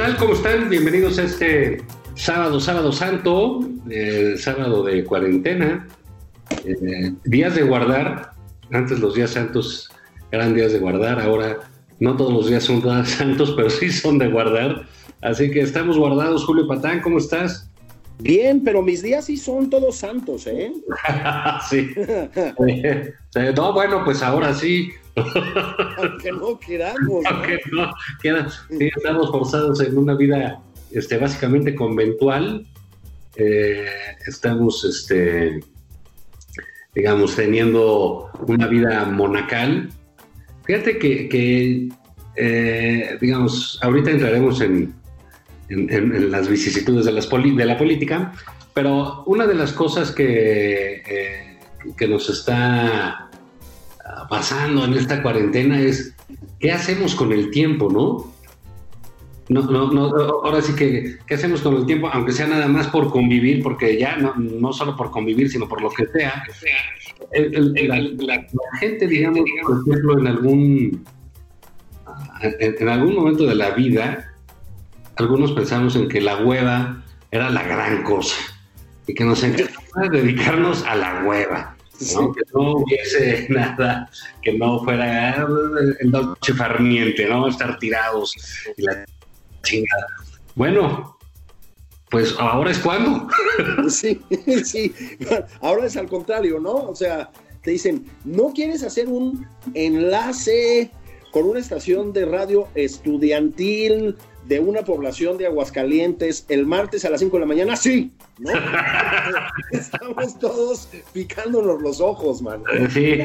Tal? 0.00 0.16
¿Cómo 0.16 0.32
están? 0.32 0.70
Bienvenidos 0.70 1.18
a 1.18 1.24
este 1.24 1.82
sábado, 2.14 2.58
sábado 2.58 2.90
santo, 2.90 3.60
eh, 3.90 4.34
sábado 4.38 4.82
de 4.82 5.04
cuarentena, 5.04 5.86
eh, 6.64 7.12
días 7.24 7.54
de 7.54 7.64
guardar. 7.64 8.30
Antes 8.72 8.98
los 8.98 9.14
días 9.14 9.32
santos 9.32 9.90
eran 10.30 10.54
días 10.54 10.72
de 10.72 10.78
guardar, 10.78 11.20
ahora 11.20 11.58
no 11.98 12.16
todos 12.16 12.32
los 12.32 12.46
días 12.48 12.64
son 12.64 12.82
santos, 13.04 13.52
pero 13.54 13.68
sí 13.68 13.92
son 13.92 14.16
de 14.16 14.28
guardar. 14.28 14.86
Así 15.20 15.50
que 15.50 15.60
estamos 15.60 15.98
guardados. 15.98 16.46
Julio 16.46 16.66
Patán, 16.66 17.02
¿cómo 17.02 17.18
estás? 17.18 17.69
Bien, 18.20 18.62
pero 18.62 18.82
mis 18.82 19.02
días 19.02 19.24
sí 19.24 19.36
son 19.36 19.70
todos 19.70 19.96
santos, 19.96 20.46
¿eh? 20.46 20.72
sí. 21.68 21.90
Eh, 21.96 23.14
no, 23.56 23.72
bueno, 23.72 24.04
pues 24.04 24.22
ahora 24.22 24.54
sí. 24.54 24.90
Aunque 25.96 26.32
no 26.32 26.58
queramos. 26.58 27.24
Aunque 27.26 27.58
no 27.72 27.90
quieras. 28.20 28.62
Sí, 28.68 28.90
estamos 28.94 29.30
forzados 29.30 29.80
en 29.80 29.96
una 29.96 30.14
vida 30.14 30.60
este, 30.90 31.18
básicamente 31.18 31.74
conventual. 31.74 32.66
Eh, 33.36 33.86
estamos, 34.26 34.84
este, 34.84 35.60
digamos, 36.94 37.36
teniendo 37.36 38.30
una 38.46 38.66
vida 38.66 39.04
monacal. 39.06 39.88
Fíjate 40.64 40.98
que, 40.98 41.28
que 41.28 41.88
eh, 42.36 43.18
digamos, 43.20 43.78
ahorita 43.82 44.10
entraremos 44.10 44.60
en, 44.60 44.94
en, 45.70 45.90
en 45.90 46.30
las 46.30 46.48
vicisitudes 46.48 47.04
de, 47.04 47.12
las 47.12 47.26
poli 47.26 47.54
de 47.56 47.64
la 47.64 47.78
política, 47.78 48.32
pero 48.74 49.24
una 49.26 49.46
de 49.46 49.54
las 49.54 49.72
cosas 49.72 50.10
que, 50.10 51.02
eh, 51.06 51.58
que 51.96 52.08
nos 52.08 52.28
está 52.28 53.30
pasando 54.28 54.84
en 54.84 54.94
esta 54.94 55.22
cuarentena 55.22 55.80
es 55.80 56.14
qué 56.58 56.72
hacemos 56.72 57.14
con 57.14 57.32
el 57.32 57.50
tiempo, 57.50 57.90
¿no? 57.90 58.32
No, 59.48 59.62
no, 59.62 59.90
no, 59.90 60.16
ahora 60.44 60.62
sí 60.62 60.74
que, 60.76 61.16
¿qué 61.26 61.34
hacemos 61.34 61.60
con 61.60 61.74
el 61.74 61.84
tiempo? 61.84 62.08
Aunque 62.12 62.30
sea 62.30 62.46
nada 62.46 62.68
más 62.68 62.86
por 62.86 63.10
convivir, 63.10 63.64
porque 63.64 63.98
ya 63.98 64.16
no, 64.16 64.32
no 64.36 64.72
solo 64.72 64.94
por 64.94 65.10
convivir, 65.10 65.50
sino 65.50 65.68
por 65.68 65.82
lo 65.82 65.90
que 65.90 66.06
sea. 66.06 66.44
El, 67.32 67.76
el, 67.76 67.88
la, 67.88 67.98
la, 67.98 68.36
la, 68.36 68.78
gente, 68.78 69.08
digamos, 69.08 69.40
por 69.66 69.80
ejemplo, 69.80 70.18
en 70.20 70.26
algún, 70.28 71.04
en, 72.42 72.76
en, 72.78 72.88
algún 72.88 73.14
momento 73.16 73.44
de 73.44 73.56
la 73.56 73.70
vida, 73.70 74.29
algunos 75.20 75.52
pensamos 75.52 75.94
en 75.96 76.08
que 76.08 76.20
la 76.20 76.38
hueva 76.38 77.04
era 77.30 77.50
la 77.50 77.62
gran 77.62 78.02
cosa 78.02 78.36
y 79.06 79.14
que 79.14 79.24
nos 79.24 79.42
encantaba 79.42 80.08
dedicarnos 80.10 80.82
a 80.84 80.96
la 80.96 81.22
hueva. 81.24 81.76
¿no? 82.14 82.32
Que 82.32 82.40
no 82.54 82.76
hubiese 82.76 83.46
nada 83.50 84.08
que 84.42 84.54
no 84.54 84.82
fuera 84.82 85.46
el 86.00 86.10
noche 86.10 86.54
farniente, 86.54 87.26
¿no? 87.28 87.46
Estar 87.46 87.78
tirados 87.78 88.34
y 88.78 88.82
la 88.82 89.04
chingada. 89.62 90.06
Bueno, 90.54 91.18
pues 92.10 92.34
ahora 92.38 92.70
es 92.70 92.78
cuando. 92.78 93.28
Sí, 93.90 94.20
sí. 94.64 94.94
Ahora 95.60 95.86
es 95.86 95.96
al 95.98 96.08
contrario, 96.08 96.58
¿no? 96.58 96.74
O 96.74 96.94
sea, 96.94 97.30
te 97.62 97.72
dicen, 97.72 98.06
¿no 98.24 98.52
quieres 98.54 98.82
hacer 98.82 99.08
un 99.08 99.46
enlace 99.74 100.90
con 101.32 101.44
una 101.44 101.60
estación 101.60 102.12
de 102.12 102.24
radio 102.24 102.68
estudiantil 102.74 104.16
de 104.50 104.58
una 104.58 104.82
población 104.82 105.38
de 105.38 105.46
Aguascalientes 105.46 106.44
el 106.48 106.66
martes 106.66 107.04
a 107.04 107.10
las 107.10 107.20
5 107.20 107.36
de 107.36 107.40
la 107.40 107.46
mañana, 107.46 107.76
sí, 107.76 108.10
¿no? 108.40 108.50
Estamos 109.70 110.40
todos 110.40 110.88
picándonos 111.12 111.80
los 111.80 112.00
ojos, 112.00 112.42
man. 112.42 112.64
Sí, 112.92 113.16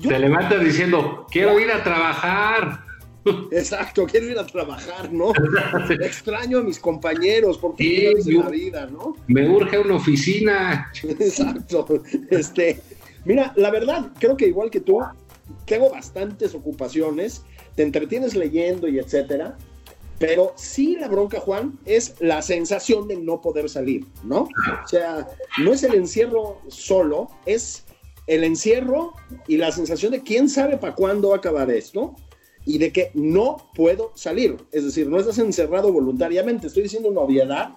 Yo... 0.00 0.10
te 0.10 0.18
levantas 0.18 0.62
diciendo, 0.62 1.26
quiero 1.30 1.58
ir 1.58 1.70
a 1.70 1.82
trabajar. 1.82 2.84
Exacto, 3.52 4.04
quiero 4.04 4.28
ir 4.28 4.38
a 4.38 4.44
trabajar, 4.44 5.10
¿no? 5.10 5.32
Extraño 6.02 6.58
a 6.58 6.62
mis 6.62 6.78
compañeros 6.78 7.56
porque 7.56 8.12
sí, 8.20 8.32
la 8.32 8.50
vida, 8.50 8.86
¿no? 8.86 9.16
Me 9.28 9.48
urge 9.48 9.78
una 9.78 9.94
oficina. 9.94 10.92
Exacto. 11.02 12.02
Este, 12.28 12.82
mira, 13.24 13.50
la 13.56 13.70
verdad, 13.70 14.10
creo 14.18 14.36
que 14.36 14.46
igual 14.46 14.68
que 14.68 14.80
tú, 14.80 15.00
tengo 15.64 15.88
bastantes 15.88 16.54
ocupaciones, 16.54 17.46
te 17.76 17.82
entretienes 17.82 18.36
leyendo 18.36 18.88
y 18.88 18.98
etcétera, 18.98 19.56
pero 20.18 20.52
sí 20.56 20.96
la 20.98 21.08
bronca, 21.08 21.40
Juan, 21.40 21.78
es 21.84 22.14
la 22.20 22.42
sensación 22.42 23.08
de 23.08 23.16
no 23.16 23.40
poder 23.40 23.68
salir, 23.68 24.06
¿no? 24.22 24.48
O 24.84 24.88
sea, 24.88 25.28
no 25.58 25.72
es 25.72 25.82
el 25.82 25.94
encierro 25.94 26.60
solo, 26.68 27.28
es 27.46 27.84
el 28.26 28.44
encierro 28.44 29.12
y 29.48 29.56
la 29.56 29.72
sensación 29.72 30.12
de 30.12 30.22
quién 30.22 30.48
sabe 30.48 30.78
para 30.78 30.94
cuándo 30.94 31.30
va 31.30 31.36
a 31.36 31.38
acabar 31.38 31.70
esto 31.70 32.14
y 32.64 32.78
de 32.78 32.92
que 32.92 33.10
no 33.14 33.70
puedo 33.74 34.12
salir. 34.14 34.56
Es 34.72 34.84
decir, 34.84 35.08
no 35.08 35.18
estás 35.18 35.38
encerrado 35.38 35.92
voluntariamente, 35.92 36.68
estoy 36.68 36.84
diciendo 36.84 37.10
una 37.10 37.20
obviedad, 37.20 37.70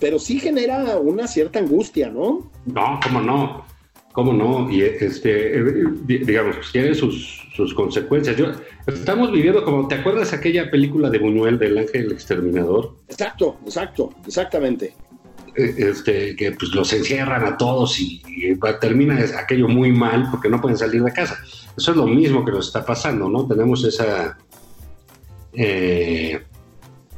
pero 0.00 0.18
sí 0.18 0.40
genera 0.40 0.98
una 0.98 1.26
cierta 1.26 1.58
angustia, 1.60 2.10
¿no? 2.10 2.50
No, 2.66 3.00
cómo 3.02 3.20
no. 3.20 3.64
¿Cómo 4.14 4.32
no? 4.32 4.70
Y 4.70 4.80
este, 4.82 5.60
digamos, 6.06 6.54
pues 6.54 6.70
tiene 6.70 6.94
sus, 6.94 7.48
sus 7.52 7.74
consecuencias. 7.74 8.36
Yo, 8.36 8.46
estamos 8.86 9.32
viviendo 9.32 9.64
como, 9.64 9.88
¿te 9.88 9.96
acuerdas 9.96 10.32
aquella 10.32 10.70
película 10.70 11.10
de 11.10 11.18
Buñuel 11.18 11.58
del 11.58 11.78
Ángel 11.78 12.12
Exterminador? 12.12 12.94
Exacto, 13.08 13.58
exacto, 13.64 14.14
exactamente. 14.24 14.94
Este, 15.56 16.36
que 16.36 16.52
pues 16.52 16.72
los 16.76 16.92
encierran 16.92 17.44
a 17.44 17.56
todos 17.56 17.98
y, 17.98 18.22
y 18.28 18.56
termina 18.80 19.18
aquello 19.36 19.66
muy 19.66 19.90
mal 19.90 20.28
porque 20.30 20.48
no 20.48 20.60
pueden 20.60 20.78
salir 20.78 21.02
de 21.02 21.12
casa. 21.12 21.36
Eso 21.76 21.90
es 21.90 21.96
lo 21.96 22.06
mismo 22.06 22.44
que 22.44 22.52
nos 22.52 22.68
está 22.68 22.86
pasando, 22.86 23.28
¿no? 23.28 23.48
Tenemos 23.48 23.82
esa, 23.82 24.38
eh, 25.54 26.40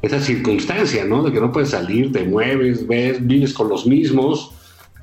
esa 0.01 0.19
circunstancia, 0.19 1.05
¿no? 1.05 1.23
De 1.23 1.31
que 1.31 1.43
no 1.43 1.53
puedes 1.53 1.69
salir, 1.69 2.11
te 2.11 2.25
mueves, 2.25 2.87
ves, 2.87 3.19
vives 3.21 3.53
con 3.53 3.69
los 3.69 3.87
mismos 3.87 4.55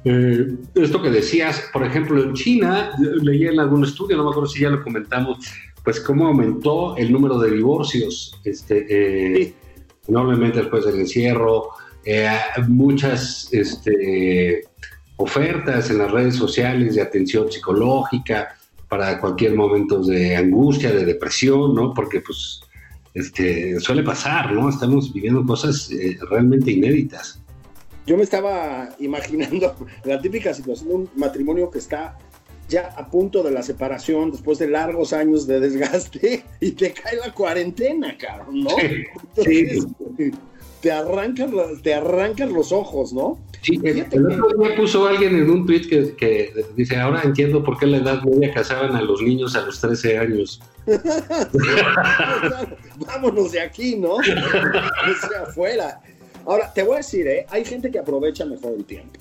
eh, 0.05 0.55
esto 0.75 1.01
que 1.01 1.09
decías, 1.09 1.69
por 1.71 1.85
ejemplo, 1.85 2.21
en 2.21 2.33
China, 2.33 2.91
leí 3.21 3.47
en 3.47 3.59
algún 3.59 3.83
estudio, 3.83 4.17
no 4.17 4.25
me 4.25 4.29
acuerdo 4.31 4.49
si 4.49 4.61
ya 4.61 4.69
lo 4.69 4.83
comentamos, 4.83 5.37
pues 5.83 5.99
cómo 5.99 6.27
aumentó 6.27 6.95
el 6.97 7.11
número 7.11 7.39
de 7.39 7.51
divorcios 7.51 8.39
este, 8.43 8.85
eh, 8.89 9.45
sí. 9.45 9.55
enormemente 10.07 10.59
después 10.59 10.85
del 10.85 10.99
encierro, 10.99 11.69
eh, 12.05 12.29
muchas 12.67 13.47
este, 13.51 14.65
ofertas 15.17 15.89
en 15.89 15.99
las 15.99 16.11
redes 16.11 16.35
sociales 16.35 16.95
de 16.95 17.01
atención 17.01 17.51
psicológica 17.51 18.57
para 18.89 19.19
cualquier 19.19 19.55
momento 19.55 20.01
de 20.03 20.35
angustia, 20.35 20.91
de 20.91 21.05
depresión, 21.05 21.73
¿no? 21.73 21.93
Porque 21.93 22.21
pues 22.21 22.61
este, 23.13 23.79
suele 23.79 24.03
pasar, 24.03 24.53
¿no? 24.53 24.69
Estamos 24.69 25.13
viviendo 25.13 25.45
cosas 25.45 25.89
eh, 25.91 26.17
realmente 26.29 26.71
inéditas 26.71 27.42
yo 28.05 28.17
me 28.17 28.23
estaba 28.23 28.89
imaginando 28.99 29.75
la 30.03 30.21
típica 30.21 30.53
situación 30.53 30.89
de 30.89 30.95
un 30.95 31.09
matrimonio 31.15 31.69
que 31.69 31.79
está 31.79 32.17
ya 32.69 32.93
a 32.97 33.07
punto 33.09 33.43
de 33.43 33.51
la 33.51 33.61
separación 33.61 34.31
después 34.31 34.57
de 34.59 34.67
largos 34.67 35.13
años 35.13 35.45
de 35.47 35.59
desgaste 35.59 36.43
y 36.59 36.71
te 36.71 36.93
cae 36.93 37.17
la 37.17 37.33
cuarentena, 37.33 38.17
cabrón, 38.17 38.63
¿no? 38.63 38.69
Sí, 39.43 39.79
sí. 40.17 40.31
te 40.81 40.91
arrancan, 40.91 41.51
te 41.81 41.93
arrancan 41.93 42.53
los 42.53 42.71
ojos, 42.71 43.13
¿no? 43.13 43.39
Sí, 43.61 43.79
el, 43.81 44.01
otro 44.01 44.59
día 44.59 44.75
puso 44.75 45.07
alguien 45.07 45.37
en 45.37 45.49
un 45.49 45.65
tweet 45.65 45.87
que, 46.17 46.53
dice, 46.75 46.97
ahora 46.97 47.21
entiendo 47.23 47.63
por 47.63 47.79
qué 47.79 47.85
la 47.85 47.97
edad 47.97 48.21
media 48.23 48.53
casaban 48.53 48.93
a 48.93 49.01
los 49.01 49.21
niños 49.21 49.55
a 49.55 49.61
los 49.61 49.79
13 49.79 50.17
años. 50.17 50.61
Vámonos 52.97 53.53
de 53.53 53.61
aquí, 53.61 53.95
¿no? 53.95 54.15
O 54.15 54.23
sea, 54.23 55.43
afuera. 55.47 56.01
Ahora, 56.45 56.71
te 56.73 56.83
voy 56.83 56.95
a 56.95 56.97
decir, 56.97 57.27
¿eh? 57.27 57.45
hay 57.49 57.63
gente 57.63 57.89
que 57.89 57.99
aprovecha 57.99 58.45
mejor 58.45 58.73
el 58.77 58.85
tiempo. 58.85 59.19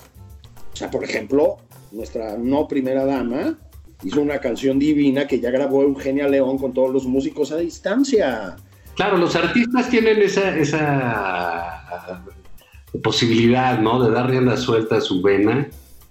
O 0.73 0.75
sea, 0.75 0.89
por 0.89 1.03
ejemplo, 1.03 1.57
nuestra 1.91 2.37
no 2.37 2.67
primera 2.67 3.05
dama 3.05 3.57
hizo 4.03 4.21
una 4.21 4.39
canción 4.39 4.79
divina 4.79 5.27
que 5.27 5.39
ya 5.39 5.51
grabó 5.51 5.83
Eugenia 5.83 6.27
León 6.27 6.57
con 6.57 6.73
todos 6.73 6.91
los 6.91 7.05
músicos 7.05 7.51
a 7.51 7.57
distancia. 7.57 8.57
Claro, 8.95 9.17
los 9.17 9.35
artistas 9.35 9.89
tienen 9.89 10.21
esa, 10.21 10.57
esa 10.57 12.23
posibilidad, 13.01 13.79
¿no? 13.79 14.03
De 14.03 14.11
dar 14.11 14.29
rienda 14.29 14.57
suelta 14.57 14.97
a 14.97 15.01
su 15.01 15.21
vena. 15.21 15.67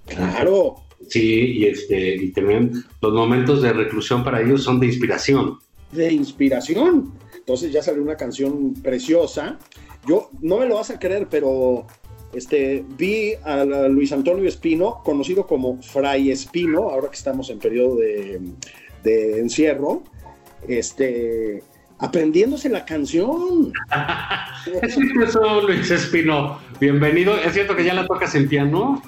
Claro. 0.06 0.76
Sí, 1.08 1.58
y 1.58 1.66
este, 1.66 2.16
y 2.16 2.30
también 2.30 2.84
los 3.00 3.12
momentos 3.12 3.62
de 3.62 3.72
reclusión 3.72 4.24
para 4.24 4.40
ellos 4.40 4.62
son 4.62 4.80
de 4.80 4.86
inspiración. 4.86 5.58
De 5.90 6.12
inspiración. 6.12 7.12
Entonces 7.36 7.72
ya 7.72 7.82
salió 7.82 8.02
una 8.02 8.16
canción 8.16 8.74
preciosa. 8.74 9.58
Yo 10.06 10.30
no 10.40 10.58
me 10.58 10.66
lo 10.66 10.76
vas 10.76 10.90
a 10.90 10.98
creer, 10.98 11.28
pero 11.30 11.86
este, 12.32 12.84
vi 12.96 13.34
a 13.44 13.64
Luis 13.64 14.12
Antonio 14.12 14.48
Espino, 14.48 15.00
conocido 15.04 15.46
como 15.46 15.80
Fray 15.82 16.30
Espino, 16.30 16.90
ahora 16.90 17.08
que 17.08 17.16
estamos 17.16 17.50
en 17.50 17.58
periodo 17.58 17.96
de, 17.96 18.40
de 19.04 19.40
encierro, 19.40 20.02
este, 20.66 21.62
aprendiéndose 21.98 22.68
la 22.68 22.84
canción. 22.84 23.72
es 24.82 24.94
cierto 24.94 25.60
Luis 25.62 25.90
Espino. 25.90 26.58
Bienvenido. 26.80 27.36
¿Es 27.36 27.54
cierto 27.54 27.76
que 27.76 27.84
ya 27.84 27.94
la 27.94 28.06
tocas 28.06 28.34
en 28.34 28.48
piano? 28.48 29.02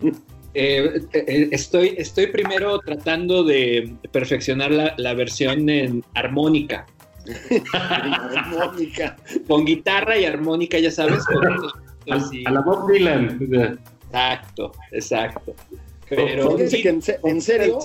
Eh, 0.54 1.02
eh, 1.12 1.48
estoy, 1.52 1.94
estoy 1.98 2.28
primero 2.28 2.80
tratando 2.80 3.44
de 3.44 3.94
perfeccionar 4.10 4.72
la, 4.96 5.14
versión 5.14 5.68
en 5.68 6.02
armónica. 6.14 6.86
Armónica. 7.72 9.16
Con 9.46 9.64
guitarra 9.64 10.18
y 10.18 10.24
armónica, 10.24 10.78
ya 10.78 10.90
sabes. 10.90 11.24
a, 12.46 12.50
la 12.50 12.60
Bob 12.60 12.90
Dylan. 12.90 13.78
Exacto, 14.06 14.72
exacto. 14.92 15.54
Pero, 16.08 16.56
que 16.56 17.00
en, 17.24 17.42
serio, 17.42 17.78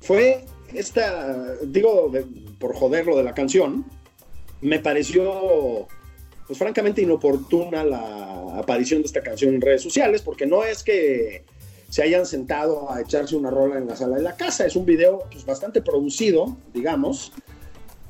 fue 0.00 0.44
esta, 0.74 1.54
digo, 1.62 2.12
por 2.58 2.74
joder 2.74 3.06
lo 3.06 3.16
de 3.16 3.22
la 3.22 3.32
canción, 3.32 3.86
me 4.60 4.78
pareció, 4.78 5.86
pues 6.46 6.58
francamente 6.58 7.00
inoportuna 7.00 7.84
la 7.84 8.58
aparición 8.58 9.00
de 9.00 9.06
esta 9.06 9.22
canción 9.22 9.54
en 9.54 9.60
redes 9.62 9.82
sociales, 9.82 10.20
porque 10.20 10.46
no 10.46 10.62
es 10.62 10.82
que 10.82 11.44
se 11.88 12.02
hayan 12.02 12.26
sentado 12.26 12.92
a 12.92 13.00
echarse 13.00 13.34
una 13.34 13.50
rola 13.50 13.78
en 13.78 13.86
la 13.86 13.96
sala 13.96 14.16
de 14.16 14.22
la 14.22 14.36
casa, 14.36 14.66
es 14.66 14.76
un 14.76 14.84
video 14.84 15.20
pues, 15.30 15.46
bastante 15.46 15.80
producido, 15.80 16.56
digamos, 16.74 17.32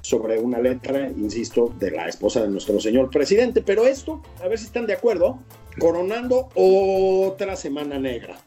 sobre 0.09 0.39
una 0.39 0.59
letra, 0.59 1.11
insisto, 1.11 1.71
de 1.79 1.91
la 1.91 2.09
esposa 2.09 2.41
de 2.41 2.49
nuestro 2.49 2.81
señor 2.81 3.11
presidente, 3.11 3.61
pero 3.61 3.87
esto, 3.87 4.23
a 4.43 4.49
ver 4.49 4.59
si 4.59 4.65
están 4.65 4.87
de 4.87 4.95
acuerdo, 4.95 5.39
coronando 5.79 6.49
otra 6.55 7.57
semana 7.57 7.99
negra. 7.99 8.39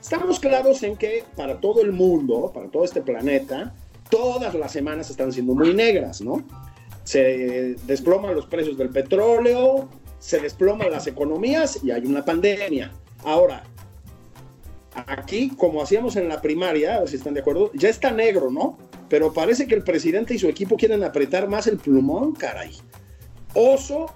Estamos 0.00 0.40
claros 0.40 0.82
en 0.82 0.96
que 0.96 1.24
para 1.36 1.60
todo 1.60 1.82
el 1.82 1.92
mundo, 1.92 2.50
para 2.54 2.68
todo 2.68 2.84
este 2.84 3.02
planeta, 3.02 3.74
todas 4.08 4.54
las 4.54 4.72
semanas 4.72 5.10
están 5.10 5.30
siendo 5.30 5.54
muy 5.54 5.74
negras, 5.74 6.22
¿no? 6.22 6.42
Se 7.04 7.76
desploman 7.86 8.34
los 8.34 8.46
precios 8.46 8.78
del 8.78 8.88
petróleo, 8.88 9.90
se 10.18 10.40
desploman 10.40 10.90
las 10.90 11.06
economías 11.06 11.84
y 11.84 11.90
hay 11.90 12.06
una 12.06 12.24
pandemia. 12.24 12.92
Ahora, 13.24 13.62
aquí, 14.94 15.50
como 15.50 15.82
hacíamos 15.82 16.16
en 16.16 16.30
la 16.30 16.40
primaria, 16.40 16.96
a 16.96 17.00
ver 17.00 17.10
si 17.10 17.16
están 17.16 17.34
de 17.34 17.40
acuerdo, 17.40 17.70
ya 17.74 17.90
está 17.90 18.10
negro, 18.10 18.50
¿no? 18.50 18.78
Pero 19.10 19.34
parece 19.34 19.66
que 19.66 19.74
el 19.74 19.82
presidente 19.82 20.32
y 20.34 20.38
su 20.38 20.48
equipo 20.48 20.76
quieren 20.76 21.04
apretar 21.04 21.48
más 21.48 21.66
el 21.66 21.76
plumón, 21.76 22.32
caray. 22.32 22.72
Oso, 23.52 24.06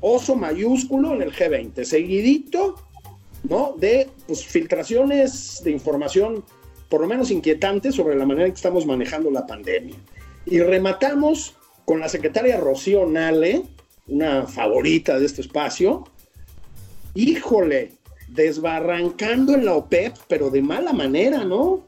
oso 0.00 0.34
mayúsculo 0.34 1.14
en 1.14 1.22
el 1.22 1.32
G20, 1.32 1.84
seguidito 1.84 2.88
¿no? 3.44 3.74
De 3.78 4.08
pues, 4.26 4.44
filtraciones 4.44 5.60
de 5.64 5.70
información, 5.70 6.44
por 6.88 7.00
lo 7.00 7.06
menos 7.06 7.30
inquietantes, 7.30 7.94
sobre 7.94 8.16
la 8.16 8.26
manera 8.26 8.46
en 8.46 8.52
que 8.52 8.56
estamos 8.56 8.86
manejando 8.86 9.30
la 9.30 9.46
pandemia. 9.46 9.96
Y 10.46 10.60
rematamos 10.60 11.54
con 11.84 12.00
la 12.00 12.08
secretaria 12.08 12.58
Rocío 12.58 13.06
Nale, 13.06 13.62
una 14.06 14.46
favorita 14.46 15.18
de 15.18 15.26
este 15.26 15.42
espacio. 15.42 16.04
Híjole, 17.14 17.92
desbarrancando 18.28 19.54
en 19.54 19.64
la 19.64 19.74
OPEP, 19.74 20.16
pero 20.28 20.50
de 20.50 20.62
mala 20.62 20.92
manera, 20.92 21.44
¿no? 21.44 21.84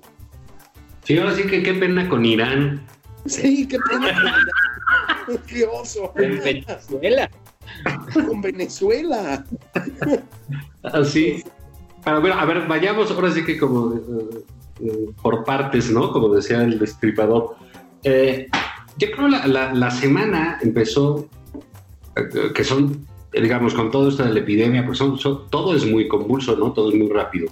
Sí, 1.11 1.19
ahora 1.19 1.35
sí 1.35 1.43
que 1.43 1.61
qué 1.61 1.75
pena 1.75 2.09
con 2.09 2.25
Irán. 2.25 2.87
Sí, 3.27 3.67
qué 3.67 3.81
pena 3.81 4.15
con 4.15 4.23
Irán. 4.29 5.45
qué 5.49 5.65
oso. 5.65 6.13
En 6.17 6.39
Venezuela. 6.39 7.29
Con 8.15 8.41
Venezuela. 8.41 9.45
Así. 10.85 11.43
A 12.05 12.21
ver, 12.21 12.33
a 12.33 12.45
ver, 12.45 12.69
vayamos 12.69 13.11
ahora 13.11 13.33
sí 13.33 13.45
que 13.45 13.59
como 13.59 13.97
eh, 13.97 14.45
eh, 14.85 15.11
por 15.21 15.43
partes, 15.43 15.91
¿no? 15.91 16.13
Como 16.13 16.33
decía 16.33 16.63
el 16.63 16.79
destripador. 16.79 17.57
Eh, 18.05 18.47
yo 18.97 19.11
creo 19.11 19.27
la, 19.27 19.75
la, 19.75 19.91
semana 19.91 20.61
empezó, 20.63 21.29
que 22.55 22.63
son, 22.63 23.05
digamos, 23.33 23.75
con 23.75 23.91
todo 23.91 24.11
esto 24.11 24.23
de 24.23 24.33
la 24.33 24.39
epidemia, 24.39 24.87
pues 24.87 24.99
son, 24.99 25.19
todo 25.51 25.75
es 25.75 25.85
muy 25.85 26.07
convulso, 26.07 26.55
¿no? 26.55 26.73
Todo 26.73 26.91
es 26.91 26.95
muy 26.95 27.09
rápido. 27.09 27.51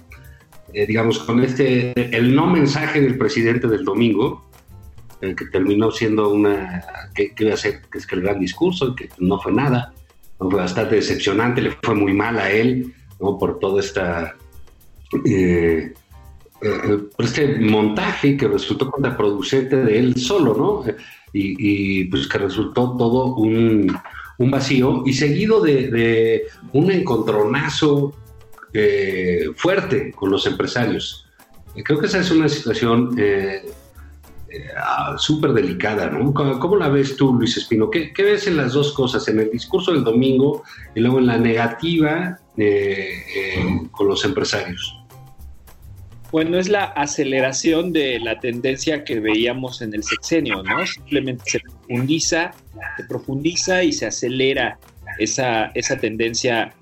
Digamos, 0.73 1.19
con 1.19 1.43
este, 1.43 1.93
el 2.15 2.35
no 2.35 2.47
mensaje 2.47 3.01
del 3.01 3.17
presidente 3.17 3.67
del 3.67 3.83
domingo, 3.83 4.49
que 5.19 5.45
terminó 5.51 5.91
siendo 5.91 6.29
una, 6.29 6.83
que, 7.13 7.33
que 7.33 7.43
iba 7.43 7.53
a 7.53 7.57
ser, 7.57 7.81
que 7.91 7.97
es 7.97 8.07
que 8.07 8.15
el 8.15 8.21
gran 8.21 8.39
discurso, 8.39 8.95
que 8.95 9.09
no 9.19 9.39
fue 9.39 9.51
nada, 9.51 9.93
fue 10.37 10.55
bastante 10.55 10.95
decepcionante, 10.95 11.61
le 11.61 11.71
fue 11.83 11.95
muy 11.95 12.13
mal 12.13 12.39
a 12.39 12.49
él, 12.49 12.93
¿no? 13.19 13.37
Por 13.37 13.59
todo 13.59 13.79
esta, 13.79 14.35
eh, 15.25 15.93
eh, 16.61 16.97
por 17.15 17.25
este 17.25 17.59
montaje 17.59 18.37
que 18.37 18.47
resultó 18.47 18.89
contraproducente 18.89 19.75
de 19.75 19.99
él 19.99 20.15
solo, 20.15 20.55
¿no? 20.55 20.93
Y, 21.31 22.05
pues 22.05 22.27
que 22.27 22.39
resultó 22.39 22.97
todo 22.97 23.35
un, 23.35 23.95
un 24.39 24.51
vacío 24.51 25.03
y 25.05 25.13
seguido 25.13 25.61
de, 25.61 26.47
un 26.73 26.89
encontronazo 26.89 28.15
eh, 28.73 29.45
fuerte 29.55 30.11
con 30.11 30.31
los 30.31 30.45
empresarios. 30.45 31.25
Creo 31.83 31.99
que 31.99 32.07
esa 32.07 32.19
es 32.19 32.31
una 32.31 32.49
situación 32.49 33.15
eh, 34.49 34.65
ah, 34.77 35.15
súper 35.17 35.53
delicada, 35.53 36.09
¿no? 36.09 36.33
¿Cómo, 36.33 36.75
la 36.75 36.89
ves 36.89 37.15
tú, 37.15 37.33
Luis 37.33 37.57
Espino? 37.57 37.89
¿Qué, 37.89 38.11
ves 38.17 38.47
en 38.47 38.57
las 38.57 38.73
dos 38.73 38.93
cosas, 38.93 39.27
en 39.27 39.39
el 39.39 39.51
discurso 39.51 39.91
del 39.91 40.03
domingo 40.03 40.63
y 40.95 40.99
luego 40.99 41.19
en 41.19 41.27
la 41.27 41.37
negativa 41.37 42.39
eh, 42.57 43.23
eh, 43.35 43.87
con 43.91 44.07
los 44.07 44.25
empresarios? 44.25 44.95
Bueno, 46.31 46.59
es 46.59 46.69
la 46.69 46.85
aceleración 46.85 47.91
de 47.91 48.19
la 48.19 48.39
tendencia 48.39 49.03
que 49.03 49.19
veíamos 49.19 49.81
en 49.81 49.95
el 49.95 50.03
sexenio, 50.03 50.61
¿no? 50.61 50.85
Simplemente 50.85 51.43
se 51.45 51.59
profundiza, 51.59 52.51
se 52.97 53.03
profundiza 53.05 53.83
y 53.83 53.93
se 53.93 54.05
acelera 54.05 54.77
esa, 55.17 55.67
esa 55.73 55.97
tendencia 55.97 56.73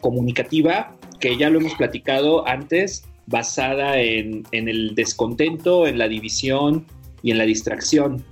comunicativa 0.00 0.98
que 1.20 1.36
ya 1.36 1.50
lo 1.50 1.60
hemos 1.60 1.74
platicado 1.74 2.46
antes, 2.46 3.04
basada 3.26 4.00
en, 4.00 4.44
el 4.52 4.94
descontento, 4.94 5.86
en 5.86 5.98
la 5.98 6.08
división 6.08 6.86
y 7.22 7.30
en 7.30 7.38
la 7.38 7.44
distracción. 7.44 8.24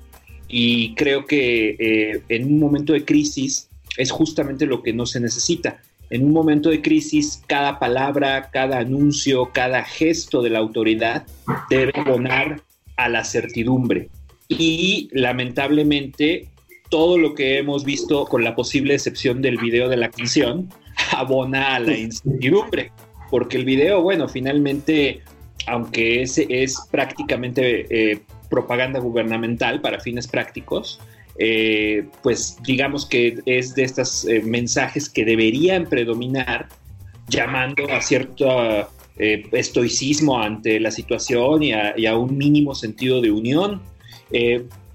Y 0.49 0.95
creo 0.95 1.27
que 1.27 1.77
eh, 1.79 2.23
en 2.29 2.47
un 2.47 2.59
momento 2.59 2.93
de 2.93 3.05
crisis 3.05 3.69
es 3.97 4.11
justamente 4.11 4.67
lo 4.67 4.83
que 4.83 4.93
no 4.93 5.07
se 5.07 5.21
necesita. 5.21 5.81
En 6.09 6.25
un 6.25 6.33
momento 6.33 6.71
de 6.71 6.83
crisis, 6.83 7.43
cada 7.47 7.79
palabra, 7.81 8.51
cada 8.53 8.79
anuncio, 8.79 9.51
cada 9.53 9.85
gesto 9.85 10.41
de 10.41 10.51
la 10.51 10.61
autoridad 10.61 11.27
debe 11.69 11.93
abonar 11.97 12.63
a 12.97 13.09
la 13.09 13.25
certidumbre. 13.25 14.09
Y 14.49 15.09
lamentablemente, 15.13 16.49
todo 16.91 17.19
lo 17.19 17.35
que 17.35 17.59
hemos 17.59 17.85
visto, 17.85 18.25
con 18.27 18.45
la 18.45 18.55
posible 18.55 18.95
excepción 18.95 19.43
del 19.43 19.57
video 19.59 19.89
de 19.89 19.97
la 19.97 20.11
canción, 20.11 20.69
abona 21.17 21.77
a 21.77 21.81
la 21.81 21.97
incertidumbre 21.97 22.93
porque 23.31 23.57
el 23.57 23.65
video, 23.65 24.03
bueno, 24.03 24.29
finalmente, 24.29 25.23
aunque 25.67 26.23
es, 26.23 26.39
es 26.39 26.79
prácticamente 26.91 27.87
eh, 27.91 28.21
propaganda 28.49 29.01
gubernamental 29.01 29.81
para 29.81 30.01
fines 30.01 30.29
prácticos, 30.29 31.01
eh, 31.39 32.07
pues 32.23 32.57
digamos 32.65 33.05
que 33.05 33.39
es 33.45 33.75
de 33.75 33.83
estos 33.83 34.27
eh, 34.27 34.41
mensajes 34.43 35.09
que 35.09 35.25
deberían 35.25 35.87
predominar 35.87 36.69
llamando 37.29 37.91
a 37.91 38.01
cierto 38.01 38.89
estoicismo 39.19 40.39
ante 40.41 40.79
la 40.79 40.91
situación 40.91 41.63
y 41.63 41.73
a, 41.73 42.17
un 42.17 42.37
mínimo 42.37 42.75
sentido 42.75 43.23
de 43.23 43.31
unión. 43.31 43.81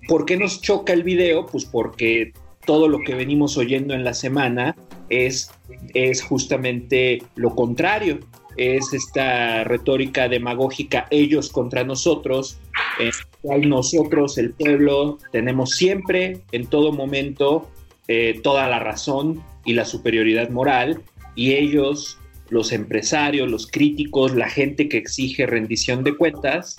¿Por 0.08 0.26
qué 0.26 0.38
nos 0.38 0.62
choca 0.62 0.94
el 0.94 1.02
video? 1.02 1.48
Pues 1.48 1.66
porque 1.66 2.32
todo 2.66 2.88
lo 2.88 3.00
que 3.00 3.16
venimos 3.16 3.58
oyendo 3.58 3.96
en 3.96 4.04
la 4.04 4.14
semana 4.14 4.76
es, 5.12 5.52
es 5.94 6.24
justamente 6.24 7.22
lo 7.36 7.54
contrario. 7.54 8.20
Es 8.58 8.94
esta 8.94 9.64
retórica 9.64 10.28
demagógica 10.28 11.08
ellos 11.10 11.52
contra 11.52 11.84
nosotros, 11.84 12.58
en 13.00 13.12
cual 13.42 13.70
nosotros, 13.70 14.38
el 14.38 14.54
pueblo, 14.54 15.20
tenemos 15.32 15.72
siempre, 15.72 16.40
en 16.52 16.68
todo 16.68 16.92
momento, 16.92 17.70
eh, 18.08 18.40
toda 18.44 18.68
la 18.68 18.80
razón 18.80 19.44
y 19.64 19.74
la 19.74 19.86
superioridad 19.86 20.50
moral, 20.50 21.02
y 21.36 21.54
ellos, 21.54 22.18
los 22.50 22.74
empresarios, 22.74 23.50
los 23.50 23.68
críticos, 23.68 24.36
la 24.36 24.50
gente 24.50 24.90
que 24.90 24.98
exige 24.98 25.46
rendición 25.46 26.04
de 26.04 26.16
cuentas, 26.16 26.78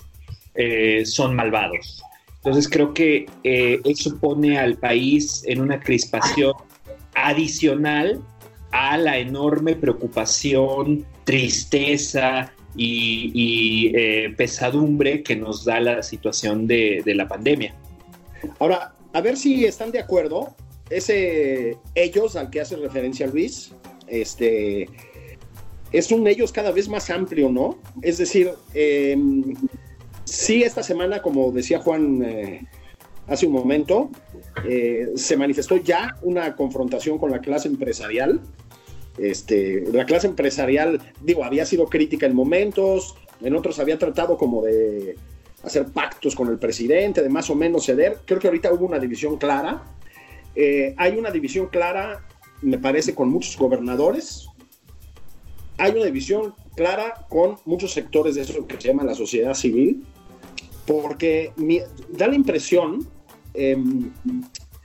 eh, 0.55 1.03
son 1.05 1.35
malvados. 1.35 2.03
Entonces 2.35 2.69
creo 2.69 2.93
que 2.93 3.25
eh, 3.43 3.79
eso 3.85 4.19
pone 4.19 4.59
al 4.59 4.77
país 4.77 5.43
en 5.47 5.61
una 5.61 5.79
crispación 5.79 6.53
adicional 7.27 8.21
a 8.71 8.97
la 8.97 9.17
enorme 9.17 9.75
preocupación, 9.75 11.05
tristeza 11.23 12.51
y, 12.75 13.91
eh, 13.95 14.33
pesadumbre 14.35 15.21
que 15.21 15.35
nos 15.35 15.63
da 15.65 15.79
la 15.79 16.03
situación 16.03 16.65
de, 16.65 17.03
la 17.05 17.27
pandemia. 17.27 17.75
Ahora, 18.59 18.95
a 19.13 19.21
ver 19.21 19.37
si 19.37 19.65
están 19.65 19.91
de 19.91 19.99
acuerdo. 19.99 20.55
Ese 20.89 21.77
ellos 21.95 22.35
al 22.35 22.49
que 22.49 22.61
hace 22.61 22.75
referencia 22.75 23.25
Luis, 23.25 23.71
este, 24.07 24.89
es 25.91 26.11
un 26.11 26.27
ellos 26.27 26.51
cada 26.51 26.71
vez 26.71 26.89
más 26.89 27.09
amplio, 27.09 27.49
¿no? 27.49 27.79
Es 28.01 28.17
decir, 28.17 28.51
eh, 28.73 29.15
Sí, 30.25 30.63
esta 30.63 30.83
semana, 30.83 31.21
como 31.21 31.51
decía 31.51 31.79
Juan 31.79 32.23
eh, 32.23 32.65
hace 33.27 33.45
un 33.45 33.53
momento, 33.53 34.09
eh, 34.67 35.11
se 35.15 35.37
manifestó 35.37 35.77
ya 35.77 36.15
una 36.21 36.55
confrontación 36.55 37.17
con 37.17 37.31
la 37.31 37.39
clase 37.39 37.67
empresarial. 37.67 38.41
Este, 39.17 39.83
la 39.91 40.05
clase 40.05 40.27
empresarial, 40.27 40.99
digo, 41.21 41.43
había 41.43 41.65
sido 41.65 41.85
crítica 41.87 42.25
en 42.25 42.35
momentos, 42.35 43.15
en 43.41 43.55
otros 43.55 43.79
había 43.79 43.97
tratado 43.97 44.37
como 44.37 44.63
de 44.63 45.15
hacer 45.63 45.85
pactos 45.85 46.35
con 46.35 46.49
el 46.49 46.57
presidente, 46.57 47.21
de 47.21 47.29
más 47.29 47.49
o 47.49 47.55
menos 47.55 47.85
ceder. 47.85 48.19
Creo 48.25 48.39
que 48.39 48.47
ahorita 48.47 48.73
hubo 48.73 48.85
una 48.85 48.99
división 48.99 49.37
clara. 49.37 49.83
Eh, 50.55 50.93
hay 50.97 51.17
una 51.17 51.31
división 51.31 51.67
clara, 51.67 52.25
me 52.61 52.77
parece, 52.77 53.15
con 53.15 53.29
muchos 53.29 53.57
gobernadores. 53.57 54.47
Hay 55.77 55.91
una 55.91 56.05
división 56.05 56.53
clara 56.75 57.25
con 57.29 57.57
muchos 57.65 57.93
sectores 57.93 58.35
de 58.35 58.41
eso 58.41 58.67
que 58.67 58.79
se 58.79 58.89
llama 58.89 59.03
la 59.03 59.15
sociedad 59.15 59.53
civil 59.53 60.03
porque 60.85 61.53
da 62.09 62.27
la 62.27 62.35
impresión, 62.35 63.07
em, 63.53 64.11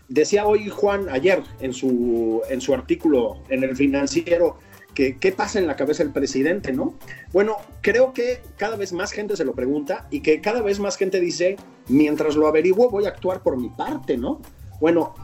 decía 0.09 0.47
hoy 0.47 0.69
Juan 0.69 1.09
ayer 1.09 1.43
en 1.61 1.73
su, 1.73 2.43
en 2.49 2.61
su 2.61 2.75
artículo 2.75 3.39
en 3.49 3.65
el 3.65 3.77
financiero, 3.77 4.59
que 4.95 5.17
qué 5.17 5.31
pasa 5.31 5.61
en 5.61 5.67
la 5.67 5.77
cabeza 5.77 6.03
del 6.03 6.13
presidente, 6.13 6.73
¿no? 6.73 6.95
Bueno, 7.33 7.57
creo 7.83 8.13
que 8.13 8.41
cada 8.57 8.77
vez 8.77 8.93
más 8.93 9.13
gente 9.13 9.37
se 9.37 9.45
lo 9.45 9.55
pregunta 9.55 10.09
y 10.11 10.21
que 10.21 10.41
cada 10.41 10.61
vez 10.61 10.81
más 10.81 10.97
gente 10.97 11.21
dice, 11.21 11.57
mientras 11.89 12.35
lo 12.35 12.49
averiguo 12.49 12.91
voy 12.91 13.05
a 13.05 13.11
actuar 13.11 13.43
por 13.43 13.57
mi 13.57 13.69
parte, 13.69 14.17
¿no? 14.17 14.41
Bueno, 14.81 15.15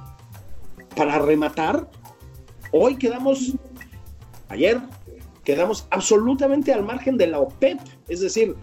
para 0.94 1.18
rematar, 1.18 1.90
hoy 2.70 2.96
quedamos, 2.96 3.54
ayer, 4.48 4.80
quedamos 5.42 5.88
absolutamente 5.90 6.72
al 6.72 6.84
margen 6.84 7.16
de 7.16 7.26
la 7.26 7.40
OPEP, 7.40 7.80
es 8.08 8.20
decir, 8.20 8.54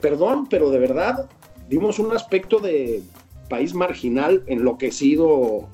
perdón, 0.00 0.46
pero 0.48 0.70
de 0.70 0.78
verdad 0.78 1.28
vimos 1.68 1.98
un 1.98 2.12
aspecto 2.12 2.58
de 2.58 3.02
país 3.48 3.74
marginal, 3.74 4.42
enloquecido, 4.46 5.68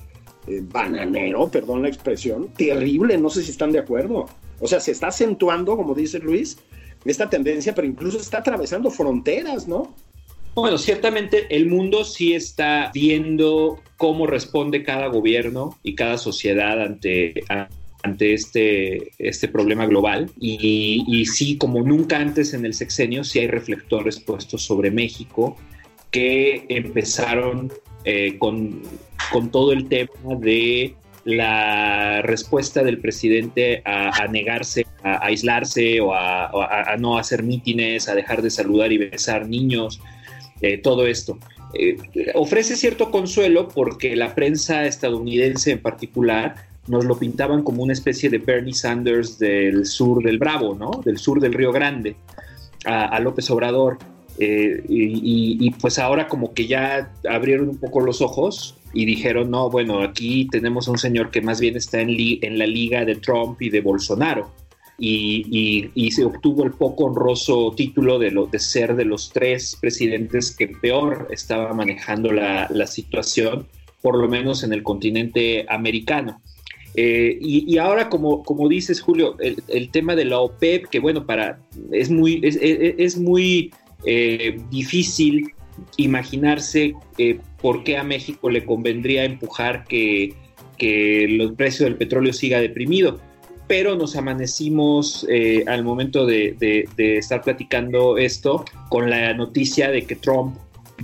eh, 0.47 0.61
bananero, 0.63 1.49
perdón 1.49 1.83
la 1.83 1.87
expresión, 1.87 2.49
terrible, 2.49 3.17
no 3.17 3.29
sé 3.29 3.43
si 3.43 3.51
están 3.51 3.71
de 3.71 3.79
acuerdo. 3.79 4.27
O 4.59 4.67
sea, 4.67 4.79
se 4.79 4.91
está 4.91 5.07
acentuando, 5.07 5.75
como 5.75 5.93
dice 5.93 6.19
Luis, 6.19 6.57
esta 7.05 7.29
tendencia, 7.29 7.73
pero 7.75 7.87
incluso 7.87 8.17
está 8.17 8.39
atravesando 8.39 8.89
fronteras, 8.89 9.67
¿no? 9.67 9.93
Bueno, 10.55 10.77
ciertamente 10.77 11.47
el 11.49 11.67
mundo 11.67 12.03
sí 12.03 12.33
está 12.33 12.91
viendo 12.93 13.81
cómo 13.97 14.27
responde 14.27 14.83
cada 14.83 15.07
gobierno 15.07 15.79
y 15.81 15.95
cada 15.95 16.17
sociedad 16.17 16.79
ante, 16.79 17.43
ante 17.49 17.73
este, 18.19 19.11
este 19.17 19.47
problema 19.47 19.85
global 19.85 20.29
y, 20.39 21.03
y, 21.07 21.25
sí, 21.25 21.57
como 21.57 21.81
nunca 21.81 22.17
antes 22.17 22.53
en 22.53 22.65
el 22.65 22.73
sexenio, 22.73 23.23
sí 23.23 23.39
hay 23.39 23.47
reflectores 23.47 24.19
puestos 24.19 24.63
sobre 24.63 24.91
México 24.91 25.57
que 26.11 26.65
empezaron 26.69 27.71
eh, 28.05 28.37
con, 28.37 28.81
con, 29.31 29.49
todo 29.49 29.71
el 29.71 29.87
tema 29.87 30.35
de 30.39 30.95
la 31.25 32.21
respuesta 32.21 32.83
del 32.83 32.99
presidente 32.99 33.81
a, 33.85 34.27
negarse, 34.27 34.85
a, 35.03 35.25
aislarse 35.25 36.01
o, 36.01 36.13
a, 36.13 36.95
no 36.99 37.17
hacer 37.17 37.43
mítines, 37.43 38.09
a 38.09 38.15
dejar 38.15 38.41
de 38.41 38.49
saludar 38.49 38.91
y 38.91 38.97
besar 38.97 39.47
niños, 39.47 40.01
eh, 40.61 40.77
todo 40.77 41.07
esto. 41.07 41.39
Eh, 41.73 41.97
ofrece 42.35 42.75
cierto 42.75 43.09
consuelo 43.09 43.69
porque 43.69 44.15
la 44.15 44.35
prensa 44.35 44.85
estadounidense 44.85 45.71
en 45.71 45.81
particular 45.81 46.55
nos 46.87 47.05
lo 47.05 47.17
pintaban 47.17 47.63
como 47.63 47.83
una 47.83 47.93
especie 47.93 48.29
de 48.29 48.39
Bernie 48.39 48.73
Sanders 48.73 49.39
del 49.39 49.85
sur 49.85 50.23
del 50.23 50.37
Bravo, 50.37 50.75
¿no? 50.75 51.01
Del 51.03 51.17
sur 51.17 51.39
del 51.39 51.53
Río 51.53 51.71
Grande, 51.71 52.15
a, 52.85 53.19
López 53.19 53.49
Obrador. 53.51 53.97
Eh, 54.39 54.83
y, 54.89 55.69
pues 55.79 55.99
ahora 55.99 56.27
como 56.27 56.53
que 56.53 56.65
ya 56.65 57.13
abrieron 57.29 57.69
un 57.69 57.77
poco 57.77 58.01
los 58.01 58.21
ojos 58.21 58.75
y 58.91 59.05
dijeron, 59.05 59.51
no, 59.51 59.69
bueno, 59.69 60.01
aquí 60.01 60.47
tenemos 60.51 60.87
a 60.87 60.91
un 60.91 60.97
señor 60.97 61.31
que 61.31 61.41
más 61.41 61.59
bien 61.59 61.75
está 61.75 62.01
en, 62.01 62.09
en 62.09 62.57
la 62.57 62.67
liga 62.67 63.05
de 63.05 63.15
Trump 63.15 63.61
y 63.61 63.69
de 63.69 63.81
Bolsonaro. 63.81 64.51
Y, 64.99 66.11
se 66.11 66.23
obtuvo 66.23 66.63
el 66.63 66.71
poco 66.71 67.05
honroso 67.05 67.73
título 67.75 68.19
de, 68.19 68.31
lo, 68.31 68.45
de 68.45 68.59
ser 68.59 68.95
de 68.95 69.05
los 69.05 69.31
tres 69.31 69.77
presidentes 69.79 70.55
que 70.55 70.67
peor 70.67 71.27
estaba 71.31 71.73
manejando 71.73 72.31
la, 72.31 72.67
la 72.69 72.87
situación, 72.87 73.67
por 74.01 74.17
lo 74.17 74.27
menos 74.27 74.63
en 74.63 74.73
el 74.73 74.83
continente 74.83 75.65
americano. 75.69 76.41
Eh, 76.95 77.37
y, 77.41 77.77
ahora, 77.77 78.09
como, 78.09 78.43
como 78.43 78.69
dices, 78.69 79.01
Julio, 79.01 79.35
el, 79.39 79.89
tema 79.89 80.15
de 80.15 80.25
la 80.25 80.39
OPEP, 80.39 80.87
que 80.87 80.99
bueno, 80.99 81.25
para 81.25 81.59
es 81.91 82.09
muy, 82.09 82.39
es, 82.43 83.17
muy 83.17 83.71
eh, 84.05 84.59
difícil 84.69 85.51
imaginarse 85.97 86.93
eh, 87.17 87.39
por 87.61 87.83
qué 87.83 87.97
a 87.97 88.03
México 88.03 88.49
le 88.49 88.63
convendría 88.63 89.25
empujar 89.25 89.85
que, 89.85 90.35
que 90.77 91.23
el 91.23 91.53
precio 91.55 91.85
del 91.85 91.95
petróleo 91.95 92.31
siga 92.31 92.59
deprimido. 92.59 93.19
Pero 93.67 93.95
nos 93.95 94.15
amanecimos 94.15 95.25
al 95.65 95.83
momento 95.83 96.27
de, 96.27 96.85
estar 96.97 97.41
platicando 97.41 98.17
esto 98.17 98.65
con 98.89 99.09
la 99.09 99.33
noticia 99.33 99.89
de 99.89 100.03
que 100.03 100.15
Trump 100.15 100.57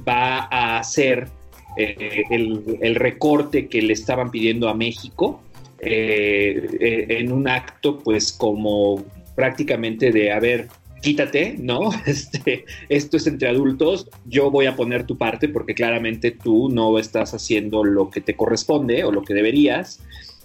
va 0.07 0.47
a 0.51 0.77
hacer 0.77 1.29
el 1.77 2.95
recorte 2.95 3.67
que 3.69 3.81
le 3.81 3.93
estaban 3.93 4.29
pidiendo 4.29 4.67
a 4.67 4.73
México 4.73 5.41
eh, 5.81 6.67
eh, 6.79 7.05
en 7.09 7.31
un 7.31 7.47
acto 7.47 7.99
pues 7.99 8.31
como 8.31 9.03
prácticamente 9.35 10.11
de, 10.11 10.31
a 10.31 10.39
ver, 10.39 10.67
quítate, 11.01 11.55
¿no? 11.57 11.91
Este, 12.05 12.65
esto 12.89 13.17
es 13.17 13.27
entre 13.27 13.49
adultos, 13.49 14.09
yo 14.25 14.51
voy 14.51 14.65
a 14.65 14.75
poner 14.75 15.05
tu 15.05 15.17
parte 15.17 15.47
porque 15.49 15.73
claramente 15.73 16.31
tú 16.31 16.69
no 16.69 16.97
estás 16.99 17.33
haciendo 17.33 17.83
lo 17.83 18.09
que 18.09 18.21
te 18.21 18.35
corresponde 18.35 19.03
o 19.03 19.11
lo 19.11 19.23
que 19.23 19.33
deberías. 19.33 20.01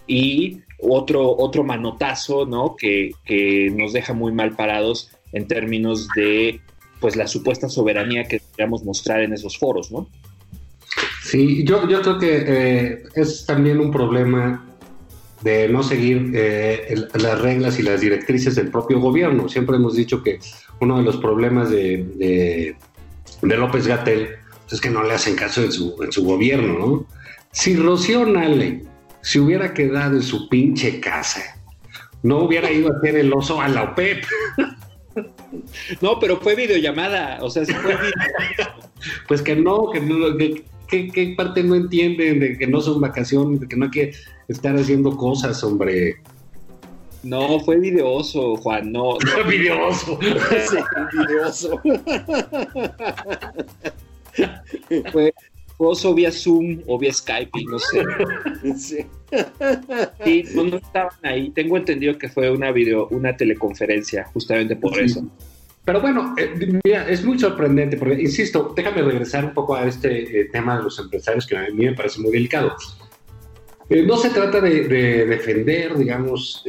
Y 0.07 0.61
otro, 0.79 1.35
otro 1.38 1.64
manotazo, 1.64 2.45
¿no? 2.45 2.76
Que, 2.76 3.12
que 3.25 3.73
nos 3.75 3.95
deja 3.95 4.12
muy 4.12 4.33
mal 4.33 4.55
parados 4.55 5.11
en 5.33 5.47
términos 5.47 6.09
de 6.14 6.61
pues 7.00 7.17
la 7.17 7.26
supuesta 7.26 7.69
soberanía 7.69 8.25
que 8.25 8.38
deberíamos 8.38 8.85
mostrar 8.85 9.23
en 9.23 9.33
esos 9.33 9.59
foros, 9.59 9.91
¿no? 9.91 10.09
Sí, 11.23 11.64
yo, 11.64 11.88
yo 11.88 12.03
creo 12.03 12.19
que 12.19 12.45
eh, 12.47 13.03
es 13.14 13.47
también 13.47 13.81
un 13.81 13.91
problema 13.91 14.74
de 15.45 15.69
no 15.69 15.83
seguir 15.83 16.33
eh, 16.35 16.95
las 17.13 17.41
reglas 17.43 17.79
y 17.79 17.83
las 17.83 18.01
directrices 18.01 18.55
del 18.55 18.71
propio 18.71 18.99
gobierno. 18.99 19.47
Siempre 19.47 19.77
hemos 19.77 19.95
dicho 19.95 20.23
que 20.23 20.41
uno 20.81 20.97
de 20.97 21.03
los 21.03 21.19
problemas 21.19 21.69
de, 21.69 22.75
de, 23.43 23.57
López 23.57 23.87
Gatel 23.87 24.31
es 24.73 24.81
que 24.81 24.89
no 24.89 25.03
le 25.03 25.13
hacen 25.13 25.37
caso 25.37 25.63
en 25.63 25.71
su, 25.71 26.03
en 26.03 26.11
su 26.11 26.25
gobierno, 26.25 26.79
¿no? 26.79 27.07
Si 27.53 27.77
Rocío 27.77 28.25
Nale 28.25 28.85
se 29.21 29.39
hubiera 29.39 29.75
quedado 29.75 30.17
en 30.17 30.23
su 30.23 30.49
pinche 30.49 30.99
casa, 30.99 31.43
no 32.23 32.39
hubiera 32.39 32.73
ido 32.73 32.91
a 32.91 32.97
hacer 32.97 33.15
el 33.17 33.31
oso 33.33 33.61
a 33.61 33.69
la 33.69 33.83
OPEP. 33.83 34.25
No, 36.01 36.19
pero 36.19 36.41
fue 36.41 36.57
videollamada, 36.57 37.39
o 37.43 37.51
sea, 37.51 37.65
fue 37.67 37.97
Pues 39.29 39.43
que 39.43 39.55
no, 39.55 39.91
que, 39.91 40.65
no, 40.85 40.88
que 40.88 41.09
¿Qué, 41.09 41.35
parte 41.37 41.62
no 41.62 41.75
entienden 41.75 42.41
de 42.41 42.59
que 42.59 42.67
no 42.67 42.81
son 42.81 43.00
vacaciones, 43.00 43.61
de 43.61 43.69
que 43.69 43.76
no 43.76 43.87
hay 43.87 43.91
que 43.91 44.12
estar 44.49 44.76
haciendo 44.76 45.17
cosas, 45.17 45.62
hombre? 45.64 46.17
No, 47.23 47.59
fue 47.61 47.79
videoso, 47.79 48.57
Juan, 48.57 48.93
no. 48.93 49.17
Fue 49.35 49.45
videoso. 49.45 50.19
sí, 50.71 50.76
videoso. 51.26 51.81
fue, 55.11 55.33
esposo 55.67 56.14
vía 56.14 56.31
Zoom 56.31 56.83
o 56.87 56.99
vía 56.99 57.12
Skype, 57.12 57.64
no 57.69 57.79
sé. 57.79 58.05
Sí. 58.76 59.07
sí 60.25 60.45
no, 60.55 60.76
estaban 60.76 61.12
ahí. 61.23 61.50
Tengo 61.50 61.76
entendido 61.76 62.17
que 62.19 62.29
fue 62.29 62.50
una 62.50 62.71
video, 62.71 63.09
una 63.09 63.37
teleconferencia, 63.37 64.25
justamente 64.33 64.76
por 64.76 64.99
eso. 64.99 65.26
Pero 65.85 66.00
bueno, 66.00 66.35
eh, 66.38 66.81
mira, 66.83 67.09
es 67.09 67.25
muy 67.25 67.38
sorprendente, 67.38 67.99
porque, 67.99 68.21
insisto, 68.21 68.73
déjame 68.75 69.03
regresar 69.03 69.45
un 69.45 69.53
poco 69.53 69.75
a 69.75 69.87
este 69.87 70.41
eh, 70.41 70.45
tema 70.47 70.79
de 70.79 70.85
los 70.85 70.99
empresarios, 70.99 71.47
que 71.47 71.57
a 71.57 71.62
mí 71.64 71.85
me 71.85 71.93
parece 71.93 72.21
muy 72.21 72.33
delicado. 72.33 72.75
Eh, 73.91 74.03
no 74.03 74.17
se 74.17 74.31
trata 74.31 74.62
de, 74.62 75.26
defender, 75.26 75.97
digamos, 75.97 76.64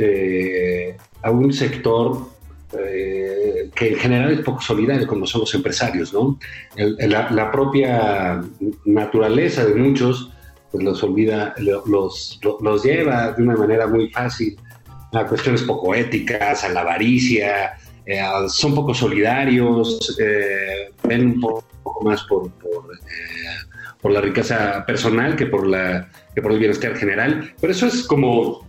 a 1.21 1.31
un 1.31 1.53
sector 1.53 2.35
que 2.71 3.87
en 3.87 3.95
general 3.95 4.33
es 4.33 4.41
poco 4.41 4.59
solidario, 4.59 5.07
como 5.07 5.25
son 5.25 5.41
los 5.41 5.55
empresarios, 5.55 6.13
¿no? 6.13 6.37
la, 6.75 7.49
propia 7.49 8.43
naturaleza 8.83 9.63
de 9.63 9.75
muchos, 9.75 10.33
pues 10.71 10.83
los 10.83 11.01
olvida, 11.01 11.55
los, 11.85 12.37
los 12.43 12.83
lleva 12.83 13.31
de 13.31 13.43
una 13.43 13.55
manera 13.55 13.87
muy 13.87 14.09
fácil 14.09 14.57
a 15.13 15.25
cuestiones 15.25 15.61
poco 15.61 15.95
éticas, 15.95 16.65
a 16.65 16.69
la 16.69 16.81
avaricia, 16.81 17.77
eh, 18.05 18.21
son 18.49 18.75
poco 18.75 18.93
solidarios, 18.93 20.15
eh, 20.19 20.91
ven 21.03 21.27
un 21.27 21.41
poco 21.41 22.03
más 22.03 22.23
por, 22.23 22.47
eh, 22.47 22.49
por, 23.99 24.11
la 24.11 24.21
riqueza 24.21 24.85
personal 24.85 25.35
que 25.35 25.47
por, 25.47 25.65
la, 25.65 26.11
que 26.33 26.41
por 26.41 26.51
el 26.51 26.59
bienestar 26.59 26.95
general. 26.95 27.53
Pero 27.59 27.73
eso 27.73 27.87
es 27.87 28.03
como, 28.03 28.67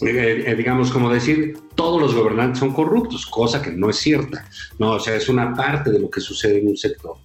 digamos, 0.00 0.90
como 0.90 1.12
decir, 1.12 1.58
todos 1.74 2.00
los 2.00 2.14
gobernantes 2.14 2.60
son 2.60 2.72
corruptos, 2.72 3.26
cosa 3.26 3.60
que 3.60 3.72
no 3.72 3.90
es 3.90 3.96
cierta. 3.96 4.48
No, 4.78 4.92
o 4.92 5.00
sea, 5.00 5.16
es 5.16 5.28
una 5.28 5.54
parte 5.54 5.90
de 5.90 6.00
lo 6.00 6.08
que 6.08 6.20
sucede 6.20 6.60
en 6.60 6.68
un 6.68 6.76
sector. 6.76 7.16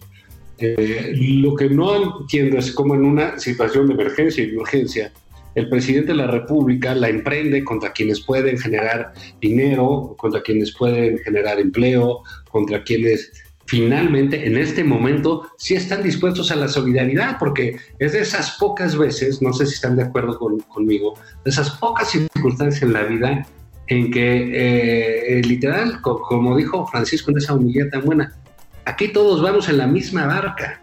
lo 0.60 1.56
que 1.56 1.70
no 1.70 2.20
entiendo 2.20 2.58
es 2.58 2.74
cómo 2.74 2.96
en 2.96 3.06
una 3.06 3.40
situación 3.40 3.88
de 3.88 3.94
emergencia 3.94 4.44
y 4.44 4.52
de 4.52 4.58
urgencia, 4.58 5.14
el 5.56 5.70
presidente 5.70 6.12
de 6.12 6.18
la 6.18 6.28
República 6.28 6.96
la 6.96 7.10
emprende 7.10 7.64
contra 7.64 7.92
quienes 7.92 8.22
pueden 8.22 8.58
generar 8.58 9.14
dinero, 9.40 10.16
contra 10.18 10.42
quienes 10.42 10.74
pueden 10.76 11.20
generar 11.20 11.60
empleo, 11.60 12.24
contra 12.50 12.84
quienes 12.84 13.32
finalmente 13.66 14.46
en 14.46 14.58
este 14.58 14.84
momento 14.84 15.48
sí 15.58 15.76
están 15.76 16.04
dispuestos 16.04 16.52
a 16.52 16.56
la 16.56 16.68
solidaridad, 16.68 17.38
porque 17.40 17.78
es 18.00 18.14
de 18.14 18.22
esas 18.22 18.52
pocas 18.60 18.98
veces, 18.98 19.42
no 19.42 19.54
sé 19.54 19.66
si 19.66 19.76
están 19.76 19.96
de 19.96 20.04
acuerdo 20.04 20.38
conmigo, 20.68 21.16
de 21.44 21.52
esas 21.52 21.72
pocas 21.72 22.12
circunstancias 22.12 22.84
en 22.84 22.94
la 22.94 23.04
vida 23.04 23.48
en 23.88 24.12
que, 24.12 25.38
eh, 25.38 25.42
literal, 25.44 26.02
como 26.02 26.56
dijo 26.56 26.88
Francisco 26.88 27.32
en 27.32 27.38
esa 27.38 27.54
humildad 27.54 27.90
tan 27.92 28.06
buena, 28.06 28.34
aquí 28.86 29.10
todos 29.10 29.42
vamos 29.42 29.68
en 29.70 29.78
la 29.78 29.88
misma 29.88 30.26
barca. 30.26 30.83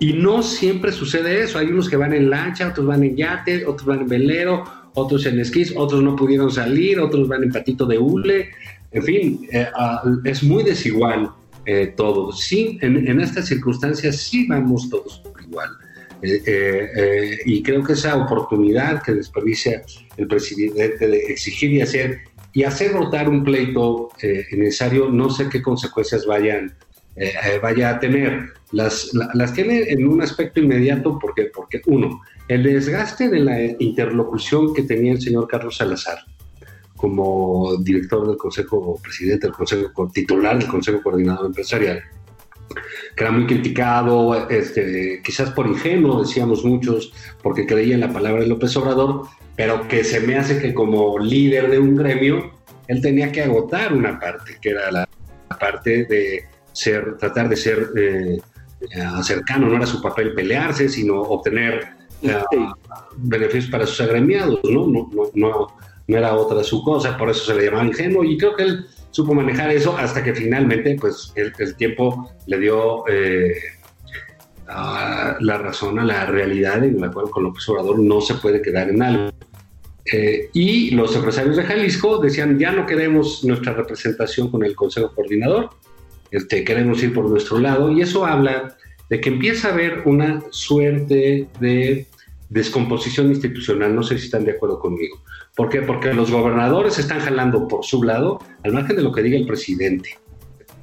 Y 0.00 0.14
no 0.14 0.42
siempre 0.42 0.92
sucede 0.92 1.42
eso. 1.42 1.58
Hay 1.58 1.66
unos 1.66 1.88
que 1.88 1.96
van 1.96 2.14
en 2.14 2.30
lancha, 2.30 2.68
otros 2.68 2.86
van 2.86 3.04
en 3.04 3.16
yate, 3.16 3.66
otros 3.66 3.86
van 3.86 4.00
en 4.00 4.08
velero, 4.08 4.64
otros 4.94 5.26
en 5.26 5.38
esquís, 5.38 5.74
otros 5.76 6.02
no 6.02 6.16
pudieron 6.16 6.50
salir, 6.50 6.98
otros 6.98 7.28
van 7.28 7.44
en 7.44 7.52
patito 7.52 7.84
de 7.84 7.98
hule. 7.98 8.48
En 8.92 9.02
fin, 9.02 9.46
ah, 9.74 10.02
es 10.24 10.42
muy 10.42 10.64
desigual 10.64 11.30
eh, 11.66 11.92
todo. 11.94 12.32
Sí, 12.32 12.78
en, 12.80 13.20
estas 13.20 13.46
circunstancias 13.46 14.16
sí 14.16 14.46
vamos 14.48 14.88
todos 14.88 15.22
igual. 15.46 15.68
Eh, 16.22 17.38
y 17.44 17.62
creo 17.62 17.84
que 17.84 17.92
esa 17.92 18.16
oportunidad 18.16 19.02
que 19.02 19.12
desperdicia 19.12 19.82
el 20.16 20.26
presidente 20.26 21.06
de 21.06 21.18
exigir 21.28 21.72
y 21.72 21.82
hacer 21.82 22.20
y 22.52 22.64
hacer 22.64 22.92
rotar 22.92 23.28
un 23.28 23.44
pleito 23.44 24.08
necesario, 24.50 25.08
no 25.08 25.30
sé 25.30 25.48
qué 25.48 25.62
consecuencias 25.62 26.26
vayan 26.26 26.74
eh, 27.16 27.58
vaya 27.62 27.90
a 27.90 28.00
tener. 28.00 28.52
Las, 28.72 29.10
las 29.34 29.52
tiene 29.52 29.82
en 29.88 30.06
un 30.06 30.22
aspecto 30.22 30.60
inmediato 30.60 31.18
porque, 31.18 31.50
porque, 31.54 31.82
uno, 31.86 32.22
el 32.48 32.62
desgaste 32.62 33.28
de 33.28 33.40
la 33.40 33.60
interlocución 33.78 34.72
que 34.72 34.82
tenía 34.82 35.12
el 35.12 35.20
señor 35.20 35.48
Carlos 35.48 35.76
Salazar 35.76 36.18
como 36.96 37.76
director 37.78 38.26
del 38.28 38.36
Consejo, 38.36 39.00
presidente 39.02 39.46
del 39.46 39.56
Consejo, 39.56 40.10
titular 40.12 40.58
del 40.58 40.68
Consejo 40.68 41.02
Coordinador 41.02 41.46
Empresarial, 41.46 42.02
que 43.16 43.24
era 43.24 43.32
muy 43.32 43.46
criticado, 43.46 44.48
este, 44.50 45.22
quizás 45.24 45.50
por 45.50 45.66
ingenuo, 45.66 46.20
decíamos 46.20 46.62
muchos, 46.62 47.12
porque 47.42 47.66
creía 47.66 47.94
en 47.94 48.00
la 48.00 48.12
palabra 48.12 48.42
de 48.42 48.48
López 48.48 48.76
Obrador, 48.76 49.22
pero 49.56 49.88
que 49.88 50.04
se 50.04 50.20
me 50.20 50.36
hace 50.36 50.60
que 50.60 50.74
como 50.74 51.18
líder 51.18 51.70
de 51.70 51.78
un 51.78 51.96
gremio, 51.96 52.52
él 52.86 53.00
tenía 53.00 53.32
que 53.32 53.44
agotar 53.44 53.94
una 53.94 54.20
parte, 54.20 54.58
que 54.60 54.70
era 54.70 54.90
la 54.90 55.08
parte 55.58 56.04
de 56.04 56.44
ser, 56.72 57.16
tratar 57.18 57.48
de 57.48 57.56
ser 57.56 57.90
eh, 57.96 58.40
eh, 58.80 59.22
cercano, 59.22 59.68
no 59.68 59.76
era 59.76 59.86
su 59.86 60.00
papel 60.00 60.34
pelearse, 60.34 60.88
sino 60.88 61.20
obtener 61.20 61.88
eh, 62.22 62.42
beneficios 63.16 63.70
para 63.70 63.86
sus 63.86 64.00
agremiados, 64.00 64.60
¿no? 64.64 64.86
No, 64.86 65.10
no, 65.12 65.30
no, 65.34 66.16
era 66.16 66.34
otra 66.34 66.62
su 66.64 66.82
cosa, 66.82 67.16
por 67.16 67.30
eso 67.30 67.44
se 67.44 67.54
le 67.54 67.66
llamaba 67.66 67.86
ingenuo 67.86 68.24
y 68.24 68.36
creo 68.36 68.56
que 68.56 68.64
él 68.64 68.86
supo 69.10 69.34
manejar 69.34 69.70
eso 69.70 69.96
hasta 69.96 70.22
que 70.22 70.34
finalmente 70.34 70.96
pues 71.00 71.32
el, 71.36 71.52
tiempo 71.76 72.30
le 72.46 72.58
dio 72.58 73.04
la 74.66 75.58
razón 75.58 75.98
a 75.98 76.04
la 76.04 76.26
realidad 76.26 76.82
en 76.82 77.00
la 77.00 77.10
cual 77.10 77.30
con 77.30 77.44
López 77.44 77.68
Obrador 77.68 77.98
no 78.00 78.20
se 78.20 78.34
puede 78.34 78.60
quedar 78.60 78.88
en 78.88 79.02
algo. 79.02 79.30
y 80.52 80.90
los 80.90 81.14
empresarios 81.14 81.56
de 81.56 81.62
Jalisco 81.62 82.18
decían, 82.18 82.58
ya 82.58 82.72
no 82.72 82.86
queremos 82.86 83.44
nuestra 83.44 83.72
representación 83.72 84.50
con 84.50 84.64
el 84.64 84.74
Consejo 84.74 85.12
Coordinador, 85.14 85.70
este, 86.30 86.64
queremos 86.64 87.02
ir 87.02 87.12
por 87.12 87.28
nuestro 87.28 87.58
lado, 87.58 87.90
y 87.90 88.00
eso 88.00 88.26
habla 88.26 88.76
de 89.08 89.20
que 89.20 89.28
empieza 89.28 89.68
a 89.68 89.72
haber 89.72 90.02
una 90.04 90.42
suerte 90.50 91.48
de 91.60 92.06
descomposición 92.48 93.28
institucional, 93.28 93.94
no 93.94 94.02
sé 94.02 94.18
si 94.18 94.24
están 94.24 94.44
de 94.44 94.52
acuerdo 94.52 94.78
conmigo. 94.78 95.22
¿Por 95.56 95.68
qué? 95.68 95.82
Porque 95.82 96.12
los 96.14 96.30
gobernadores 96.30 96.98
están 96.98 97.20
jalando 97.20 97.66
por 97.68 97.84
su 97.84 98.02
lado, 98.02 98.40
al 98.64 98.72
margen 98.72 98.96
de 98.96 99.02
lo 99.02 99.12
que 99.12 99.22
diga 99.22 99.36
el 99.36 99.46
presidente 99.46 100.18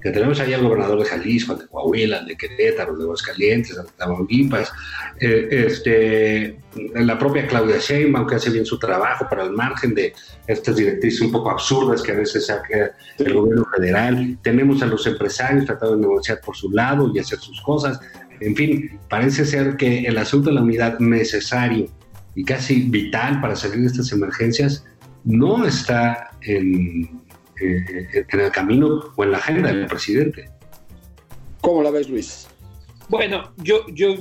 que 0.01 0.11
tenemos 0.11 0.39
ahí 0.39 0.53
al 0.53 0.63
gobernador 0.63 0.99
de 0.99 1.05
Jalisco, 1.05 1.55
de 1.55 1.67
Coahuila, 1.67 2.23
de 2.23 2.37
Querétaro, 2.37 2.95
de 2.95 3.03
Aguascalientes, 3.03 3.75
de 3.75 3.83
Tamaulipas, 3.97 4.71
eh, 5.19 5.47
este, 5.51 6.59
la 6.93 7.17
propia 7.17 7.47
Claudia 7.47 7.77
Sheinbaum, 7.77 8.27
que 8.27 8.35
hace 8.35 8.49
bien 8.49 8.65
su 8.65 8.77
trabajo 8.77 9.27
para 9.29 9.43
el 9.43 9.51
margen 9.51 9.95
de 9.95 10.13
estas 10.45 10.75
directrices 10.75 11.21
un 11.21 11.31
poco 11.31 11.49
absurdas 11.49 12.01
que 12.01 12.11
a 12.11 12.15
veces 12.15 12.45
saca 12.45 12.91
el 13.17 13.33
gobierno 13.33 13.65
federal. 13.75 14.37
Tenemos 14.43 14.81
a 14.81 14.85
los 14.85 15.05
empresarios 15.07 15.65
tratando 15.65 15.95
de 15.95 16.01
negociar 16.01 16.41
por 16.41 16.55
su 16.55 16.71
lado 16.71 17.11
y 17.13 17.19
hacer 17.19 17.39
sus 17.39 17.59
cosas. 17.61 17.99
En 18.39 18.55
fin, 18.55 18.99
parece 19.09 19.45
ser 19.45 19.77
que 19.77 20.01
el 20.01 20.17
asunto 20.17 20.49
de 20.49 20.55
la 20.55 20.61
unidad 20.61 20.99
necesario 20.99 21.87
y 22.35 22.43
casi 22.43 22.81
vital 22.81 23.41
para 23.41 23.55
salir 23.55 23.79
de 23.79 23.87
estas 23.87 24.11
emergencias 24.11 24.85
no 25.23 25.65
está 25.65 26.31
en 26.41 27.26
eh, 27.61 28.25
en 28.29 28.39
el 28.39 28.51
camino 28.51 29.13
o 29.15 29.23
en 29.23 29.31
la 29.31 29.37
agenda 29.37 29.71
del 29.71 29.87
presidente. 29.87 30.49
¿Cómo 31.61 31.83
la 31.83 31.91
ves, 31.91 32.09
Luis? 32.09 32.47
Bueno, 33.09 33.53
yo, 33.57 33.85
yo 33.93 34.15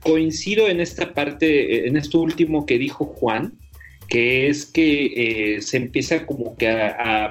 coincido 0.00 0.68
en 0.68 0.80
esta 0.80 1.14
parte, 1.14 1.86
en 1.88 1.96
esto 1.96 2.20
último 2.20 2.66
que 2.66 2.78
dijo 2.78 3.06
Juan, 3.06 3.54
que 4.08 4.48
es 4.48 4.66
que 4.66 5.56
eh, 5.56 5.62
se 5.62 5.78
empieza 5.78 6.26
como 6.26 6.56
que 6.56 6.68
a, 6.68 7.30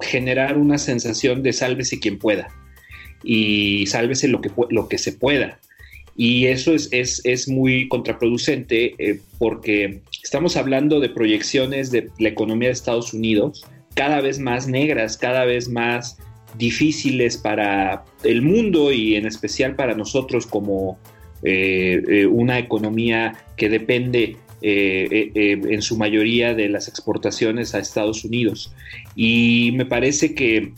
generar 0.00 0.56
una 0.56 0.78
sensación 0.78 1.42
de 1.42 1.52
sálvese 1.52 1.98
quien 1.98 2.18
pueda 2.18 2.48
y 3.24 3.84
sálvese 3.86 4.28
lo 4.28 4.40
que, 4.40 4.50
lo 4.70 4.88
que 4.88 4.98
se 4.98 5.12
pueda. 5.12 5.58
Y 6.16 6.46
eso 6.46 6.74
es, 6.74 6.88
es, 6.92 7.20
es 7.24 7.48
muy 7.48 7.88
contraproducente 7.88 8.94
eh, 8.98 9.20
porque 9.38 10.00
estamos 10.22 10.56
hablando 10.56 11.00
de 11.00 11.08
proyecciones 11.08 11.90
de 11.90 12.10
la 12.18 12.28
economía 12.28 12.68
de 12.68 12.74
Estados 12.74 13.12
Unidos 13.12 13.64
cada 13.98 14.20
vez 14.20 14.38
más 14.38 14.68
negras, 14.68 15.16
cada 15.16 15.44
vez 15.44 15.68
más 15.68 16.18
difíciles 16.56 17.36
para 17.36 18.04
el 18.22 18.42
mundo 18.42 18.92
y 18.92 19.16
en 19.16 19.26
especial 19.26 19.74
para 19.74 19.96
nosotros 19.96 20.46
como 20.46 21.00
eh, 21.42 22.00
eh, 22.06 22.26
una 22.26 22.60
economía 22.60 23.34
que 23.56 23.68
depende 23.68 24.36
eh, 24.62 25.32
en 25.34 25.82
su 25.82 25.96
mayoría 25.96 26.54
de 26.54 26.68
las 26.68 26.86
exportaciones 26.86 27.74
a 27.74 27.80
Estados 27.80 28.24
Unidos. 28.24 28.72
Y 29.16 29.72
me 29.74 29.84
parece 29.84 30.32
que 30.32 30.72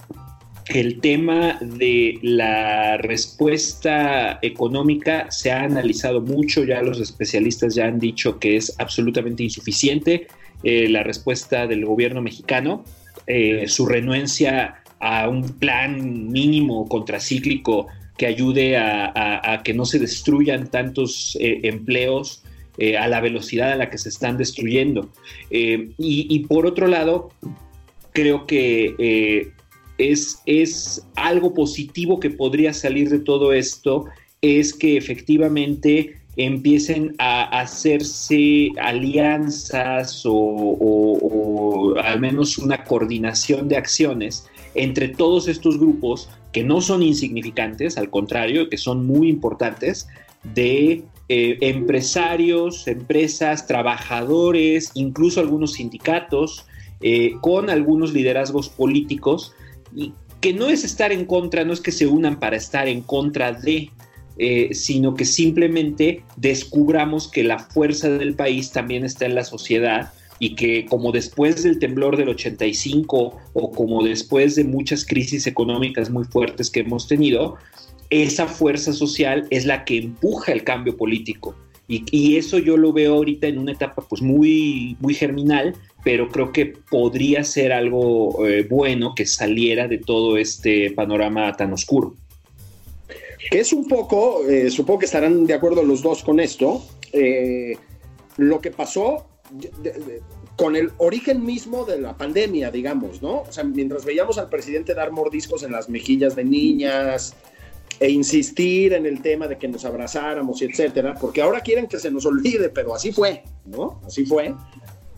el 0.68 1.00
tema 1.00 1.58
de 1.60 2.18
la 2.22 2.96
respuesta 2.96 4.38
económica 4.40 5.30
se 5.30 5.52
ha 5.52 5.64
analizado 5.64 6.22
mucho, 6.22 6.64
ya 6.64 6.80
los 6.80 6.98
especialistas 6.98 7.74
ya 7.74 7.84
han 7.84 7.98
dicho 7.98 8.38
que 8.38 8.56
es 8.56 8.74
absolutamente 8.78 9.42
insuficiente 9.42 10.26
la 10.62 11.02
respuesta 11.02 11.66
del 11.66 11.86
gobierno 11.86 12.20
mexicano 12.20 12.84
eh, 13.30 13.68
su 13.68 13.86
renuencia 13.86 14.82
a 14.98 15.28
un 15.28 15.44
plan 15.58 16.30
mínimo 16.30 16.88
contracíclico 16.88 17.86
que 18.18 18.26
ayude 18.26 18.76
a, 18.76 19.62
que 19.64 19.72
no 19.72 19.84
se 19.84 19.98
destruyan 19.98 20.68
tantos 20.68 21.38
eh, 21.40 21.60
empleos 21.62 22.42
eh, 22.76 22.98
a 22.98 23.06
la 23.08 23.20
velocidad 23.20 23.72
a 23.72 23.76
la 23.76 23.88
que 23.88 23.98
se 23.98 24.08
están 24.10 24.36
destruyendo. 24.36 25.10
Y, 25.50 26.38
por 26.40 26.66
otro 26.66 26.86
lado, 26.86 27.30
creo 28.12 28.46
que 28.46 29.52
es, 29.96 30.42
es 30.44 31.06
algo 31.14 31.54
positivo 31.54 32.20
que 32.20 32.30
podría 32.30 32.74
salir 32.74 33.08
de 33.08 33.20
todo 33.20 33.52
esto 33.52 34.06
es 34.42 34.72
que 34.72 34.96
efectivamente 34.96 36.19
empiecen 36.44 37.14
a 37.18 37.60
hacerse 37.60 38.70
alianzas 38.80 40.22
o, 40.26 41.94
al 42.02 42.20
menos 42.20 42.58
una 42.58 42.84
coordinación 42.84 43.68
de 43.68 43.76
acciones 43.76 44.46
entre 44.74 45.08
todos 45.08 45.48
estos 45.48 45.78
grupos 45.78 46.28
que 46.52 46.64
no 46.64 46.80
son 46.80 47.02
insignificantes, 47.02 47.96
al 47.96 48.10
contrario, 48.10 48.68
que 48.68 48.76
son 48.76 49.06
muy 49.06 49.28
importantes, 49.28 50.08
de 50.54 51.04
eh, 51.28 51.58
empresarios, 51.60 52.88
empresas, 52.88 53.66
trabajadores, 53.66 54.90
incluso 54.94 55.40
algunos 55.40 55.74
sindicatos, 55.74 56.66
eh, 57.00 57.32
con 57.40 57.70
algunos 57.70 58.12
liderazgos 58.12 58.68
políticos, 58.68 59.54
y 59.94 60.12
que 60.40 60.54
no 60.54 60.68
es 60.68 60.84
estar 60.84 61.12
en 61.12 61.26
contra, 61.26 61.64
no 61.64 61.72
es 61.72 61.80
que 61.80 61.92
se 61.92 62.06
unan 62.06 62.38
para 62.38 62.56
estar 62.56 62.88
en 62.88 63.02
contra 63.02 63.52
de, 63.52 63.90
eh, 64.42 64.70
sino 64.72 65.14
que 65.14 65.26
simplemente 65.26 66.22
descubramos 66.38 67.28
que 67.28 67.44
la 67.44 67.58
fuerza 67.58 68.08
del 68.08 68.34
país 68.34 68.72
también 68.72 69.04
está 69.04 69.26
en 69.26 69.34
la 69.34 69.44
sociedad 69.44 70.14
y 70.38 70.54
que 70.54 70.86
como 70.86 71.12
después 71.12 71.62
del 71.62 71.78
temblor 71.78 72.16
del 72.16 72.30
85 72.30 73.36
o 73.52 73.70
como 73.70 74.02
después 74.02 74.54
de 74.54 74.64
muchas 74.64 75.04
crisis 75.04 75.46
económicas 75.46 76.08
muy 76.08 76.24
fuertes 76.24 76.70
que 76.70 76.80
hemos 76.80 77.06
tenido, 77.06 77.56
esa 78.08 78.46
fuerza 78.46 78.94
social 78.94 79.46
es 79.50 79.66
la 79.66 79.84
que 79.84 79.98
empuja 79.98 80.52
el 80.52 80.64
cambio 80.64 80.96
político. 80.96 81.54
Y, 81.86 82.36
eso 82.36 82.58
yo 82.58 82.78
lo 82.78 82.94
veo 82.94 83.16
ahorita 83.16 83.46
en 83.46 83.58
una 83.58 83.72
etapa 83.72 84.06
pues 84.08 84.22
muy, 84.22 84.96
muy 85.00 85.12
germinal, 85.12 85.74
pero 86.02 86.28
creo 86.28 86.50
que 86.50 86.72
podría 86.88 87.44
ser 87.44 87.72
algo 87.72 88.46
eh, 88.46 88.66
bueno 88.70 89.14
que 89.14 89.26
saliera 89.26 89.86
de 89.86 89.98
todo 89.98 90.38
este 90.38 90.92
panorama 90.92 91.52
tan 91.56 91.74
oscuro. 91.74 92.14
Que 93.48 93.60
es 93.60 93.72
un 93.72 93.86
poco, 93.86 94.46
eh, 94.48 94.70
supongo 94.70 95.00
que 95.00 95.06
estarán 95.06 95.46
de 95.46 95.54
acuerdo 95.54 95.82
los 95.82 96.02
dos 96.02 96.22
con 96.22 96.40
esto, 96.40 96.84
eh, 97.12 97.76
lo 98.36 98.60
que 98.60 98.70
pasó 98.70 99.26
con 100.56 100.76
el 100.76 100.92
origen 100.98 101.44
mismo 101.44 101.84
de 101.84 101.98
la 101.98 102.16
pandemia, 102.16 102.70
digamos, 102.70 103.22
¿no? 103.22 103.42
O 103.42 103.52
sea, 103.52 103.64
mientras 103.64 104.04
veíamos 104.04 104.36
al 104.38 104.48
presidente 104.48 104.94
dar 104.94 105.10
mordiscos 105.10 105.62
en 105.62 105.72
las 105.72 105.88
mejillas 105.88 106.36
de 106.36 106.44
niñas 106.44 107.34
e 107.98 108.10
insistir 108.10 108.92
en 108.92 109.06
el 109.06 109.22
tema 109.22 109.48
de 109.48 109.58
que 109.58 109.68
nos 109.68 109.84
abrazáramos 109.84 110.60
y 110.60 110.66
etcétera, 110.66 111.14
porque 111.20 111.42
ahora 111.42 111.60
quieren 111.60 111.86
que 111.86 111.98
se 111.98 112.10
nos 112.10 112.26
olvide, 112.26 112.68
pero 112.68 112.94
así 112.94 113.10
fue, 113.10 113.42
¿no? 113.64 114.00
Así 114.06 114.24
fue. 114.24 114.54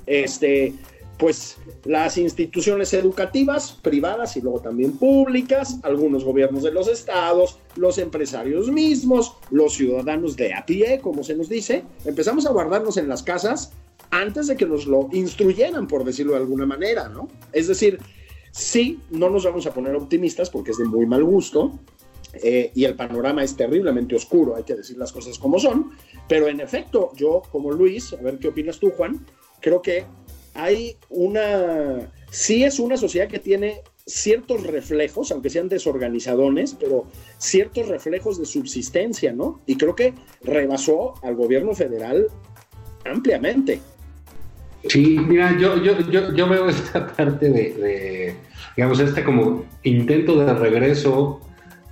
Este, 0.06 0.74
pues 1.22 1.56
las 1.85 2.18
instituciones 2.18 2.92
educativas, 2.94 3.78
privadas 3.80 4.37
y 4.37 4.40
luego 4.40 4.58
también 4.58 4.98
públicas, 4.98 5.78
algunos 5.85 6.24
gobiernos 6.24 6.64
de 6.64 6.72
los 6.72 6.88
estados, 6.88 7.61
los 7.76 7.98
empresarios 7.98 8.72
mismos, 8.72 9.37
los 9.52 9.74
ciudadanos 9.74 10.35
de 10.35 10.52
a 10.52 10.66
pie, 10.66 10.98
como 11.00 11.22
se 11.22 11.37
nos 11.37 11.48
dice, 11.48 11.85
empezamos 12.04 12.44
a 12.46 12.50
guardarnos 12.50 12.96
en 12.96 13.06
las 13.06 13.22
casas 13.22 13.70
antes 14.11 14.48
de 14.48 14.56
que 14.56 14.66
nos 14.66 14.88
lo 14.88 15.11
instruyeran, 15.12 15.87
por 15.87 16.02
decirlo 16.02 16.32
de 16.32 16.38
alguna 16.38 16.66
manera, 16.66 17.08
¿no? 17.08 17.28
Es 17.52 17.68
decir, 17.68 18.00
sí, 18.50 18.98
no 19.11 19.30
nos 19.30 19.44
vamos 19.44 19.64
a 19.66 19.72
poner 19.72 19.94
optimistas 19.94 20.50
porque 20.50 20.72
es 20.72 20.78
de 20.78 20.87
muy 20.87 21.06
mal 21.06 21.22
gusto, 21.22 21.78
eh, 22.32 22.72
y 22.74 22.82
el 22.82 22.96
panorama 22.96 23.44
es 23.44 23.56
terriblemente 23.56 24.16
oscuro, 24.16 24.56
hay 24.56 24.64
que 24.64 24.74
decir 24.74 24.98
las 24.98 25.12
cosas 25.12 25.38
como 25.38 25.61
son, 25.61 25.92
pero 26.26 26.48
en 26.48 26.58
efecto, 26.58 27.12
yo 27.14 27.42
como 27.52 27.70
Luis, 27.70 28.12
a 28.12 28.16
ver 28.16 28.40
qué 28.40 28.48
opinas 28.48 28.80
tú, 28.80 28.90
Juan, 28.90 29.24
creo 29.61 29.80
que 29.80 30.04
hay 30.55 30.97
una, 31.09 32.11
sí 32.31 32.65
es 32.65 32.79
una 32.79 32.97
sociedad 32.97 33.29
que 33.29 33.38
tiene 33.38 33.83
ciertos 34.07 34.65
reflejos, 34.65 35.31
aunque 35.31 35.51
sean 35.51 35.69
desorganizadones, 35.69 36.77
pero 36.79 37.07
ciertos 37.38 37.88
reflejos 37.88 38.38
de 38.38 38.47
subsistencia, 38.47 39.33
¿no? 39.33 39.61
Y 39.67 39.77
creo 39.77 39.95
que 39.95 40.15
rebasó 40.43 41.15
al 41.23 41.37
gobierno 41.37 41.75
federal 41.75 42.27
ampliamente. 43.05 43.81
Sí, 44.88 45.19
mira, 45.19 45.57
yo, 45.59 45.81
yo, 45.83 45.99
yo, 46.11 46.35
yo 46.35 46.49
veo 46.49 46.69
esta 46.69 47.07
parte 47.17 47.49
de, 47.49 48.37
digamos, 48.77 48.99
este 49.01 49.23
como 49.23 49.65
intento 49.85 50.45
de 50.45 50.53
regreso 50.55 51.41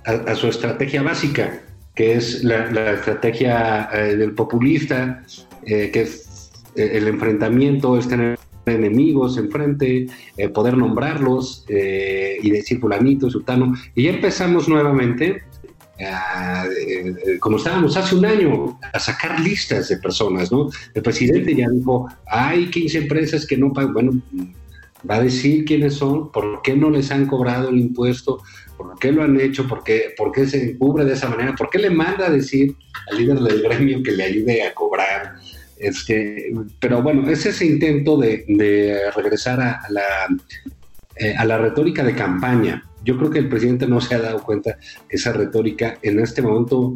a, 0.05 0.35
su 0.35 0.47
estrategia 0.47 1.01
básica, 1.01 1.61
que 1.95 2.15
es 2.15 2.43
la, 2.43 2.93
estrategia 2.93 3.89
eh, 3.93 4.15
del 4.17 4.33
populista, 4.33 5.23
eh, 5.65 5.91
que 5.91 6.01
es 6.01 6.51
eh, 6.75 6.91
el 6.93 7.07
enfrentamiento, 7.07 7.97
es 7.97 8.07
tener 8.07 8.37
enemigos 8.71 9.37
enfrente, 9.37 10.07
eh, 10.37 10.49
poder 10.49 10.77
nombrarlos 10.77 11.65
eh, 11.67 12.37
y 12.41 12.49
decir 12.49 12.79
fulanito, 12.79 13.29
sultano. 13.29 13.73
Y 13.95 14.03
ya 14.03 14.11
empezamos 14.11 14.67
nuevamente, 14.67 15.43
eh, 15.97 17.37
como 17.39 17.57
estábamos 17.57 17.95
hace 17.97 18.15
un 18.15 18.25
año, 18.25 18.79
a 18.93 18.99
sacar 18.99 19.39
listas 19.39 19.89
de 19.89 19.97
personas, 19.97 20.51
¿no? 20.51 20.69
El 20.93 21.01
presidente 21.01 21.55
ya 21.55 21.69
dijo, 21.69 22.07
hay 22.27 22.69
15 22.69 22.97
empresas 22.99 23.45
que 23.45 23.57
no 23.57 23.71
pagan, 23.71 23.93
bueno, 23.93 24.21
va 25.09 25.15
a 25.15 25.23
decir 25.23 25.65
quiénes 25.65 25.95
son, 25.95 26.31
por 26.31 26.61
qué 26.61 26.75
no 26.75 26.89
les 26.89 27.11
han 27.11 27.25
cobrado 27.25 27.69
el 27.69 27.79
impuesto, 27.79 28.41
por 28.77 28.97
qué 28.99 29.11
lo 29.11 29.23
han 29.23 29.39
hecho, 29.39 29.67
por 29.67 29.83
qué, 29.83 30.13
por 30.17 30.31
qué 30.31 30.47
se 30.47 30.77
cubre 30.77 31.05
de 31.05 31.13
esa 31.13 31.29
manera, 31.29 31.55
por 31.55 31.69
qué 31.69 31.79
le 31.79 31.89
manda 31.89 32.27
a 32.27 32.29
decir 32.31 32.75
al 33.09 33.17
líder 33.17 33.39
del 33.39 33.61
gremio 33.61 34.01
que 34.03 34.11
le 34.11 34.23
ayude 34.23 34.63
a 34.63 34.73
cobrar 34.73 35.35
este, 35.81 36.51
pero 36.79 37.01
bueno, 37.01 37.27
es 37.29 37.45
ese 37.45 37.65
intento 37.65 38.17
de, 38.17 38.45
regresar 39.15 39.59
a, 39.59 39.81
la, 39.89 40.03
eh, 41.15 41.33
a 41.35 41.43
la 41.45 41.57
retórica 41.57 42.03
de 42.03 42.15
campaña. 42.15 42.83
Yo 43.03 43.17
creo 43.17 43.31
que 43.31 43.39
el 43.39 43.49
presidente 43.49 43.87
no 43.87 43.99
se 43.99 44.13
ha 44.15 44.19
dado 44.19 44.43
cuenta 44.43 44.77
que 45.09 45.15
esa 45.15 45.33
retórica 45.33 45.97
en 46.03 46.19
este 46.19 46.43
momento 46.43 46.93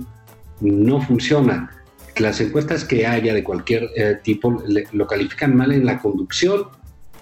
no 0.61 1.01
funciona. 1.01 1.71
Las 2.17 2.39
encuestas 2.39 2.85
que 2.85 3.07
haya 3.07 3.33
de 3.33 3.43
cualquier 3.43 3.89
eh, 3.95 4.19
tipo 4.23 4.63
lo 4.91 5.07
califican 5.07 5.55
mal 5.55 5.71
en 5.71 5.85
la 5.85 5.99
conducción 5.99 6.67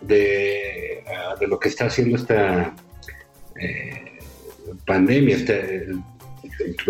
de, 0.02 1.04
ah, 1.08 1.36
de, 1.39 1.47
lo 1.47 1.58
que 1.60 1.69
está 1.69 1.86
haciendo 1.86 2.17
esta 2.17 2.76
eh, 3.60 4.19
pandemia, 4.86 5.38
esta, 5.38 5.54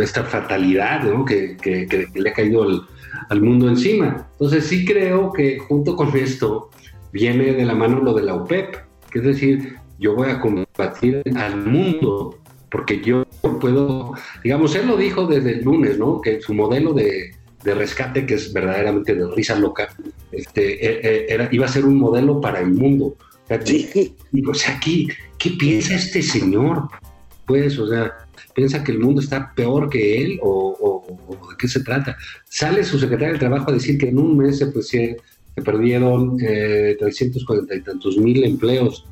esta 0.01 0.23
fatalidad 0.23 1.03
que, 1.27 1.55
que, 1.57 1.87
que, 1.87 2.07
le 2.13 2.29
ha 2.29 2.33
caído 2.33 2.67
el, 2.67 2.81
al 3.29 3.41
mundo 3.41 3.67
encima. 3.69 4.27
Entonces 4.33 4.65
sí 4.65 4.85
creo 4.85 5.31
que 5.31 5.59
junto 5.59 5.95
con 5.95 6.15
esto 6.15 6.69
viene 7.11 7.53
de 7.53 7.65
la 7.65 7.75
mano 7.75 7.99
lo 7.99 8.13
de 8.13 8.23
la 8.23 8.35
OPEP, 8.35 8.75
que 9.11 9.19
es 9.19 9.25
decir, 9.25 9.75
yo 9.99 10.15
voy 10.15 10.29
a 10.29 10.39
combatir 10.39 11.21
al 11.35 11.57
mundo, 11.65 12.39
porque 12.69 13.01
yo 13.01 13.25
puedo, 13.61 14.13
digamos, 14.43 14.75
él 14.75 14.87
lo 14.87 14.97
dijo 14.97 15.27
desde 15.27 15.59
el 15.59 15.63
lunes, 15.63 15.99
¿no? 15.99 16.19
Que 16.21 16.41
su 16.41 16.53
modelo 16.53 16.93
de, 16.93 17.35
rescate, 17.63 18.25
que 18.25 18.33
es 18.33 18.51
verdaderamente 18.51 19.15
de 19.15 19.27
risa 19.33 19.55
loca, 19.55 19.89
este, 20.31 20.85
e, 20.85 20.99
e, 21.01 21.33
era, 21.33 21.47
iba 21.51 21.65
a 21.65 21.69
ser 21.69 21.85
un 21.85 21.97
modelo 21.97 22.41
para 22.41 22.59
el 22.59 22.71
mundo. 22.71 23.15
Sí. 23.63 24.15
o 24.47 24.53
sea, 24.53 24.79
¿qué, 24.79 25.07
¿qué 25.37 25.51
piensa 25.51 25.93
este 25.93 26.21
señor? 26.21 26.87
Pues, 27.45 27.77
o 27.77 27.87
sea, 27.87 28.11
piensa 28.53 28.83
que 28.83 28.91
el 28.91 28.99
mundo 28.99 29.21
está 29.21 29.53
peor 29.55 29.89
que 29.89 30.21
él 30.21 30.39
o, 30.41 31.03
de 31.49 31.57
qué 31.57 31.67
se 31.67 31.81
trata. 31.81 32.17
Sale 32.45 32.83
su 32.83 32.99
secretario 32.99 33.33
del 33.33 33.39
Trabajo 33.39 33.69
a 33.69 33.73
decir 33.73 33.97
que 33.97 34.09
en 34.09 34.17
un 34.17 34.37
mes 34.37 34.59
se, 34.59 34.67
pues, 34.67 34.87
se, 34.87 35.17
perdieron 35.63 36.37
eh, 36.41 36.95
340 36.99 37.75
y 37.75 37.81
tantos 37.81 38.17
mil 38.17 38.43
empleos, 38.43 39.05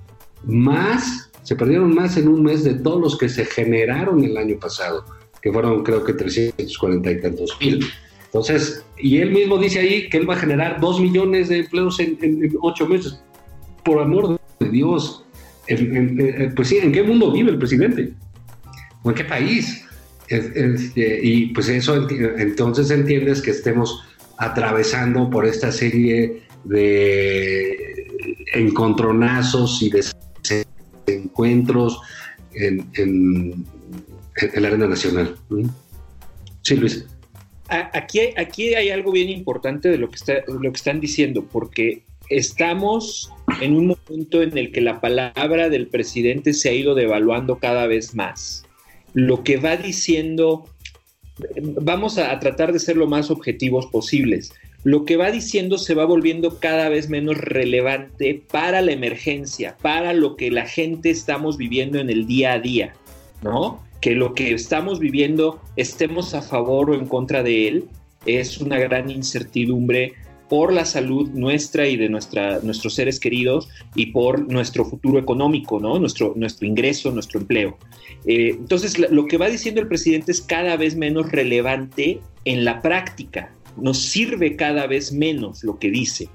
más, 0.44 1.30
se 1.44 1.56
perdieron 1.56 1.94
más 1.94 2.18
en 2.18 2.28
un 2.28 2.42
mes 2.44 2.64
de 2.64 2.76
todos 2.76 3.00
los 3.00 3.18
que 3.18 3.30
se 3.30 3.46
generaron 3.46 4.24
el 4.24 4.38
año 4.38 4.58
pasado, 4.60 5.06
que 5.42 5.52
fueron 5.52 5.84
creo 5.84 6.04
que 6.04 6.14
340 6.14 7.12
y 7.12 7.22
tantos 7.22 7.58
mil. 7.60 7.86
Entonces, 8.26 8.86
y 8.98 9.18
él 9.18 9.32
mismo 9.32 9.58
dice 9.58 9.80
ahí 9.80 10.10
que 10.10 10.18
él 10.18 10.30
va 10.30 10.36
a 10.36 10.40
generar 10.40 10.80
dos 10.80 11.02
millones 11.02 11.50
de 11.50 11.60
empleos 11.60 12.00
en, 12.00 12.18
ocho 12.62 12.88
meses. 12.88 13.22
Por 13.84 14.00
amor 14.00 14.40
de 14.60 14.70
Dios, 14.70 15.26
pues 16.56 16.68
sí, 16.68 16.78
¿en 16.78 16.92
qué 16.92 17.04
mundo 17.04 17.32
vive 17.32 17.52
el 17.52 17.58
presidente? 17.58 18.14
¿O 19.04 19.10
en 19.10 19.16
qué 19.16 19.24
país? 19.24 19.86
Este, 20.28 21.20
y 21.22 21.48
pues 21.48 21.68
eso 21.68 22.08
entonces 22.10 22.90
entiendes 22.90 23.42
que 23.42 23.52
estemos 23.52 24.02
atravesando 24.38 25.30
por 25.30 25.46
esta 25.46 25.72
serie 25.74 26.44
de 26.64 28.08
encontronazos 28.54 29.82
y 29.82 29.92
desencuentros 31.06 32.00
en, 32.54 32.90
en, 32.94 33.66
la 34.54 34.68
arena 34.70 34.88
nacional. 34.88 35.36
Sí, 36.62 36.78
Luis. 36.78 37.06
Aquí 37.68 38.20
aquí 38.38 38.74
hay 38.74 38.90
algo 38.90 39.12
bien 39.12 39.30
importante 39.30 39.90
de 39.90 39.98
lo 39.98 40.10
que, 40.10 40.16
está, 40.16 40.34
lo 40.48 40.72
que 40.72 40.78
están 40.78 41.02
diciendo, 41.02 41.46
porque 41.52 42.04
estamos 42.30 43.32
en 43.60 43.76
un 43.76 43.88
momento 43.88 44.42
en 44.42 44.58
el 44.58 44.72
que 44.72 44.82
la 44.82 45.02
palabra 45.02 45.70
del 45.70 45.88
presidente 45.88 46.54
se 46.54 46.70
ha 46.70 46.74
ido 46.74 46.96
devaluando 46.96 47.60
cada 47.60 47.86
vez 47.88 48.16
más 48.16 48.66
lo 49.14 49.44
que 49.44 49.58
va 49.58 49.78
diciendo, 49.78 50.66
vamos 51.82 52.18
a, 52.18 52.38
tratar 52.40 52.74
de 52.74 52.80
ser 52.80 52.98
lo 52.98 53.08
más 53.08 53.32
objetivos 53.32 53.88
posibles. 53.88 54.54
Lo 54.84 55.06
que 55.06 55.16
va 55.16 55.30
diciendo 55.30 55.78
se 55.78 55.94
va 55.94 56.06
volviendo 56.06 56.60
cada 56.60 56.90
vez 56.90 57.08
menos 57.08 57.38
relevante 57.38 58.44
para 58.52 58.82
la 58.82 58.92
emergencia, 58.92 59.78
para 59.82 60.14
lo 60.14 60.36
que 60.36 60.50
la 60.50 60.66
gente 60.66 61.12
estamos 61.12 61.58
viviendo 61.58 62.00
en 62.00 62.10
el 62.10 62.26
día 62.26 62.54
a 62.54 62.60
día, 62.60 62.94
¿no? 63.44 63.84
que 64.02 64.16
lo 64.16 64.34
que 64.34 64.54
estamos 64.54 65.00
viviendo, 65.00 65.62
estemos 65.76 66.34
a 66.34 66.42
favor 66.42 66.90
o 66.90 66.96
en 66.96 67.06
contra 67.06 67.44
de 67.44 67.68
él, 67.68 67.86
es 68.26 68.58
una 68.58 68.80
gran 68.80 69.10
incertidumbre 69.10 70.14
por 70.52 70.74
la 70.74 70.84
salud 70.84 71.30
nuestra 71.30 71.88
y 71.88 71.96
de 71.96 72.10
nuestra, 72.10 72.60
nuestros 72.60 72.96
seres 72.96 73.22
queridos 73.22 73.70
y 73.96 74.08
por 74.08 74.52
nuestro 74.52 74.84
futuro 74.84 75.18
económico, 75.18 75.80
¿no? 75.80 75.98
nuestro, 75.98 76.34
nuestro 76.36 76.68
ingreso, 76.68 77.10
nuestro 77.10 77.40
empleo. 77.40 77.78
Eh, 78.26 78.50
entonces, 78.50 79.00
lo 79.00 79.28
que 79.28 79.38
va 79.38 79.48
diciendo 79.48 79.80
el 79.80 79.88
presidente 79.88 80.34
es 80.34 80.42
cada 80.42 80.76
vez 80.76 80.98
menos 80.98 81.32
relevante 81.32 82.20
en 82.44 82.66
la 82.66 82.82
práctica, 82.82 83.56
nos 83.78 84.00
sirve 84.00 84.58
cada 84.58 84.88
vez 84.88 85.14
menos 85.14 85.64
lo 85.64 85.80
que 85.80 85.90
dice 85.90 86.28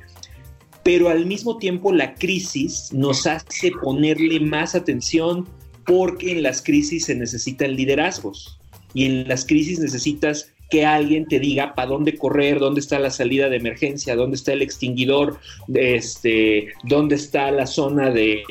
pero 0.83 1.09
al 1.09 1.27
mismo 1.27 1.59
tiempo 1.59 1.93
la 1.93 2.15
crisis 2.15 2.93
nos 2.93 3.27
hace 3.27 3.73
ponerle 3.83 4.39
más 4.39 4.77
atención 4.77 5.49
porque 5.85 6.31
en 6.31 6.45
las 6.45 6.63
crisis 6.63 7.07
se 7.07 7.17
necesitan 7.17 7.75
liderazgos 7.75 8.61
y 8.95 9.05
en 9.05 9.27
las 9.27 9.45
crisis 9.45 9.81
necesitas 9.81 10.53
que 10.71 10.85
alguien 10.85 11.27
te 11.27 11.39
diga 11.39 11.75
para 11.75 11.89
dónde 11.89 12.17
correr, 12.17 12.59
dónde 12.59 12.81
está 12.81 12.99
la 12.99 13.11
salida 13.11 13.49
de 13.49 13.57
emergencia, 13.57 14.17
dónde 14.17 14.37
está 14.37 14.53
el 14.53 14.63
extinguidor, 14.63 15.39
este, 15.73 16.69
dónde 16.85 17.15
está 17.15 17.51
la 17.51 17.67
zona 17.67 18.11
de, 18.11 18.43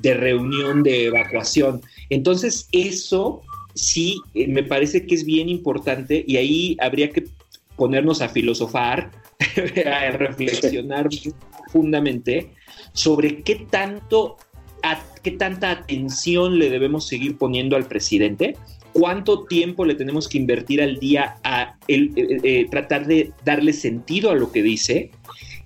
de 0.00 0.14
reunión 0.14 0.82
de 0.82 1.06
evacuación. 1.06 1.80
Entonces, 2.10 2.68
eso 2.72 3.42
sí 3.74 4.20
eh, 4.34 4.46
me 4.46 4.62
parece 4.62 5.06
que 5.06 5.14
es 5.14 5.24
bien 5.24 5.48
importante 5.48 6.24
y 6.26 6.36
ahí 6.36 6.76
habría 6.80 7.10
que 7.10 7.24
ponernos 7.76 8.22
a 8.22 8.28
filosofar, 8.28 9.10
a 9.86 10.10
reflexionar 10.12 11.08
profundamente 11.64 12.50
sobre 12.92 13.42
qué 13.42 13.66
tanto, 13.68 14.36
qué 15.22 15.32
tanta 15.32 15.70
atención 15.70 16.58
le 16.58 16.70
debemos 16.70 17.08
seguir 17.08 17.36
poniendo 17.36 17.76
al 17.76 17.86
presidente, 17.86 18.56
cuánto 18.94 19.44
tiempo 19.44 19.84
le 19.84 19.96
tenemos 19.96 20.28
que 20.28 20.38
invertir 20.38 20.80
al 20.80 20.98
día 20.98 21.36
a 21.42 21.76
eh, 21.88 22.10
eh, 22.16 22.66
tratar 22.70 23.06
de 23.06 23.32
darle 23.44 23.72
sentido 23.72 24.30
a 24.30 24.36
lo 24.36 24.52
que 24.52 24.62
dice 24.62 25.10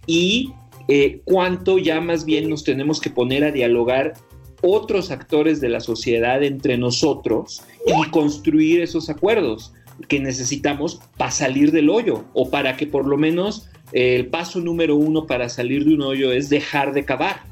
y 0.07 0.53
eh, 0.88 1.21
cuánto 1.25 1.79
ya 1.79 2.01
más 2.01 2.25
bien 2.25 2.49
nos 2.49 2.64
tenemos 2.64 3.01
que 3.01 3.11
poner 3.11 3.45
a 3.45 3.53
dialogar 3.53 4.14
otros 4.62 5.11
actores 5.11 5.61
de 5.61 5.69
la 5.69 5.81
sociedad 5.81 6.43
entre 6.43 6.79
nosotros 6.79 7.62
y 7.87 8.11
construir 8.11 8.81
esos 8.81 9.11
acuerdos 9.11 9.75
que 10.09 10.21
necesitamos 10.21 11.01
para 11.19 11.31
salir 11.31 11.71
del 11.71 11.91
hoyo 11.91 12.25
o 12.33 12.51
para 12.51 12.77
que 12.77 12.87
por 12.87 13.07
lo 13.07 13.19
menos 13.19 13.69
el 13.93 14.27
paso 14.27 14.61
número 14.61 14.97
uno 14.97 15.27
para 15.27 15.51
salir 15.51 15.85
de 15.85 15.95
un 15.95 16.03
hoyo 16.03 16.33
es 16.33 16.49
dejar 16.49 16.93
de 16.95 17.05
cavar. 17.05 17.43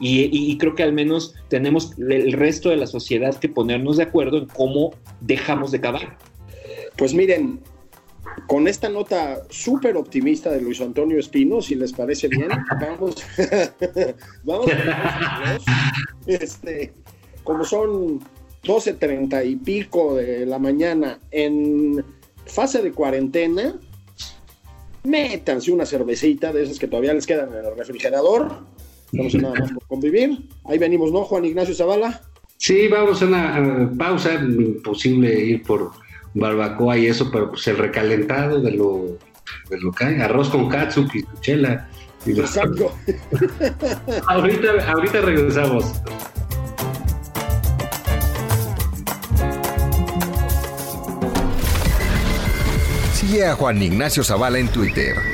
Y, 0.00 0.58
creo 0.58 0.74
que 0.74 0.82
al 0.82 0.92
menos 0.92 1.34
tenemos 1.48 1.92
el 1.98 2.32
resto 2.32 2.68
de 2.70 2.76
la 2.76 2.86
sociedad 2.86 3.36
que 3.38 3.48
ponernos 3.48 3.96
de 3.96 4.02
acuerdo 4.02 4.38
en 4.38 4.46
cómo 4.46 4.92
dejamos 5.20 5.70
de 5.70 5.80
cavar. 5.80 6.18
Pues 6.96 7.14
miren, 7.14 7.60
con 8.46 8.68
esta 8.68 8.88
nota 8.88 9.42
súper 9.50 9.96
optimista 9.96 10.50
de 10.50 10.60
Luis 10.60 10.80
Antonio 10.80 11.18
Espino, 11.18 11.62
si 11.62 11.74
les 11.74 11.92
parece 11.92 12.28
bien, 12.28 12.48
vamos, 12.80 13.24
vamos 14.44 14.66
a 14.70 15.58
este, 16.26 16.92
como 17.42 17.64
son 17.64 18.20
12.30 18.64 19.46
y 19.46 19.56
pico 19.56 20.16
de 20.16 20.46
la 20.46 20.58
mañana 20.58 21.18
en 21.30 22.04
fase 22.46 22.82
de 22.82 22.92
cuarentena, 22.92 23.78
métanse 25.04 25.70
una 25.70 25.86
cervecita 25.86 26.52
de 26.52 26.64
esas 26.64 26.78
que 26.78 26.88
todavía 26.88 27.14
les 27.14 27.26
quedan 27.26 27.50
en 27.50 27.64
el 27.64 27.76
refrigerador. 27.76 28.73
Vamos 29.16 29.34
a 29.34 29.38
nada 29.38 29.54
más 29.60 29.72
por 29.72 29.86
convivir. 29.86 30.38
Ahí 30.64 30.78
venimos, 30.78 31.12
¿no, 31.12 31.22
Juan 31.24 31.44
Ignacio 31.44 31.74
Zavala? 31.74 32.20
Sí, 32.56 32.88
vamos 32.88 33.22
a 33.22 33.26
una 33.26 33.92
pausa. 33.96 34.34
Imposible 34.34 35.32
ir 35.32 35.62
por 35.62 35.92
barbacoa 36.34 36.98
y 36.98 37.06
eso, 37.06 37.30
pero 37.30 37.50
pues 37.50 37.66
el 37.68 37.78
recalentado 37.78 38.60
de 38.60 38.72
lo, 38.72 39.18
de 39.70 39.80
lo 39.80 39.92
que 39.92 40.04
hay. 40.04 40.20
Arroz 40.20 40.50
con 40.50 40.68
katsu, 40.68 41.06
chela. 41.40 41.88
Exacto. 42.26 42.92
ahorita, 44.28 44.92
ahorita 44.92 45.20
regresamos. 45.20 45.92
Sigue 53.12 53.46
a 53.46 53.54
Juan 53.54 53.82
Ignacio 53.82 54.24
Zavala 54.24 54.58
en 54.58 54.68
Twitter. 54.68 55.33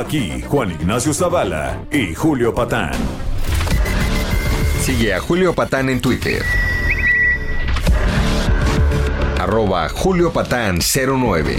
Aquí 0.00 0.42
Juan 0.42 0.72
Ignacio 0.72 1.14
Zavala 1.14 1.86
y 1.92 2.14
Julio 2.14 2.52
Patán. 2.52 2.94
Sigue 4.80 5.14
a 5.14 5.20
Julio 5.20 5.54
Patán 5.54 5.88
en 5.88 6.00
Twitter. 6.00 6.42
Arroba 9.38 9.88
Julio 9.88 10.32
Patán 10.32 10.80
09. 10.80 11.58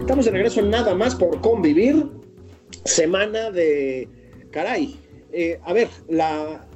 Estamos 0.00 0.26
de 0.26 0.30
regreso 0.30 0.60
en 0.60 0.68
Nada 0.68 0.94
más 0.94 1.14
por 1.14 1.40
convivir 1.40 2.10
semana 2.84 3.50
de, 3.50 4.06
caray, 4.50 5.00
eh, 5.32 5.58
a 5.64 5.72
ver, 5.72 5.88
la, 6.10 6.66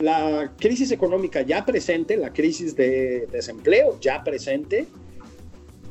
la 0.00 0.52
crisis 0.58 0.90
económica 0.90 1.42
ya 1.42 1.64
presente, 1.64 2.16
la 2.16 2.32
crisis 2.32 2.74
de 2.74 3.26
desempleo 3.30 3.98
ya 4.00 4.24
presente, 4.24 4.86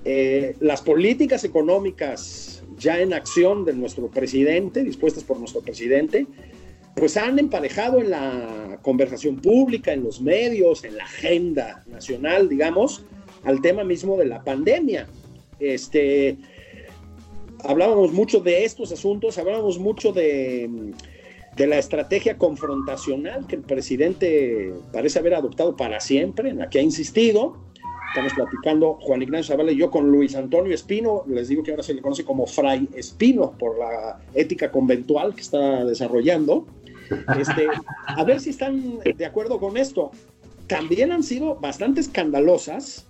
eh, 0.03 0.55
las 0.59 0.81
políticas 0.81 1.43
económicas 1.43 2.63
ya 2.77 2.99
en 2.99 3.13
acción 3.13 3.65
de 3.65 3.73
nuestro 3.73 4.07
presidente, 4.07 4.83
dispuestas 4.83 5.23
por 5.23 5.37
nuestro 5.37 5.61
presidente, 5.61 6.25
pues 6.95 7.17
han 7.17 7.37
emparejado 7.39 7.99
en 7.99 8.09
la 8.09 8.79
conversación 8.81 9.37
pública, 9.37 9.93
en 9.93 10.03
los 10.03 10.21
medios, 10.21 10.83
en 10.83 10.97
la 10.97 11.03
agenda 11.03 11.83
nacional, 11.87 12.49
digamos, 12.49 13.03
al 13.43 13.61
tema 13.61 13.83
mismo 13.83 14.17
de 14.17 14.25
la 14.25 14.43
pandemia. 14.43 15.07
Este, 15.59 16.37
hablábamos 17.63 18.11
mucho 18.11 18.39
de 18.39 18.65
estos 18.65 18.91
asuntos, 18.91 19.37
hablábamos 19.37 19.77
mucho 19.77 20.11
de, 20.11 20.93
la 21.67 21.77
estrategia 21.77 22.37
confrontacional 22.37 23.47
que 23.47 23.55
el 23.55 23.61
presidente 23.61 24.73
parece 24.91 25.19
haber 25.19 25.35
adoptado 25.35 25.75
para 25.75 25.99
siempre, 25.99 26.49
en 26.49 26.59
la 26.59 26.69
que 26.69 26.79
ha 26.79 26.81
insistido. 26.81 27.57
Estamos 28.09 28.33
platicando 28.33 28.95
Juan 29.01 29.21
Ignacio 29.21 29.53
Zavala 29.53 29.71
y 29.71 29.77
yo 29.77 29.91
con 29.91 30.09
Luis 30.09 30.35
Antonio 30.35 30.73
Espino, 30.73 31.23
les 31.27 31.47
digo 31.47 31.61
que 31.61 31.71
ahora 31.71 31.83
se 31.83 31.93
le 31.93 32.01
conoce 32.01 32.25
como 32.25 32.47
Fray 32.47 32.89
Espino 32.95 33.51
por 33.51 33.77
la 33.77 34.19
ética 34.33 34.71
conventual 34.71 35.35
que 35.35 35.41
está 35.41 35.85
desarrollando. 35.85 36.65
Este, 37.39 37.67
a 38.07 38.23
ver 38.23 38.39
si 38.39 38.49
están 38.49 38.99
de 38.99 39.25
acuerdo 39.25 39.59
con 39.59 39.77
esto. 39.77 40.11
También 40.67 41.11
han 41.11 41.23
sido 41.23 41.55
bastante 41.55 42.01
escandalosas 42.01 43.05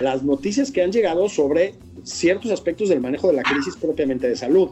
las 0.00 0.22
noticias 0.22 0.70
que 0.70 0.82
han 0.82 0.92
llegado 0.92 1.28
sobre 1.28 1.74
ciertos 2.02 2.50
aspectos 2.50 2.88
del 2.88 3.00
manejo 3.00 3.28
de 3.28 3.34
la 3.34 3.42
crisis 3.42 3.76
propiamente 3.76 4.28
de 4.28 4.36
salud. 4.36 4.70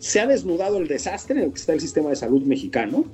Se 0.00 0.18
ha 0.18 0.26
desnudado 0.26 0.78
el 0.78 0.88
desastre 0.88 1.38
en 1.38 1.44
el 1.44 1.52
que 1.52 1.60
está 1.60 1.72
el 1.72 1.80
sistema 1.80 2.10
de 2.10 2.16
salud 2.16 2.42
mexicano 2.42 3.04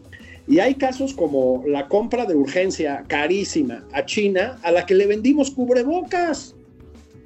y 0.48 0.60
hay 0.60 0.76
casos 0.76 1.12
como 1.12 1.62
la 1.66 1.88
compra 1.88 2.24
de 2.24 2.34
urgencia 2.34 3.04
carísima 3.06 3.84
a 3.92 4.06
China 4.06 4.58
a 4.62 4.70
la 4.70 4.86
que 4.86 4.94
le 4.94 5.06
vendimos 5.06 5.50
cubrebocas. 5.50 6.54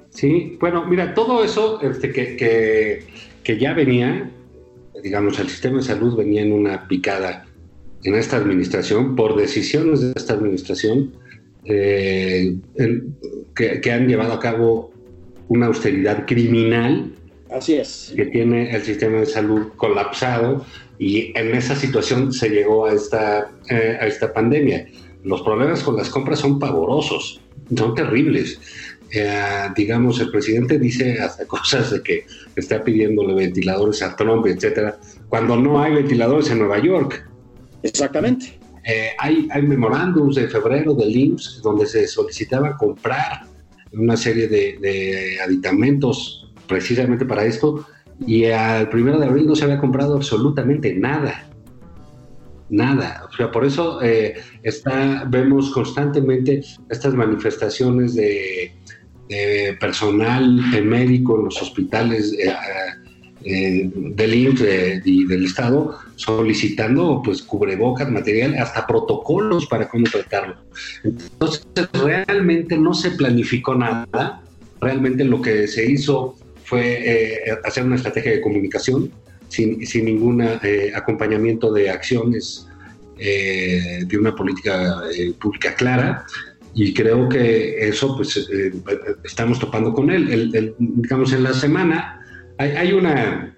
Sí, 0.09 0.57
bueno, 0.59 0.85
mira, 0.85 1.13
todo 1.13 1.43
eso 1.43 1.79
este, 1.81 2.11
que, 2.11 3.05
que, 3.43 3.57
ya 3.57 3.73
venía, 3.73 4.29
digamos, 5.01 5.39
el 5.39 5.47
sistema 5.47 5.77
de 5.77 5.83
salud 5.83 6.17
venía 6.17 6.41
en 6.41 6.51
una 6.51 6.87
picada 6.87 7.45
en 8.03 8.15
esta 8.15 8.37
administración, 8.37 9.15
por 9.15 9.37
decisiones 9.37 10.01
de 10.01 10.13
esta 10.15 10.33
administración, 10.33 11.13
eh, 11.65 12.55
que, 13.55 13.91
han 13.91 14.07
llevado 14.07 14.33
a 14.33 14.39
cabo 14.39 14.91
una 15.47 15.67
austeridad 15.67 16.25
criminal. 16.25 17.13
Así 17.51 17.75
es. 17.75 18.13
Que 18.15 18.25
tiene 18.25 18.73
el 18.73 18.81
sistema 18.81 19.19
de 19.19 19.25
salud 19.25 19.73
colapsado 19.75 20.65
y 20.97 21.37
en 21.37 21.53
esa 21.55 21.75
situación 21.75 22.31
se 22.31 22.49
llegó 22.49 22.85
a 22.85 22.93
esta, 22.93 23.51
eh, 23.69 23.97
a 23.99 24.07
esta 24.07 24.33
pandemia. 24.33 24.87
Los 25.23 25.41
problemas 25.41 25.83
con 25.83 25.97
las 25.97 26.09
compras 26.09 26.39
son 26.39 26.59
pavorosos, 26.59 27.41
son 27.75 27.95
terribles. 27.95 28.59
eh, 29.13 29.67
digamos, 29.75 30.21
el 30.21 30.31
presidente 30.31 30.79
dice 30.79 31.19
hasta 31.19 31.45
cosas 31.55 31.91
de 31.91 32.01
que 32.01 32.25
está 32.55 32.81
pidiéndole 32.81 33.33
ventiladores 33.33 34.01
a 34.01 34.15
Trump, 34.15 34.45
etcétera, 34.47 34.97
cuando 35.27 35.57
no 35.57 35.81
hay 35.81 35.95
ventiladores 35.95 36.49
en 36.49 36.59
Nueva 36.59 36.79
York. 36.79 37.29
Exactamente. 37.83 38.57
Eh, 38.85 39.09
hay, 39.19 39.47
hay 39.51 39.61
memorándums 39.61 40.35
de 40.35 40.47
febrero 40.47 40.93
del 40.95 41.15
IMSS 41.15 41.61
donde 41.61 41.85
se 41.85 42.07
solicitaba 42.07 42.77
comprar 42.77 43.45
una 43.93 44.17
serie 44.17 44.47
de, 44.47 45.37
aditamentos 45.43 46.50
precisamente 46.71 47.25
para 47.25 47.43
esto 47.45 47.85
y 48.25 48.45
al 48.45 48.87
primero 48.87 49.19
de 49.19 49.25
abril 49.25 49.45
no 49.45 49.55
se 49.55 49.65
había 49.65 49.77
comprado 49.77 50.15
absolutamente 50.15 50.95
nada. 50.95 51.49
Nada. 52.69 53.27
O 53.29 53.35
sea, 53.35 53.51
por 53.51 53.65
eso 53.65 54.01
eh, 54.01 54.35
está, 54.63 55.25
vemos 55.27 55.71
constantemente 55.71 56.61
estas 56.89 57.13
manifestaciones 57.13 58.15
de, 58.15 58.71
personal 59.79 60.43
médico 60.83 61.37
en 61.37 61.45
los 61.45 61.61
hospitales 61.61 62.33
eh, 62.33 62.53
eh, 63.45 63.89
del 63.93 64.33
INSS 64.33 65.01
y 65.05 65.25
del 65.25 65.45
Estado 65.45 65.97
solicitando 66.17 67.21
pues 67.23 67.41
cubrebocas, 67.41 68.11
material, 68.11 68.55
hasta 68.55 68.85
protocolos 68.85 69.65
para 69.67 69.87
cómo 69.87 70.05
tratarlo. 70.05 70.55
Entonces, 71.03 71.65
realmente 71.93 72.77
no 72.77 72.93
se 72.93 73.11
planificó 73.11 73.73
nada, 73.73 74.41
realmente 74.81 75.23
lo 75.23 75.41
que 75.41 75.65
se 75.67 75.89
hizo 75.89 76.35
fue 76.71 76.83
eh, 77.05 77.57
hacer 77.65 77.83
una 77.83 77.97
estrategia 77.97 78.31
de 78.31 78.39
comunicación 78.39 79.11
sin, 79.49 79.85
sin 79.85 80.05
ningún 80.05 80.41
eh, 80.41 80.91
acompañamiento 80.95 81.71
de 81.73 81.89
acciones 81.89 82.67
de 83.17 84.17
una 84.17 84.33
política 84.33 85.03
pública 85.39 85.75
clara 85.75 86.25
y 86.73 86.91
creo 86.91 87.29
que 87.29 87.87
eso 87.87 88.15
pues 88.15 88.49
estamos 89.23 89.59
topando 89.59 89.93
con 89.93 90.09
él. 90.09 90.73
digamos, 90.79 91.31
en 91.31 91.43
la 91.43 91.53
semana 91.53 92.21
hay, 92.57 92.93
una, 92.93 93.57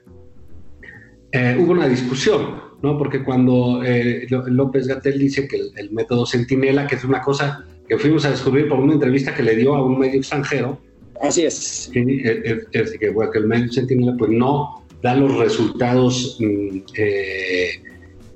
eh, 1.32 1.58
hubo 1.60 1.72
una 1.72 1.88
discusión, 1.88 2.62
¿no? 2.82 2.98
Porque 2.98 3.24
cuando 3.24 3.82
eh, 3.84 4.28
López 4.30 4.88
Gatel 4.88 5.20
dice 5.20 5.48
que 5.48 5.62
el, 5.76 5.92
método 5.92 6.26
Centinela, 6.26 6.88
que 6.88 6.96
es 6.96 7.04
una 7.04 7.22
cosa 7.22 7.66
que 7.88 7.98
fuimos 7.98 8.26
a 8.26 8.32
descubrir 8.32 8.68
por 8.68 8.80
una 8.80 8.94
entrevista 8.94 9.34
que 9.34 9.44
le 9.44 9.56
dio 9.56 9.76
a 9.76 9.86
un 9.86 10.00
medio 10.00 10.20
extranjero. 10.20 10.80
Así 11.22 11.44
es. 11.44 11.92
es, 11.94 12.98
que, 13.00 13.14
el 13.36 13.48
medio 13.48 13.72
Centinela 13.72 14.16
pues 14.18 14.32
no 14.32 14.84
da 15.02 15.16
los 15.16 15.38
resultados 15.38 16.38
mm, 16.40 16.78
eh, 16.96 17.82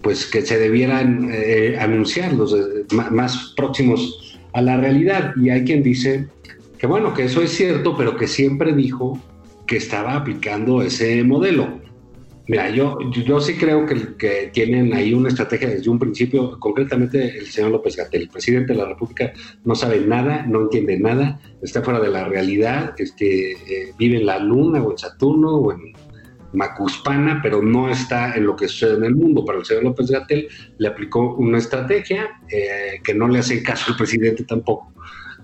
pues 0.01 0.25
que 0.25 0.41
se 0.41 0.57
debieran 0.57 1.31
anunciar, 1.79 2.33
los 2.33 2.55
más 2.91 3.53
próximos 3.57 4.39
a 4.53 4.61
la 4.61 4.77
realidad. 4.77 5.33
Y 5.35 5.49
hay 5.49 5.65
quien 5.65 5.83
dice 5.83 6.27
que 6.77 6.87
bueno, 6.87 7.13
que 7.13 7.25
eso 7.25 7.41
es 7.41 7.51
cierto, 7.51 7.95
pero 7.97 8.15
que 8.15 8.27
siempre 8.27 8.73
dijo 8.73 9.19
que 9.65 9.77
estaba 9.77 10.15
aplicando 10.15 10.81
ese 10.81 11.23
modelo. 11.23 11.79
Mira, 12.47 12.69
yo, 12.69 12.97
yo 13.11 13.41
sí 13.41 13.55
creo 13.55 13.85
que, 13.85 14.49
tienen 14.53 14.93
ahí 14.93 15.13
una 15.13 15.27
estrategia 15.27 15.67
desde 15.67 15.89
un 15.89 15.99
principio, 15.99 16.57
concretamente 16.59 17.37
el 17.37 17.47
señor 17.47 17.71
López 17.71 17.97
Gatel, 17.97 18.21
el 18.21 18.29
presidente 18.29 18.71
de 18.71 18.79
la 18.79 18.85
República, 18.85 19.33
no 19.65 19.75
sabe 19.75 19.99
nada, 19.99 20.45
no 20.47 20.61
entiende 20.61 20.97
nada, 20.97 21.41
está 21.61 21.81
fuera 21.81 21.99
de 21.99 22.07
la 22.07 22.23
realidad, 22.23 22.95
este, 22.97 23.51
eh, 23.51 23.93
vive 23.97 24.17
en 24.17 24.25
la 24.25 24.39
Luna 24.39 24.81
o 24.81 24.91
en 24.91 24.97
Saturno 24.97 25.57
o 25.57 25.73
en 25.73 25.93
Macuspana, 26.53 27.41
pero 27.43 27.61
no 27.61 27.89
está 27.89 28.33
en 28.35 28.45
lo 28.45 28.55
que 28.55 28.69
sucede 28.69 28.95
en 28.95 29.03
el 29.03 29.15
mundo. 29.15 29.43
Para 29.43 29.59
el 29.59 29.65
señor 29.65 29.83
López 29.83 30.09
Gatel 30.09 30.47
le 30.77 30.87
aplicó 30.87 31.35
una 31.35 31.57
estrategia 31.57 32.29
eh, 32.49 33.01
que 33.03 33.13
no 33.13 33.27
le 33.27 33.39
hace 33.39 33.61
caso 33.61 33.91
al 33.91 33.97
presidente 33.97 34.45
tampoco, 34.45 34.93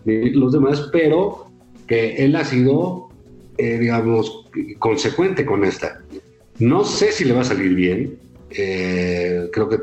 ni 0.05 0.29
los 0.29 0.53
demás, 0.53 0.89
pero 0.93 1.51
que 1.85 2.15
él 2.15 2.37
ha 2.37 2.45
sido 2.45 3.09
eh, 3.57 3.77
digamos, 3.77 4.45
consecuente 4.79 5.45
con 5.45 5.63
esta. 5.63 6.02
No 6.63 6.85
sé 6.85 7.11
si 7.11 7.25
le 7.25 7.33
va 7.33 7.41
a 7.41 7.43
salir 7.43 7.75
bien. 7.75 8.17
Eh, 8.51 9.49
creo 9.51 9.67
que, 9.67 9.79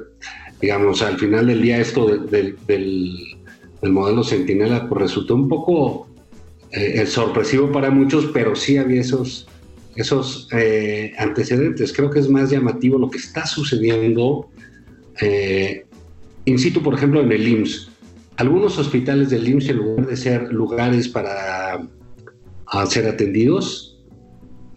digamos, 0.62 1.02
al 1.02 1.18
final 1.18 1.46
del 1.46 1.60
día 1.60 1.78
esto 1.78 2.06
del, 2.06 2.56
modelo 3.82 4.24
Centinela 4.24 4.88
pues, 4.88 5.02
resultó 5.02 5.34
un 5.34 5.46
poco 5.46 6.08
eh, 6.70 7.04
sorpresivo 7.04 7.70
para 7.70 7.90
muchos, 7.90 8.30
pero 8.32 8.56
sí 8.56 8.78
había 8.78 9.02
esos, 9.02 9.46
esos 9.96 10.48
antecedentes. 11.18 11.92
Creo 11.92 12.08
que 12.08 12.20
es 12.20 12.30
más 12.30 12.50
llamativo 12.50 12.98
lo 12.98 13.10
que 13.10 13.18
está 13.18 13.44
sucediendo 13.44 14.48
in 16.46 16.58
situ, 16.58 16.82
por 16.82 16.94
ejemplo, 16.94 17.20
en 17.20 17.30
el 17.30 17.46
IMSS. 17.46 17.90
Algunos 18.38 18.78
hospitales 18.78 19.28
del 19.28 19.46
IMSS, 19.46 19.68
en 19.68 19.76
lugar 19.76 20.06
de 20.06 20.16
ser 20.16 20.50
lugares 20.50 21.08
para 21.08 21.86
ser 22.88 23.06
atendidos 23.06 23.89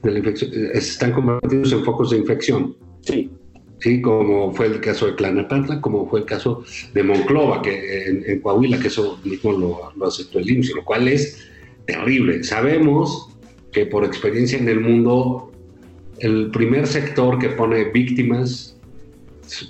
de 0.03 0.11
la 0.11 0.19
infección, 0.19 0.51
eh, 0.53 0.71
están 0.73 1.13
convertidos 1.13 1.71
en 1.71 1.83
focos 1.83 2.11
de 2.11 2.17
infección. 2.17 2.75
Sí. 3.01 3.31
Sí, 3.79 4.01
como 4.01 4.53
fue 4.53 4.67
el 4.67 4.79
caso 4.79 5.07
de 5.07 5.15
Clanapantla, 5.15 5.81
como 5.81 6.09
fue 6.09 6.21
el 6.21 6.25
caso 6.25 6.63
de 6.93 7.03
Monclova, 7.03 7.61
que 7.61 8.05
en, 8.05 8.39
Coahuila, 8.39 8.79
que 8.79 8.87
eso 8.87 9.19
mismo 9.25 9.51
lo, 9.51 9.91
lo 9.97 10.07
aceptó 10.07 10.39
el 10.39 10.49
IMSS, 10.49 10.75
lo 10.75 10.85
cual 10.85 11.09
es 11.09 11.45
terrible. 11.85 12.45
Sabemos 12.45 13.29
que 13.73 13.85
por 13.85 14.05
experiencia 14.05 14.57
en 14.57 14.69
el 14.69 14.79
mundo, 14.79 15.51
el 16.19 16.49
primer 16.51 16.87
sector 16.87 17.37
que 17.39 17.49
pone 17.49 17.85
víctimas 17.85 18.77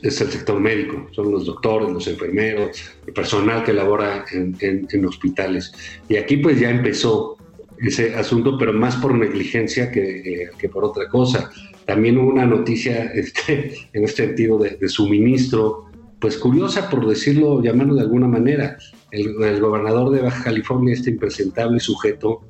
es 0.04 0.22
el 0.22 0.30
sector 0.30 0.60
médico, 0.60 1.08
son 1.12 1.32
los 1.32 1.48
doctores, 1.48 1.92
los 1.92 2.08
enfermeros, 2.08 2.78
el 3.08 3.14
personal 3.14 3.64
que 3.64 3.74
labora 3.74 4.26
en, 4.32 4.56
en 4.60 5.06
hospitales. 5.06 5.74
Y 6.08 6.18
aquí 6.18 6.38
pues 6.38 6.60
ya 6.60 6.70
empezó 6.70 7.38
ese 7.80 8.16
asunto, 8.16 8.58
pero 8.58 8.74
más 8.74 8.96
por 8.98 9.16
negligencia 9.16 9.92
que, 9.92 10.50
que 10.58 10.70
por 10.70 10.84
otra 10.86 11.08
cosa. 11.10 11.52
También 11.86 12.18
hubo 12.18 12.30
una 12.30 12.46
noticia 12.46 13.04
este, 13.14 13.74
en 13.94 14.04
este 14.04 14.28
sentido 14.28 14.58
de, 14.58 14.88
suministro, 14.88 15.86
pues 16.20 16.38
curiosa 16.38 16.90
por 16.90 17.08
decirlo, 17.08 17.62
llamarlo 17.62 17.96
de 17.96 18.02
alguna 18.02 18.28
manera. 18.28 18.78
El, 19.12 19.60
gobernador 19.60 20.10
de 20.12 20.22
Baja 20.22 20.44
California, 20.44 20.94
este 20.94 21.12
impresentable 21.12 21.80
sujeto, 21.80 22.42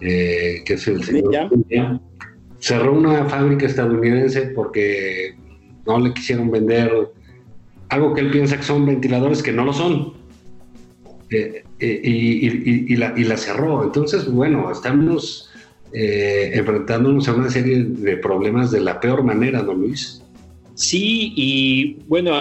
eh, 0.00 0.62
que 0.64 0.74
es 0.74 0.88
el 0.88 1.04
señor 1.04 1.60
cerró 2.60 2.92
una 2.92 3.24
fábrica 3.24 3.66
estadounidense 3.66 4.42
porque 4.54 5.34
no 5.86 5.98
le 5.98 6.12
quisieron 6.12 6.50
vender 6.50 6.92
algo 7.88 8.14
que 8.14 8.20
él 8.20 8.30
piensa 8.30 8.56
que 8.56 8.62
son 8.62 8.86
ventiladores 8.86 9.42
que 9.42 9.52
no 9.52 9.64
lo 9.64 9.72
son. 9.72 10.12
Eh, 11.30 11.64
eh, 11.80 12.00
y, 12.04 12.96
la, 12.96 13.36
cerró. 13.36 13.84
Entonces, 13.84 14.30
bueno, 14.30 14.70
estamos 14.70 15.50
eh, 15.92 16.50
enfrentándonos 16.54 17.28
a 17.28 17.34
una 17.34 17.50
serie 17.50 17.84
de 17.84 18.16
problemas 18.16 18.70
de 18.70 18.80
la 18.80 19.00
peor 19.00 19.22
manera, 19.22 19.62
¿no, 19.62 19.74
Luis? 19.74 20.22
Sí, 20.74 21.32
y 21.36 21.96
bueno, 22.06 22.32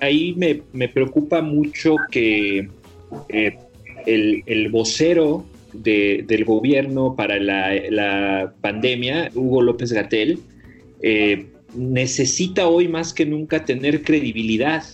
ahí 0.00 0.34
me, 0.36 0.88
preocupa 0.88 1.42
mucho 1.42 1.96
que 2.10 2.68
el, 4.06 4.68
vocero 4.70 5.44
del 5.72 6.44
gobierno 6.44 7.16
para 7.16 7.38
la, 7.40 8.52
pandemia, 8.60 9.30
Hugo 9.34 9.62
López 9.62 9.92
Gatel, 9.92 10.38
necesita 11.76 12.68
hoy 12.68 12.86
más 12.86 13.12
que 13.12 13.26
nunca 13.26 13.64
tener 13.64 14.02
credibilidad 14.02 14.84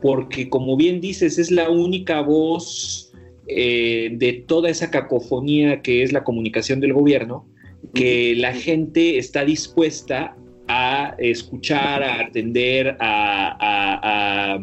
porque 0.00 0.48
como 0.48 0.76
bien 0.76 1.00
dices, 1.00 1.38
es 1.38 1.50
la 1.50 1.70
única 1.70 2.20
voz 2.20 3.05
eh, 3.48 4.10
de 4.12 4.32
toda 4.32 4.70
esa 4.70 4.90
cacofonía 4.90 5.80
que 5.80 6.02
es 6.02 6.12
la 6.12 6.24
comunicación 6.24 6.80
del 6.80 6.92
gobierno, 6.92 7.46
que 7.94 8.34
la 8.36 8.52
gente 8.52 9.18
está 9.18 9.44
dispuesta 9.44 10.36
a 10.66 11.14
escuchar, 11.18 12.02
a 12.02 12.20
atender, 12.22 12.96
a, 12.98 14.58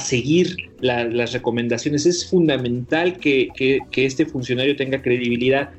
seguir 0.00 0.70
las 0.80 1.32
recomendaciones. 1.32 2.06
Es 2.06 2.28
fundamental 2.30 3.18
que, 3.18 3.50
este 3.94 4.24
funcionario 4.24 4.74
tenga 4.76 5.02
credibilidad. 5.02 5.70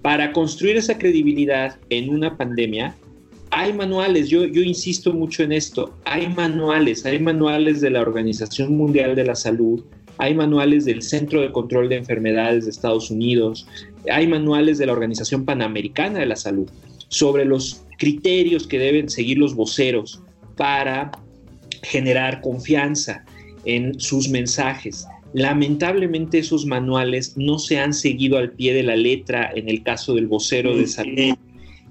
Para 0.00 0.32
construir 0.32 0.76
esa 0.76 0.96
credibilidad 0.96 1.78
en 1.90 2.08
una 2.08 2.36
pandemia, 2.36 2.94
hay 3.50 3.72
manuales, 3.72 4.28
yo, 4.28 4.44
yo 4.44 4.62
insisto 4.62 5.12
mucho 5.12 5.42
en 5.42 5.52
esto, 5.52 5.94
hay 6.04 6.28
manuales, 6.28 7.04
hay 7.04 7.18
manuales 7.18 7.80
de 7.80 7.90
la 7.90 8.00
Organización 8.00 8.76
Mundial 8.76 9.14
de 9.14 9.24
la 9.24 9.34
Salud, 9.34 9.84
hay 10.18 10.34
manuales 10.34 10.84
del 10.84 11.02
Centro 11.02 11.40
de 11.40 11.52
Control 11.52 11.88
de 11.88 11.96
Enfermedades 11.96 12.64
de 12.64 12.70
Estados 12.70 13.10
Unidos, 13.10 13.66
hay 14.10 14.26
manuales 14.26 14.78
de 14.78 14.86
la 14.86 14.92
Organización 14.92 15.44
Panamericana 15.44 16.18
de 16.18 16.26
la 16.26 16.36
Salud 16.36 16.68
sobre 17.08 17.44
los 17.44 17.82
criterios 17.98 18.66
que 18.66 18.78
deben 18.78 19.08
seguir 19.08 19.38
los 19.38 19.54
voceros 19.54 20.22
para 20.56 21.10
generar 21.82 22.40
confianza 22.40 23.24
en 23.64 23.98
sus 24.00 24.28
mensajes. 24.28 25.06
Lamentablemente 25.32 26.38
esos 26.38 26.64
manuales 26.66 27.36
no 27.36 27.58
se 27.58 27.78
han 27.78 27.92
seguido 27.92 28.38
al 28.38 28.52
pie 28.52 28.72
de 28.74 28.82
la 28.82 28.96
letra 28.96 29.50
en 29.54 29.68
el 29.68 29.82
caso 29.82 30.14
del 30.14 30.26
vocero 30.26 30.76
de 30.76 30.86
salud. 30.86 31.34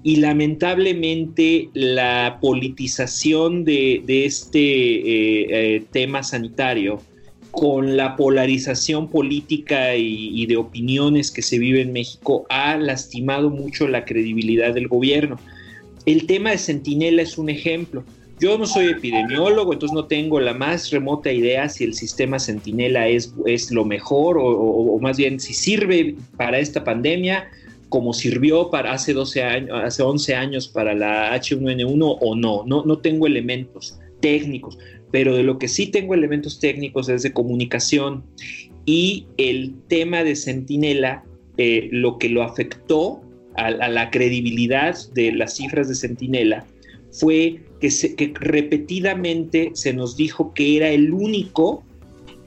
Y 0.02 0.16
lamentablemente 0.16 1.68
la 1.74 2.38
politización 2.40 3.64
de, 3.64 4.02
este 4.06 4.60
eh, 4.60 5.46
eh, 5.76 5.82
tema 5.90 6.22
sanitario 6.22 7.00
con 7.56 7.96
la 7.96 8.16
polarización 8.16 9.08
política 9.08 9.96
y, 9.96 10.44
de 10.44 10.58
opiniones 10.58 11.30
que 11.30 11.40
se 11.40 11.58
vive 11.58 11.80
en 11.80 11.90
México, 11.90 12.44
ha 12.50 12.76
lastimado 12.76 13.48
mucho 13.48 13.88
la 13.88 14.04
credibilidad 14.04 14.74
del 14.74 14.88
gobierno. 14.88 15.38
El 16.04 16.26
tema 16.26 16.50
de 16.50 16.58
Centinela 16.58 17.22
es 17.22 17.38
un 17.38 17.48
ejemplo. 17.48 18.04
Yo 18.38 18.58
no 18.58 18.66
soy 18.66 18.88
epidemiólogo, 18.88 19.72
entonces 19.72 19.94
no 19.94 20.04
tengo 20.04 20.38
la 20.38 20.52
más 20.52 20.90
remota 20.90 21.32
idea 21.32 21.70
si 21.70 21.84
el 21.84 21.94
sistema 21.94 22.38
Centinela 22.38 23.08
es, 23.08 23.32
es 23.46 23.70
lo 23.70 23.86
mejor 23.86 24.36
o, 24.38 24.98
más 25.00 25.16
bien 25.16 25.40
si 25.40 25.54
sirve 25.54 26.14
para 26.36 26.58
esta 26.58 26.84
pandemia 26.84 27.48
como 27.88 28.12
sirvió 28.12 28.68
para 28.70 28.92
hace 28.92 29.14
12 29.14 29.42
años, 29.42 29.80
hace 29.82 30.02
11 30.02 30.34
años 30.34 30.68
para 30.68 30.92
la 30.92 31.34
H1N1 31.34 32.18
o 32.20 32.34
no. 32.34 32.64
No, 32.66 32.84
no 32.84 32.98
tengo 32.98 33.26
elementos 33.26 33.98
técnicos 34.20 34.76
pero 35.10 35.34
de 35.34 35.42
lo 35.42 35.58
que 35.58 35.68
sí 35.68 35.86
tengo 35.86 36.14
elementos 36.14 36.58
técnicos 36.58 37.08
es 37.08 37.22
de 37.22 37.32
comunicación 37.32 38.24
y 38.84 39.26
el 39.36 39.74
tema 39.88 40.24
de 40.24 40.36
Centinela, 40.36 41.24
eh, 41.56 41.88
lo 41.90 42.18
que 42.18 42.28
lo 42.28 42.42
afectó 42.42 43.20
a, 43.54 43.70
la 43.70 44.10
credibilidad 44.10 44.96
de 45.14 45.32
las 45.32 45.56
cifras 45.56 45.88
de 45.88 45.94
Centinela 45.94 46.66
fue 47.10 47.60
que, 47.80 47.88
que 48.16 48.32
repetidamente 48.34 49.70
se 49.74 49.92
nos 49.92 50.16
dijo 50.16 50.52
que 50.54 50.76
era 50.76 50.90
el 50.90 51.12
único 51.12 51.82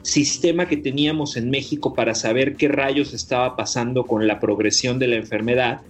sistema 0.01 0.67
que 0.67 0.77
teníamos 0.77 1.35
en 1.37 1.49
México 1.49 1.93
para 1.93 2.15
saber 2.15 2.55
qué 2.55 2.67
rayos 2.67 3.13
estaba 3.13 3.55
pasando 3.55 4.05
con 4.05 4.27
la 4.27 4.39
progresión 4.39 4.99
de 4.99 5.07
la 5.07 5.15
enfermedad 5.17 5.81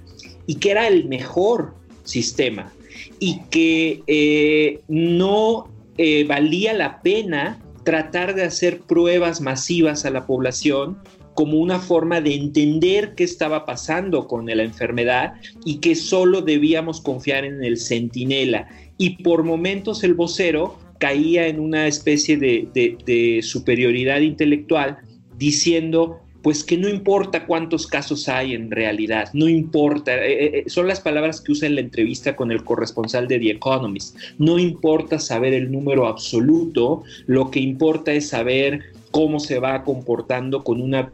y 0.47 0.55
que 0.55 0.72
era 0.72 0.88
el 0.88 1.05
mejor 1.05 1.74
sistema 2.03 2.74
y 3.20 3.41
que 3.51 4.01
eh, 4.07 4.80
no 4.88 5.70
eh, 6.02 6.24
valía 6.24 6.72
la 6.72 7.02
pena 7.02 7.60
tratar 7.84 8.34
de 8.34 8.43
hacer 8.43 8.80
pruebas 8.80 9.41
masivas 9.41 10.06
a 10.06 10.10
la 10.10 10.26
población 10.26 10.97
como 11.34 11.58
una 11.58 11.78
forma 11.80 12.22
de 12.22 12.36
entender 12.36 13.16
qué 13.16 13.26
estaba 13.26 13.66
pasando 13.66 14.26
con 14.26 14.45
la 14.45 14.64
enfermedad 14.64 15.34
y 15.66 15.80
que 15.80 15.95
solo 15.95 16.41
debíamos 16.41 17.02
confiar 17.02 17.43
en 17.43 17.62
el 17.66 17.78
centinela. 17.78 18.70
Y 18.97 19.22
por 19.24 19.43
momentos 19.43 20.06
el 20.06 20.14
vocero 20.14 20.80
caía 21.00 21.47
en 21.47 21.60
una 21.60 21.86
especie 21.86 22.38
de 22.38 23.39
superioridad 23.43 24.22
intelectual 24.22 25.00
diciendo 25.38 26.22
pues 26.42 26.64
que 26.64 26.78
no 26.78 26.88
importa 26.88 27.46
cuántos 27.46 27.86
casos 27.88 28.30
hay 28.30 28.54
en 28.54 28.72
realidad, 28.72 29.30
no 29.34 29.50
importa, 29.50 30.16
eh, 30.16 30.32
eh, 30.32 30.52
eh, 30.66 30.70
son 30.70 30.88
las 30.88 31.02
palabras 31.02 31.42
que 31.42 31.52
usa 31.52 31.68
en 31.68 31.76
la 31.76 31.82
entrevista 31.82 32.36
con 32.36 32.52
el 32.52 32.64
corresponsal 32.64 33.28
de 33.28 33.40
The 33.40 33.52
Economist, 33.52 34.18
no 34.38 34.58
importa 34.58 35.20
saber 35.20 35.54
el 35.54 35.72
número 35.72 36.08
absoluto, 36.08 37.04
lo 37.28 37.52
que 37.52 37.60
importa 37.60 38.14
es 38.14 38.30
saber 38.30 38.82
cómo 39.12 39.40
se 39.40 39.60
va 39.60 39.84
comportando 39.84 40.64
con 40.64 40.82
una 40.82 41.12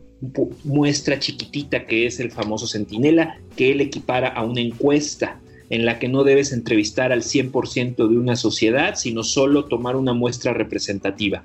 muestra 0.64 1.20
chiquitita 1.20 1.86
que 1.86 2.06
es 2.06 2.20
el 2.20 2.32
famoso 2.32 2.68
centinela, 2.68 3.38
que 3.56 3.72
él 3.72 3.82
equipara 3.82 4.30
a 4.30 4.44
una 4.44 4.62
encuesta 4.62 5.40
en 5.70 5.86
la 5.86 6.00
que 6.00 6.08
no 6.08 6.24
debes 6.24 6.52
entrevistar 6.52 7.12
al 7.12 7.24
100% 7.24 7.96
de 7.96 8.18
una 8.18 8.36
sociedad, 8.36 8.96
sino 8.96 9.24
solo 9.24 9.66
tomar 9.66 9.96
una 9.96 10.14
muestra 10.14 10.54
representativa. 10.54 11.44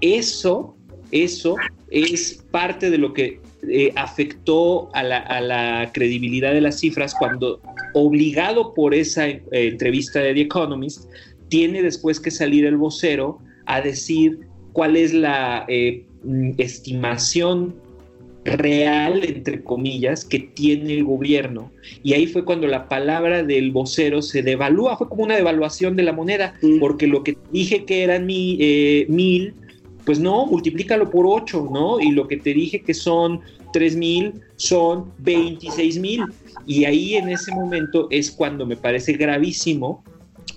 Eso 0.00 0.76
eso 1.10 1.56
es 1.90 2.44
parte 2.50 2.90
de 2.90 2.98
lo 2.98 3.12
que 3.12 3.40
eh, 3.68 3.92
afectó 3.96 4.88
a 4.94 5.02
la, 5.02 5.90
credibilidad 5.92 6.52
de 6.52 6.60
las 6.60 6.78
cifras 6.78 7.14
cuando, 7.18 7.60
obligado 7.92 8.72
por 8.74 8.94
esa 8.94 9.28
eh, 9.28 9.40
entrevista 9.50 10.20
de 10.20 10.34
The 10.34 10.42
Economist, 10.42 11.10
tiene 11.48 11.82
después 11.82 12.20
que 12.20 12.30
salir 12.30 12.66
el 12.66 12.76
vocero 12.76 13.38
a 13.66 13.80
decir 13.80 14.40
cuál 14.72 14.96
es 14.96 15.12
la 15.12 15.64
eh, 15.68 16.04
mm, 16.22 16.52
estimación 16.58 17.74
real, 18.44 19.24
entre 19.24 19.62
comillas, 19.64 20.24
que 20.24 20.38
tiene 20.38 20.94
el 20.94 21.04
gobierno. 21.04 21.72
Y 22.02 22.12
ahí 22.12 22.26
fue 22.26 22.44
cuando 22.44 22.66
la 22.66 22.88
palabra 22.88 23.42
del 23.42 23.72
vocero 23.72 24.22
se 24.22 24.42
devalúa, 24.42 24.96
fue 24.96 25.08
como 25.08 25.24
una 25.24 25.36
devaluación 25.36 25.96
de 25.96 26.04
la 26.04 26.12
moneda, 26.12 26.54
porque 26.80 27.06
lo 27.06 27.24
que 27.24 27.36
dije 27.50 27.84
que 27.84 28.04
eran 28.04 28.24
mil 28.24 29.54
pues 30.08 30.18
no, 30.18 30.46
multiplícalo 30.46 31.10
por 31.10 31.26
8, 31.26 31.68
¿no? 31.70 32.00
Y 32.00 32.12
lo 32.12 32.26
que 32.26 32.38
te 32.38 32.54
dije 32.54 32.80
que 32.80 32.94
son 32.94 33.42
3 33.74 33.94
mil, 33.94 34.40
son 34.56 35.12
26 35.18 35.98
mil. 35.98 36.24
Y 36.66 36.86
ahí 36.86 37.16
en 37.16 37.28
ese 37.28 37.52
momento 37.52 38.08
es 38.10 38.30
cuando 38.30 38.64
me 38.64 38.74
parece 38.74 39.12
gravísimo 39.12 40.02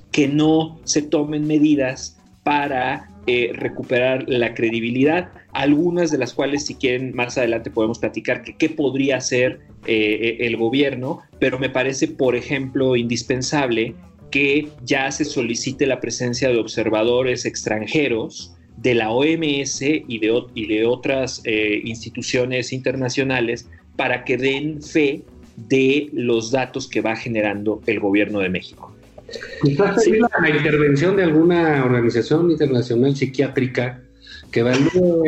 que 0.09 0.29
no 0.29 0.79
se 0.85 1.01
tomen 1.01 1.45
medidas 1.47 2.17
para 2.45 3.09
eh, 3.27 3.51
recuperar 3.53 4.23
la 4.29 4.53
credibilidad, 4.53 5.33
algunas 5.51 6.11
de 6.11 6.19
las 6.19 6.33
cuales 6.33 6.65
si 6.67 6.75
quieren 6.75 7.13
más 7.13 7.37
adelante 7.37 7.71
podemos 7.71 7.99
platicar 7.99 8.43
qué 8.43 8.69
podría 8.69 9.17
hacer 9.17 9.59
eh, 9.85 10.37
el 10.39 10.55
gobierno, 10.55 11.19
pero 11.39 11.59
me 11.59 11.69
parece, 11.69 12.07
por 12.07 12.37
ejemplo, 12.37 12.95
indispensable 12.95 13.95
que 14.31 14.69
ya 14.85 15.11
se 15.11 15.25
solicite 15.25 15.87
la 15.87 15.99
presencia 15.99 16.47
de 16.47 16.57
observadores 16.57 17.43
extranjeros 17.43 18.55
de 18.81 18.95
la 18.95 19.11
OMS 19.11 19.81
y 19.81 20.19
de, 20.19 20.43
y 20.55 20.67
de 20.67 20.85
otras 20.85 21.41
eh, 21.43 21.81
instituciones 21.83 22.73
internacionales 22.73 23.67
para 23.95 24.23
que 24.23 24.37
den 24.37 24.81
fe 24.81 25.21
de 25.55 26.09
los 26.13 26.51
datos 26.51 26.87
que 26.87 27.01
va 27.01 27.15
generando 27.15 27.81
el 27.85 27.99
gobierno 27.99 28.39
de 28.39 28.49
México. 28.49 28.91
Quizás 29.63 30.05
la, 30.07 30.49
intervención 30.49 31.15
de 31.15 31.23
alguna 31.23 31.85
organización 31.85 32.51
internacional 32.51 33.15
psiquiátrica 33.15 34.01
que 34.51 34.61
evalúe 34.61 35.23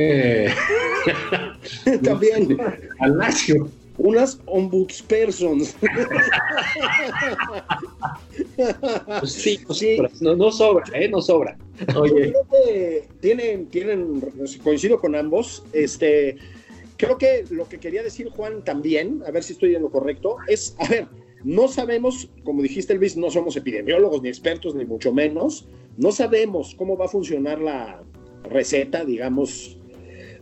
también. 2.03 2.57
al 2.99 3.17
nacio 3.17 3.69
unas 3.97 4.39
ombudspersons. 4.45 5.75
sí, 9.25 9.59
sí. 9.71 9.97
No, 10.21 10.35
no, 10.35 10.51
sobra, 10.51 10.85
¿eh? 10.93 11.09
No 11.09 11.21
sobra. 11.21 11.57
Oye. 11.95 12.31
creo 12.31 12.47
que 12.51 13.07
tienen, 13.19 13.67
tienen, 13.67 14.21
coincido 14.63 14.99
con 14.99 15.15
ambos, 15.15 15.63
este, 15.73 16.37
creo 16.97 17.17
que 17.17 17.45
lo 17.49 17.67
que 17.67 17.79
quería 17.79 18.03
decir 18.03 18.29
Juan 18.29 18.63
también, 18.63 19.23
a 19.27 19.31
ver 19.31 19.43
si 19.43 19.53
estoy 19.53 19.75
en 19.75 19.83
lo 19.83 19.89
correcto, 19.89 20.37
es, 20.47 20.75
a 20.79 20.87
ver, 20.87 21.07
no 21.43 21.67
sabemos, 21.67 22.29
como 22.43 22.61
dijiste 22.61 22.95
Luis, 22.95 23.17
no 23.17 23.29
somos 23.29 23.55
epidemiólogos 23.55 24.21
ni 24.21 24.29
expertos, 24.29 24.75
ni 24.75 24.85
mucho 24.85 25.13
menos, 25.13 25.67
no 25.97 26.11
sabemos 26.11 26.75
cómo 26.75 26.97
va 26.97 27.05
a 27.05 27.09
funcionar 27.09 27.59
la 27.59 28.03
receta, 28.43 29.05
digamos, 29.05 29.77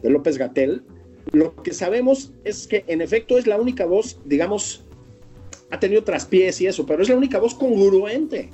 de 0.01 0.09
López 0.09 0.37
Gatel, 0.37 0.83
lo 1.31 1.55
que 1.55 1.73
sabemos 1.73 2.31
es 2.43 2.67
que 2.67 2.83
en 2.87 3.01
efecto 3.01 3.37
es 3.37 3.47
la 3.47 3.59
única 3.59 3.85
voz, 3.85 4.19
digamos, 4.25 4.83
ha 5.69 5.79
tenido 5.79 6.03
traspiés 6.03 6.59
y 6.61 6.67
eso, 6.67 6.85
pero 6.85 7.01
es 7.01 7.09
la 7.09 7.15
única 7.15 7.39
voz 7.39 7.55
congruente 7.55 8.49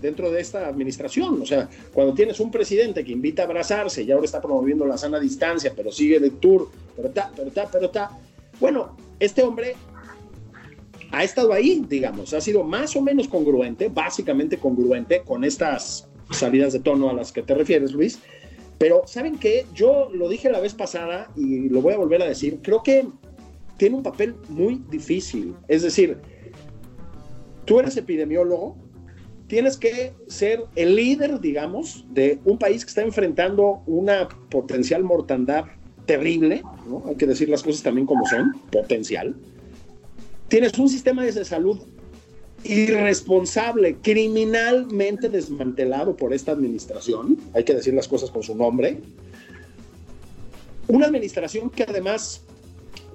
dentro 0.00 0.30
de 0.30 0.40
esta 0.40 0.66
administración. 0.66 1.40
O 1.40 1.46
sea, 1.46 1.68
cuando 1.92 2.14
tienes 2.14 2.40
un 2.40 2.50
presidente 2.50 3.04
que 3.04 3.12
invita 3.12 3.42
a 3.42 3.44
abrazarse 3.44 4.02
y 4.02 4.10
ahora 4.10 4.24
está 4.24 4.40
promoviendo 4.40 4.86
la 4.86 4.96
sana 4.96 5.20
distancia, 5.20 5.72
pero 5.76 5.92
sigue 5.92 6.18
de 6.18 6.30
tour, 6.30 6.68
pero 6.96 7.08
está, 7.08 7.30
pero 7.36 7.48
está, 7.48 7.68
pero 7.70 7.86
está. 7.86 8.18
Bueno, 8.58 8.96
este 9.20 9.42
hombre 9.42 9.76
ha 11.12 11.22
estado 11.24 11.52
ahí, 11.52 11.84
digamos, 11.88 12.32
ha 12.32 12.40
sido 12.40 12.64
más 12.64 12.96
o 12.96 13.02
menos 13.02 13.28
congruente, 13.28 13.88
básicamente 13.88 14.56
congruente 14.56 15.22
con 15.22 15.44
estas 15.44 16.08
salidas 16.30 16.72
de 16.72 16.80
tono 16.80 17.10
a 17.10 17.12
las 17.12 17.30
que 17.30 17.42
te 17.42 17.54
refieres, 17.54 17.92
Luis. 17.92 18.18
Pero, 18.82 19.04
¿saben 19.06 19.38
qué? 19.38 19.64
Yo 19.72 20.10
lo 20.12 20.28
dije 20.28 20.50
la 20.50 20.58
vez 20.58 20.74
pasada 20.74 21.30
y 21.36 21.68
lo 21.68 21.80
voy 21.80 21.94
a 21.94 21.98
volver 21.98 22.20
a 22.20 22.26
decir. 22.26 22.58
Creo 22.64 22.82
que 22.82 23.06
tiene 23.76 23.94
un 23.94 24.02
papel 24.02 24.34
muy 24.48 24.82
difícil. 24.90 25.54
Es 25.68 25.82
decir, 25.82 26.18
tú 27.64 27.78
eres 27.78 27.96
epidemiólogo, 27.96 28.76
tienes 29.46 29.76
que 29.76 30.14
ser 30.26 30.64
el 30.74 30.96
líder, 30.96 31.38
digamos, 31.38 32.04
de 32.10 32.40
un 32.44 32.58
país 32.58 32.84
que 32.84 32.88
está 32.88 33.02
enfrentando 33.02 33.84
una 33.86 34.26
potencial 34.50 35.04
mortandad 35.04 35.66
terrible. 36.04 36.64
Hay 37.06 37.14
que 37.14 37.28
decir 37.28 37.48
las 37.48 37.62
cosas 37.62 37.84
también 37.84 38.04
como 38.04 38.26
son, 38.26 38.50
potencial. 38.72 39.36
Tienes 40.48 40.76
un 40.76 40.88
sistema 40.88 41.22
de 41.22 41.44
salud 41.44 41.78
irresponsable, 42.64 43.96
criminalmente 44.02 45.28
desmantelado 45.28 46.16
por 46.16 46.32
esta 46.32 46.52
administración, 46.52 47.38
hay 47.54 47.64
que 47.64 47.74
decir 47.74 47.94
las 47.94 48.08
cosas 48.08 48.30
con 48.30 48.42
su 48.42 48.54
nombre, 48.54 49.00
una 50.88 51.06
administración 51.06 51.70
que 51.70 51.84
además 51.84 52.42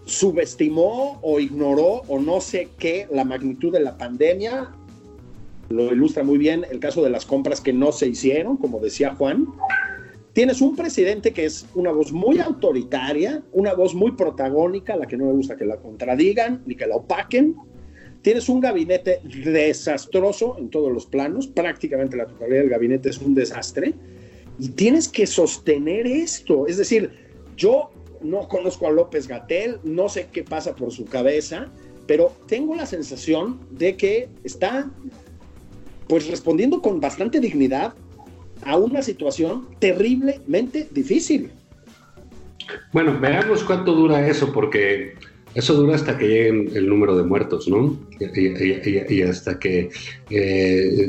subestimó 0.05 1.19
o 1.21 1.39
ignoró 1.39 2.03
o 2.07 2.19
no 2.19 2.41
sé 2.41 2.69
qué 2.79 3.07
la 3.11 3.25
magnitud 3.25 3.71
de 3.71 3.81
la 3.81 3.97
pandemia, 3.97 4.71
lo 5.69 5.91
ilustra 5.91 6.23
muy 6.23 6.37
bien 6.37 6.65
el 6.71 6.79
caso 6.79 7.03
de 7.03 7.09
las 7.09 7.25
compras 7.25 7.59
que 7.59 7.73
no 7.73 7.91
se 7.91 8.07
hicieron, 8.07 8.57
como 8.57 8.79
decía 8.79 9.15
Juan. 9.15 9.47
Tienes 10.31 10.61
un 10.61 10.75
presidente 10.75 11.33
que 11.33 11.45
es 11.45 11.65
una 11.75 11.91
voz 11.91 12.11
muy 12.11 12.39
autoritaria, 12.39 13.43
una 13.51 13.73
voz 13.73 13.93
muy 13.95 14.11
protagónica, 14.11 14.95
la 14.95 15.07
que 15.07 15.17
no 15.17 15.25
me 15.25 15.33
gusta 15.33 15.57
que 15.57 15.65
la 15.65 15.77
contradigan 15.77 16.63
ni 16.65 16.75
que 16.75 16.87
la 16.87 16.95
opaquen, 16.95 17.55
Tienes 18.21 18.49
un 18.49 18.59
gabinete 18.59 19.21
desastroso 19.23 20.55
en 20.57 20.69
todos 20.69 20.91
los 20.91 21.05
planos, 21.05 21.47
prácticamente 21.47 22.17
la 22.17 22.27
totalidad 22.27 22.59
del 22.59 22.69
gabinete 22.69 23.09
es 23.09 23.17
un 23.19 23.35
desastre, 23.35 23.93
y 24.59 24.69
tienes 24.69 25.07
que 25.07 25.27
sostener 25.27 26.07
esto. 26.07 26.67
Es 26.67 26.77
decir, 26.77 27.11
Yo 27.57 27.89
no 28.21 28.47
conozco 28.47 28.87
a 28.87 28.91
López 28.91 29.27
Gatel, 29.27 29.79
no 29.83 30.07
sé 30.07 30.27
qué 30.31 30.43
pasa 30.43 30.75
por 30.75 30.91
su 30.91 31.05
cabeza, 31.05 31.67
pero 32.05 32.31
tengo 32.47 32.75
la 32.75 32.85
sensación 32.85 33.59
de 33.71 33.97
que 33.97 34.29
está 34.43 34.89
pues 36.07 36.27
respondiendo 36.29 36.81
con 36.81 37.01
bastante 37.01 37.39
dignidad 37.39 37.93
a 38.63 38.77
una 38.77 39.01
situación 39.01 39.67
terriblemente 39.79 40.87
difícil. 40.91 41.51
Bueno, 42.93 43.19
veamos 43.19 43.63
cuánto 43.63 43.93
dura 43.93 44.25
eso, 44.27 44.53
porque 44.53 45.15
eso 45.55 45.73
dura 45.73 45.95
hasta 45.95 46.17
que 46.17 46.27
lleguen 46.27 46.69
el 46.75 46.87
número 46.87 47.17
de 47.17 47.23
muertos, 47.23 47.67
¿no? 47.67 47.99
Y, 48.19 49.21
hasta 49.21 49.59
que 49.59 49.89
eh, 50.29 51.07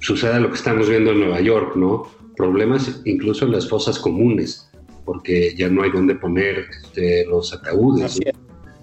suceda 0.00 0.38
lo 0.38 0.48
que 0.50 0.56
estamos 0.56 0.88
viendo 0.88 1.12
en 1.12 1.20
Nueva 1.20 1.40
York, 1.40 1.76
¿no? 1.76 2.06
Problemas 2.36 3.00
incluso 3.04 3.46
en 3.46 3.52
las 3.52 3.68
fosas 3.68 3.98
comunes, 3.98 4.68
porque 5.04 5.54
ya 5.56 5.68
no 5.68 5.82
hay 5.82 5.90
dónde 5.90 6.14
poner 6.14 6.66
este, 6.82 7.26
los 7.26 7.52
ataúdes. 7.52 8.20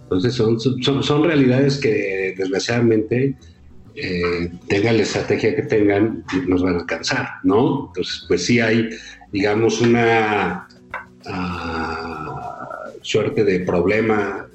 Entonces 0.04 0.34
son, 0.34 0.60
son, 0.60 1.04
son, 1.04 1.24
realidades 1.24 1.78
que 1.78 2.36
desgraciadamente 2.38 3.36
eh, 3.96 4.52
tengan 4.68 4.98
la 4.98 5.04
estrategia 5.04 5.56
que 5.56 5.64
tengan, 5.64 6.26
nos 6.48 6.64
van 6.64 6.76
a 6.76 6.80
alcanzar, 6.80 7.28
¿no? 7.44 7.88
Entonces, 7.88 8.26
pues 8.28 8.46
sí 8.46 8.60
hay, 8.60 8.90
digamos, 9.32 9.80
una 9.80 10.68
uh, 11.26 13.00
suerte 13.02 13.44
de 13.44 13.62
problema 13.62 14.48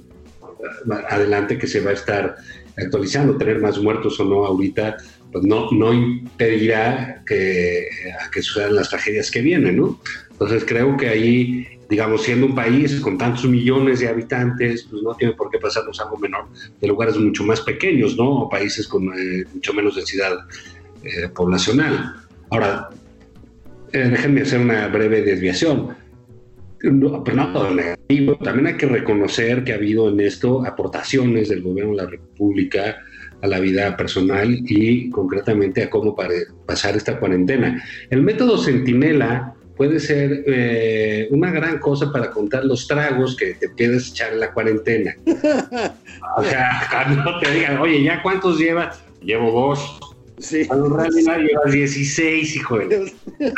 adelante 1.09 1.59
que 1.59 1.67
se 1.67 1.81
va 1.81 1.91
a 1.91 1.95
estar 1.95 2.37
actualizando. 2.77 3.37
Tener 3.37 3.61
más 3.61 3.79
muertos 3.79 4.19
o 4.21 4.25
no 4.25 4.45
ahorita, 4.45 4.97
pues 5.33 5.45
no, 5.45 5.71
no 5.73 5.93
impedirá 5.93 7.23
que, 7.27 7.89
que 8.33 8.43
sucedan 8.43 8.75
las 8.75 8.91
tragedias 8.91 9.31
que 9.31 9.41
vienen, 9.41 9.77
¿no? 9.77 10.01
Entonces 10.31 10.64
creo 10.67 10.97
que 10.97 11.09
ahí, 11.09 11.67
digamos, 11.89 12.23
siendo 12.23 12.47
un 12.47 12.55
país 12.55 13.01
con 13.01 13.17
tantos 13.17 13.47
millones 13.47 14.01
de 14.01 14.09
habitantes, 14.09 14.87
pues 14.91 15.03
no 15.03 15.14
tiene 15.14 15.35
por 15.35 15.51
qué 15.51 15.59
pasarnos 15.59 15.99
algo 16.01 16.19
menor 16.19 16.47
de 16.81 16.89
lugares 16.89 17.17
mucho 17.17 17.43
más 17.45 17.61
pequeños, 17.62 18.17
¿no? 18.17 18.43
O 18.43 18.49
países 18.49 18.87
con 18.87 19.05
eh, 19.19 19.45
mucho 19.55 19.73
menos 19.73 19.97
densidad 19.97 20.37
eh, 21.03 21.29
poblacional. 21.35 22.17
Ahora, 22.51 22.91
eh, 23.93 24.09
déjenme 24.11 24.43
hacer 24.43 24.61
una 24.61 24.89
breve 24.89 25.23
desviación 25.23 25.97
no, 26.91 27.22
pero 27.24 27.37
no 27.37 27.53
todo 27.53 27.74
negativo. 27.74 28.37
También 28.37 28.68
hay 28.68 28.76
que 28.76 28.87
reconocer 28.87 29.64
que 29.64 29.72
ha 29.72 29.76
habido 29.76 30.09
en 30.09 30.20
esto 30.20 30.64
aportaciones 30.66 31.49
del 31.49 31.62
gobierno 31.62 31.93
de 31.93 32.03
la 32.03 32.11
República 32.11 32.97
a 33.43 33.47
la 33.47 33.61
vida 33.61 33.97
personal 33.97 34.59
y 34.66 35.11
concretamente 35.11 35.82
a 35.82 35.91
cómo 35.91 36.16
pasar 36.66 36.97
esta 36.97 37.18
cuarentena. 37.18 37.82
El 38.11 38.22
método 38.22 38.59
Centinela 38.59 39.55
puede 39.76 40.01
ser 40.01 40.45
eh, 40.47 41.28
una 41.30 41.51
gran 41.51 41.78
cosa 41.78 42.11
para 42.11 42.30
contar 42.30 42.64
los 42.64 42.87
tragos 42.87 43.37
que 43.37 43.55
te 43.55 43.68
puedes 43.68 44.11
echar 44.11 44.32
en 44.32 44.41
la 44.41 44.53
cuarentena. 44.53 45.14
o 46.37 46.43
sea, 46.43 46.82
cuando 46.91 47.39
te 47.41 47.51
digan, 47.53 47.78
oye, 47.78 48.03
¿ya 48.03 48.22
cuántos 48.22 48.59
llevas? 48.59 49.03
Llevo 49.22 49.51
dos. 49.51 50.01
Sí. 50.39 50.66
Cuando 50.66 50.97
realidad 50.97 51.39
llevas 51.39 51.72
16, 51.72 52.57
hijo 52.57 52.78
de... 52.78 53.12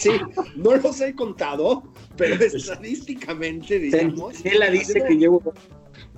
Sí, 0.00 0.12
no 0.56 0.76
los 0.76 0.98
he 1.02 1.14
contado, 1.14 1.82
pero 2.20 2.44
estadísticamente, 2.44 3.78
digamos. 3.78 4.44
Él 4.44 4.62
dice 4.72 5.02
que 5.06 5.14
llevo. 5.16 5.42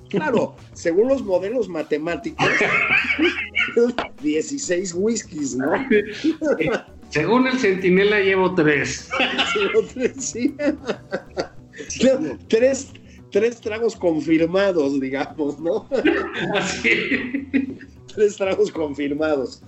Claro, 0.08 0.56
según 0.74 1.08
los 1.08 1.22
modelos 1.22 1.68
matemáticos, 1.68 2.46
16 4.22 4.94
whiskies, 4.94 5.56
¿no? 5.56 5.72
Según 7.08 7.46
el 7.46 7.58
centinela 7.58 8.20
llevo 8.20 8.54
tres. 8.54 9.08
Llevo 9.54 9.86
tres, 9.92 10.12
sí. 10.16 10.54
Tres, 12.48 12.88
tres 13.30 13.60
tragos 13.60 13.96
confirmados, 13.96 14.98
digamos, 14.98 15.58
¿no? 15.60 15.88
Así. 16.54 16.90
Tres 18.14 18.36
tragos 18.36 18.70
confirmados. 18.70 19.62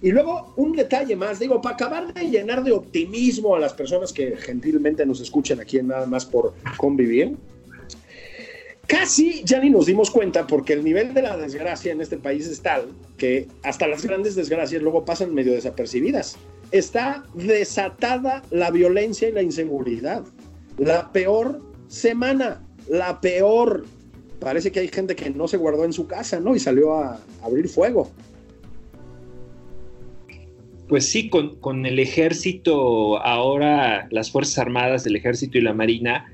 Y 0.00 0.12
luego 0.12 0.52
un 0.56 0.76
detalle 0.76 1.16
más, 1.16 1.40
digo, 1.40 1.60
para 1.60 1.74
acabar 1.74 2.14
de 2.14 2.30
llenar 2.30 2.62
de 2.62 2.72
optimismo 2.72 3.56
a 3.56 3.58
las 3.58 3.72
personas 3.72 4.12
que 4.12 4.36
gentilmente 4.36 5.04
nos 5.04 5.20
escuchan 5.20 5.60
aquí 5.60 5.82
Nada 5.82 6.06
más 6.06 6.24
por 6.24 6.54
convivir, 6.76 7.36
casi 8.86 9.42
ya 9.44 9.60
ni 9.60 9.70
nos 9.70 9.86
dimos 9.86 10.10
cuenta 10.10 10.46
porque 10.46 10.72
el 10.72 10.84
nivel 10.84 11.14
de 11.14 11.22
la 11.22 11.36
desgracia 11.36 11.92
en 11.92 12.00
este 12.00 12.16
país 12.16 12.46
es 12.46 12.60
tal 12.60 12.88
que 13.16 13.48
hasta 13.62 13.86
las 13.88 14.04
grandes 14.04 14.34
desgracias 14.34 14.82
luego 14.82 15.04
pasan 15.04 15.34
medio 15.34 15.52
desapercibidas. 15.52 16.36
Está 16.70 17.24
desatada 17.34 18.42
la 18.50 18.70
violencia 18.70 19.28
y 19.28 19.32
la 19.32 19.42
inseguridad. 19.42 20.24
La 20.76 21.10
peor 21.10 21.60
semana, 21.88 22.62
la 22.88 23.20
peor. 23.20 23.84
Parece 24.38 24.70
que 24.70 24.80
hay 24.80 24.88
gente 24.88 25.16
que 25.16 25.30
no 25.30 25.48
se 25.48 25.56
guardó 25.56 25.84
en 25.84 25.92
su 25.92 26.06
casa, 26.06 26.38
¿no? 26.38 26.54
Y 26.54 26.60
salió 26.60 26.94
a 26.94 27.18
abrir 27.42 27.68
fuego. 27.68 28.10
Pues 30.88 31.06
sí, 31.06 31.28
con, 31.28 31.84
el 31.84 31.98
ejército, 31.98 33.18
ahora 33.18 34.08
las 34.10 34.30
Fuerzas 34.30 34.58
Armadas, 34.58 35.06
el 35.06 35.16
ejército 35.16 35.58
y 35.58 35.60
la 35.60 35.74
Marina, 35.74 36.24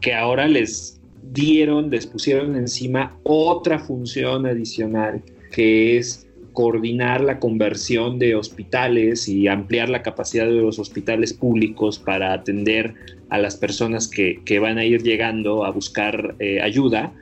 que 0.00 0.14
ahora 0.14 0.46
les 0.46 1.00
dieron, 1.32 1.90
les 1.90 2.06
pusieron 2.06 2.54
encima 2.54 3.18
otra 3.24 3.80
función 3.80 4.46
adicional, 4.46 5.20
que 5.50 5.96
es 5.96 6.28
coordinar 6.52 7.22
la 7.22 7.40
conversión 7.40 8.20
de 8.20 8.36
hospitales 8.36 9.28
y 9.28 9.48
ampliar 9.48 9.88
la 9.88 10.02
capacidad 10.02 10.46
de 10.46 10.52
los 10.52 10.78
hospitales 10.78 11.32
públicos 11.32 11.98
para 11.98 12.32
atender 12.32 12.94
a 13.30 13.38
las 13.38 13.56
personas 13.56 14.08
que, 14.08 14.58
van 14.60 14.78
a 14.78 14.84
ir 14.84 15.02
llegando 15.02 15.64
a 15.64 15.70
buscar 15.70 16.36
eh, 16.38 16.60
ayuda 16.60 17.12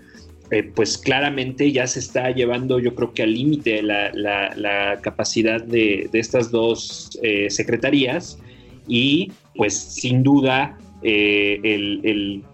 eh, 0.53 0.62
pues 0.62 0.97
claramente 0.97 1.72
ya 1.72 1.88
se 1.88 1.99
está 1.99 2.30
llevando, 2.30 2.78
yo 2.78 2.94
creo 2.94 3.12
que 3.12 3.24
al 3.24 3.34
límite 3.34 3.82
la, 3.82 4.99
capacidad 5.03 5.61
de, 5.61 6.09
estas 6.12 6.53
dos 6.53 7.18
eh, 7.22 7.51
secretarías 7.51 8.38
y 8.86 9.32
pues 9.57 9.76
sin 9.76 10.22
duda 10.22 10.78
eh, 11.03 11.59
el, 11.64 12.44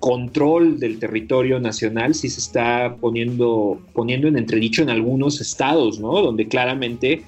control 0.00 0.78
del 0.78 0.98
territorio 0.98 1.58
nacional 1.58 2.14
sí 2.14 2.28
se 2.28 2.38
está 2.38 2.94
poniendo, 3.00 3.80
poniendo 3.94 4.28
en 4.28 4.36
entredicho 4.36 4.82
en 4.82 4.90
algunos 4.90 5.40
estados, 5.40 5.98
¿no? 5.98 6.20
Donde 6.20 6.46
claramente 6.46 7.22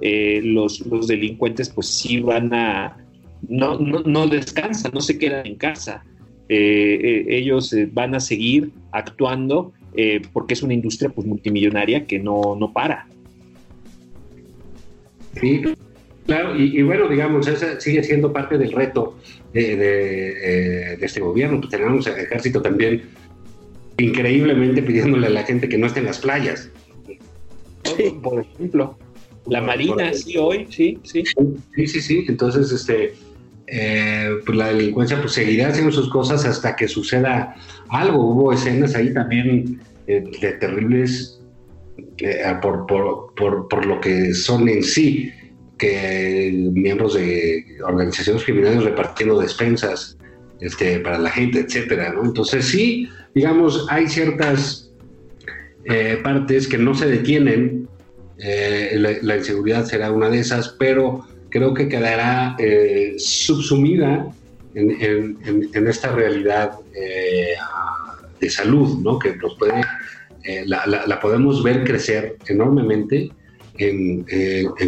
los, 0.00 0.80
los, 0.86 1.08
delincuentes 1.08 1.68
pues 1.68 1.88
sí 1.88 2.20
van 2.20 2.54
a, 2.54 2.96
no, 3.46 3.78
no, 3.78 4.00
no 4.00 4.26
descansan, 4.28 4.92
no 4.94 5.02
se 5.02 5.18
quedan 5.18 5.46
en 5.46 5.56
casa. 5.56 6.04
Eh, 6.54 7.00
eh, 7.02 7.24
ellos 7.28 7.72
eh, 7.72 7.88
van 7.90 8.14
a 8.14 8.20
seguir 8.20 8.72
actuando 8.90 9.72
porque 10.32 10.52
es 10.54 10.62
una 10.62 10.74
industria 10.74 11.10
pues, 11.10 11.26
multimillonaria 11.26 12.06
que 12.06 12.18
no, 12.18 12.56
no 12.58 12.72
para. 12.72 13.06
Sí, 15.38 15.62
claro, 16.26 16.58
y, 16.58 16.82
bueno, 16.82 17.08
digamos, 17.08 17.46
esa 17.46 17.78
sigue 17.78 18.02
siendo 18.02 18.32
parte 18.32 18.56
del 18.56 18.72
reto 18.72 19.18
de, 19.52 20.98
este 21.00 21.20
gobierno. 21.20 21.60
Pues 21.60 21.70
tenemos 21.70 22.06
el 22.06 22.18
ejército 22.18 22.62
también 22.62 23.02
increíblemente 23.98 24.82
pidiéndole 24.82 25.26
a 25.26 25.30
la 25.30 25.44
gente 25.44 25.68
que 25.68 25.76
no 25.76 25.86
esté 25.86 26.00
en 26.00 26.06
las 26.06 26.20
playas. 26.20 26.70
Sí, 27.84 28.14
por 28.22 28.40
ejemplo. 28.40 28.98
La 29.46 29.60
Marina, 29.60 30.12
sí, 30.14 30.36
hoy, 30.38 30.66
sí, 30.70 30.98
sí. 31.02 31.24
Sí, 31.76 31.86
sí, 31.86 32.00
sí. 32.00 32.24
Entonces, 32.28 32.72
este, 32.72 33.14
eh, 33.74 34.28
pues 34.44 34.58
la 34.58 34.66
delincuencia 34.68 35.18
pues 35.18 35.32
seguirá 35.32 35.68
haciendo 35.68 35.90
sus 35.90 36.10
cosas 36.10 36.44
hasta 36.44 36.76
que 36.76 36.86
suceda 36.86 37.54
algo. 37.88 38.18
Hubo 38.18 38.52
escenas 38.52 38.94
ahí 38.94 39.14
también 39.14 39.80
eh, 40.06 40.22
de 40.42 40.52
terribles 40.52 41.40
eh, 42.18 42.44
por, 42.60 42.84
por, 42.86 43.86
lo 43.86 43.98
que 43.98 44.34
son 44.34 44.68
en 44.68 44.82
sí, 44.82 45.32
que 45.78 46.70
miembros 46.74 47.14
de 47.14 47.64
organizaciones 47.82 48.44
criminales 48.44 48.84
repartiendo 48.84 49.40
despensas 49.40 50.18
este, 50.60 51.00
para 51.00 51.16
la 51.18 51.30
gente, 51.30 51.60
etcétera, 51.60 52.14
Entonces 52.22 52.66
sí, 52.66 53.08
digamos, 53.34 53.86
hay 53.88 54.06
ciertas 54.06 54.90
partes 56.22 56.68
que 56.68 56.76
no 56.76 56.94
se 56.94 57.06
detienen. 57.06 57.88
la 58.36 59.36
inseguridad 59.38 59.86
será 59.86 60.12
una 60.12 60.28
de 60.28 60.40
esas, 60.40 60.68
pero 60.78 61.24
creo 61.52 61.74
que 61.74 61.88
quedará 61.88 62.56
eh, 62.58 63.14
subsumida 63.18 64.26
en, 64.74 65.86
esta 65.86 66.10
realidad 66.10 66.72
eh, 66.94 67.54
de 68.40 68.50
salud, 68.50 68.98
¿no? 69.00 69.18
que 69.18 69.36
nos 69.36 69.54
puede, 69.56 69.82
eh, 70.44 70.64
la, 70.66 71.20
podemos 71.20 71.62
ver 71.62 71.84
crecer 71.84 72.36
enormemente 72.48 73.30
en, 73.76 74.24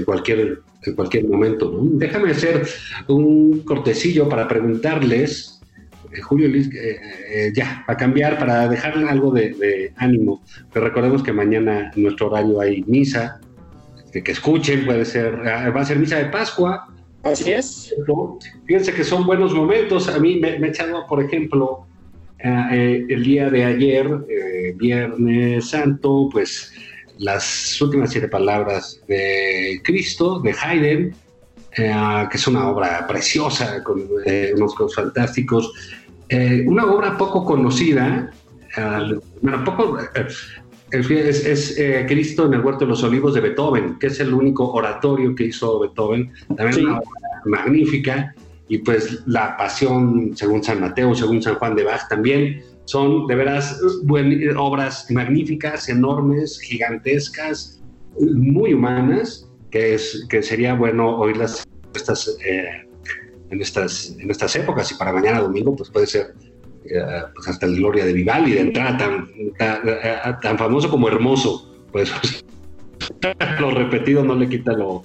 cualquier, 0.04 0.60
en 0.84 1.30
momento. 1.30 1.78
Déjame 1.82 2.30
hacer 2.30 2.66
un 3.08 3.60
cortecillo 3.60 4.28
para 4.28 4.48
preguntarles, 4.48 5.60
Julio 6.22 6.48
Liz, 6.48 6.70
ya, 7.54 7.84
a 7.86 7.96
cambiar, 7.96 8.38
para 8.38 8.68
dejar 8.68 8.96
algo 8.96 9.32
de, 9.32 9.50
de 9.50 9.92
ánimo, 9.96 10.42
pero 10.72 10.86
recordemos 10.86 11.22
que 11.22 11.32
mañana 11.32 11.90
en 11.94 12.04
nuestro 12.04 12.28
horario 12.28 12.60
hay 12.60 12.82
misa, 12.84 13.40
que 14.22 14.32
escuchen, 14.32 14.84
puede 14.84 15.04
ser, 15.04 15.34
ah, 15.46 15.70
va 15.70 15.80
a 15.80 15.84
ser 15.84 15.98
misa 15.98 16.18
de 16.18 16.26
Pascua, 16.26 16.88
Así 17.24 17.50
es. 17.50 17.94
Fíjense 18.66 18.92
que 18.92 19.02
son 19.02 19.24
buenos 19.24 19.54
momentos. 19.54 20.08
A 20.08 20.18
mí 20.18 20.38
me, 20.38 20.58
me 20.58 20.66
he 20.66 20.70
echado, 20.70 21.06
por 21.06 21.24
ejemplo, 21.24 21.86
eh, 22.38 23.06
el 23.08 23.22
día 23.24 23.48
de 23.48 23.64
ayer, 23.64 24.06
eh, 24.28 24.74
Viernes 24.76 25.70
Santo, 25.70 26.28
pues 26.30 26.70
las 27.18 27.80
últimas 27.80 28.10
siete 28.10 28.28
palabras 28.28 29.00
de 29.08 29.80
Cristo, 29.82 30.40
de 30.40 30.52
Haydn, 30.52 31.14
eh, 31.78 32.26
que 32.30 32.36
es 32.36 32.46
una 32.46 32.68
obra 32.68 33.06
preciosa, 33.06 33.82
con 33.82 34.06
unos 34.54 34.74
cosas 34.74 35.04
fantásticos. 35.04 35.72
una 36.66 36.84
obra 36.86 37.16
poco 37.16 37.44
conocida, 37.44 38.30
bueno, 39.40 39.64
poco, 39.64 39.98
es, 41.00 41.46
es 41.46 42.06
Cristo 42.06 42.46
en 42.46 42.54
el 42.54 42.60
Huerto 42.60 42.84
de 42.84 42.90
los 42.90 43.02
Olivos 43.02 43.34
de 43.34 43.40
Beethoven, 43.40 43.98
que 43.98 44.08
es 44.08 44.20
el 44.20 44.32
único 44.32 44.72
oratorio 44.72 45.34
que 45.34 45.44
hizo 45.44 45.80
Beethoven, 45.80 46.32
también 46.56 46.86
una 46.86 46.98
obra 46.98 47.42
magnífica 47.44 48.34
y 48.68 48.78
pues 48.78 49.22
la 49.26 49.56
pasión 49.56 50.32
según 50.34 50.62
San 50.62 50.80
Mateo, 50.80 51.14
según 51.14 51.42
San 51.42 51.56
Juan 51.56 51.74
de 51.74 51.84
Bach 51.84 52.08
también 52.08 52.62
son 52.86 53.26
de 53.26 53.34
veras 53.34 53.80
obras 54.56 55.10
magníficas, 55.10 55.88
enormes, 55.88 56.60
gigantescas, 56.60 57.82
muy 58.18 58.74
humanas, 58.74 59.48
que, 59.70 59.94
es, 59.94 60.26
que 60.28 60.42
sería 60.42 60.74
bueno 60.74 61.18
oírlas 61.18 61.64
estas, 61.94 62.36
eh, 62.44 62.86
en, 63.50 63.60
estas, 63.60 64.16
en 64.18 64.30
estas 64.30 64.54
épocas 64.56 64.90
y 64.92 64.94
para 64.96 65.12
mañana 65.12 65.40
domingo 65.40 65.74
pues 65.74 65.90
puede 65.90 66.06
ser 66.06 66.34
eh, 66.42 66.43
pues 67.34 67.48
hasta 67.48 67.66
la 67.66 67.76
gloria 67.76 68.04
de 68.04 68.12
Vivaldi, 68.12 68.52
de 68.52 68.60
entrada 68.60 68.96
tan, 68.96 69.28
tan, 69.58 70.40
tan 70.40 70.58
famoso 70.58 70.90
como 70.90 71.08
hermoso, 71.08 71.74
pues 71.92 72.12
lo 73.60 73.70
repetido 73.70 74.24
no 74.24 74.34
le 74.34 74.48
quita 74.48 74.72
lo, 74.72 75.02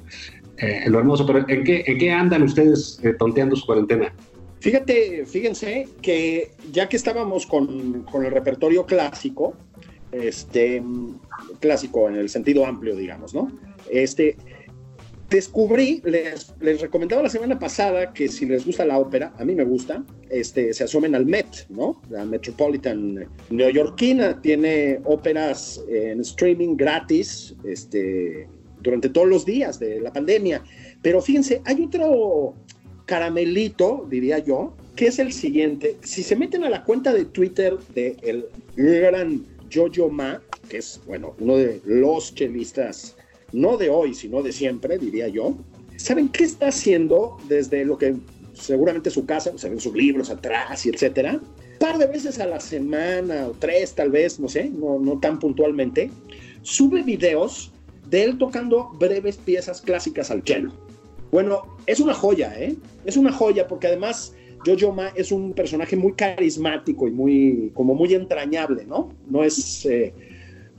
eh, 0.57 0.83
lo 0.87 0.99
hermoso. 0.99 1.25
Pero 1.25 1.47
¿en 1.47 1.63
qué, 1.63 1.83
¿en 1.85 1.97
qué 1.97 2.11
andan 2.11 2.43
ustedes 2.43 2.99
eh, 3.03 3.13
tonteando 3.17 3.55
su 3.55 3.65
cuarentena? 3.65 4.13
Fíjate, 4.59 5.25
fíjense 5.25 5.87
que 6.01 6.51
ya 6.71 6.89
que 6.89 6.97
estábamos 6.97 7.45
con, 7.45 8.03
con, 8.03 8.25
el 8.25 8.31
repertorio 8.31 8.85
clásico, 8.85 9.53
este, 10.11 10.83
clásico 11.61 12.09
en 12.09 12.15
el 12.15 12.29
sentido 12.29 12.65
amplio, 12.65 12.95
digamos, 12.95 13.33
¿no? 13.33 13.49
Este, 13.89 14.35
descubrí, 15.29 16.01
les, 16.05 16.53
les, 16.59 16.81
recomendaba 16.81 17.23
la 17.23 17.29
semana 17.29 17.59
pasada 17.59 18.13
que 18.13 18.27
si 18.27 18.45
les 18.45 18.65
gusta 18.65 18.85
la 18.85 18.97
ópera, 18.97 19.33
a 19.37 19.45
mí 19.45 19.53
me 19.53 19.63
gusta, 19.63 20.03
este, 20.29 20.73
se 20.73 20.83
asomen 20.83 21.15
al 21.15 21.25
Met, 21.25 21.67
¿no? 21.69 22.01
La 22.09 22.25
Metropolitan 22.25 23.27
neoyorquina 23.49 24.41
tiene 24.41 24.99
óperas 25.05 25.81
en 25.89 26.21
streaming 26.21 26.75
gratis, 26.75 27.55
este, 27.63 28.47
durante 28.81 29.09
todos 29.09 29.27
los 29.27 29.45
días 29.45 29.79
de 29.79 29.99
la 29.99 30.11
pandemia. 30.11 30.63
Pero 31.01 31.21
fíjense, 31.21 31.61
hay 31.65 31.83
otro 31.83 32.55
caramelito, 33.05 34.05
diría 34.09 34.39
yo, 34.39 34.75
que 34.95 35.07
es 35.07 35.19
el 35.19 35.33
siguiente. 35.33 35.97
Si 36.03 36.23
se 36.23 36.35
meten 36.35 36.63
a 36.63 36.69
la 36.69 36.83
cuenta 36.83 37.13
de 37.13 37.25
Twitter 37.25 37.77
de 37.95 38.17
el 38.21 38.45
gran 38.75 39.45
Jojo 39.73 40.09
Ma, 40.09 40.41
que 40.69 40.77
es, 40.77 41.01
bueno, 41.07 41.35
uno 41.39 41.57
de 41.57 41.81
los 41.85 42.33
chelistas, 42.35 43.15
no 43.51 43.77
de 43.77 43.89
hoy, 43.89 44.13
sino 44.13 44.41
de 44.41 44.51
siempre, 44.51 44.97
diría 44.97 45.27
yo, 45.27 45.55
¿saben 45.97 46.29
qué 46.29 46.43
está 46.43 46.67
haciendo 46.67 47.37
desde 47.47 47.85
lo 47.85 47.97
que 47.97 48.15
seguramente 48.53 49.09
su 49.09 49.25
casa, 49.25 49.51
se 49.57 49.69
ven 49.69 49.79
sus 49.79 49.93
libros 49.93 50.29
atrás 50.29 50.85
y 50.85 50.89
etcétera? 50.89 51.39
Par 51.79 51.97
de 51.97 52.07
veces 52.07 52.39
a 52.39 52.45
la 52.45 52.59
semana, 52.59 53.47
o 53.47 53.51
tres 53.51 53.93
tal 53.93 54.11
vez, 54.11 54.39
no 54.39 54.47
sé, 54.47 54.69
no, 54.69 54.99
no 54.99 55.19
tan 55.19 55.39
puntualmente, 55.39 56.11
sube 56.61 57.03
videos 57.03 57.71
de 58.09 58.23
él 58.23 58.37
tocando 58.37 58.89
breves 58.99 59.37
piezas 59.37 59.81
clásicas 59.81 60.29
al 60.31 60.43
cello. 60.43 60.71
Bueno, 61.31 61.77
es 61.85 61.99
una 61.99 62.13
joya, 62.13 62.53
¿eh? 62.59 62.75
Es 63.05 63.15
una 63.15 63.31
joya 63.31 63.67
porque 63.67 63.87
además 63.87 64.33
Jojo 64.65 64.91
Ma 64.91 65.07
es 65.15 65.31
un 65.31 65.53
personaje 65.53 65.95
muy 65.95 66.13
carismático 66.13 67.07
y 67.07 67.11
muy, 67.11 67.71
como 67.73 67.95
muy 67.95 68.13
entrañable, 68.13 68.85
¿no? 68.85 69.09
No 69.29 69.43
es, 69.43 69.85
eh, 69.85 70.13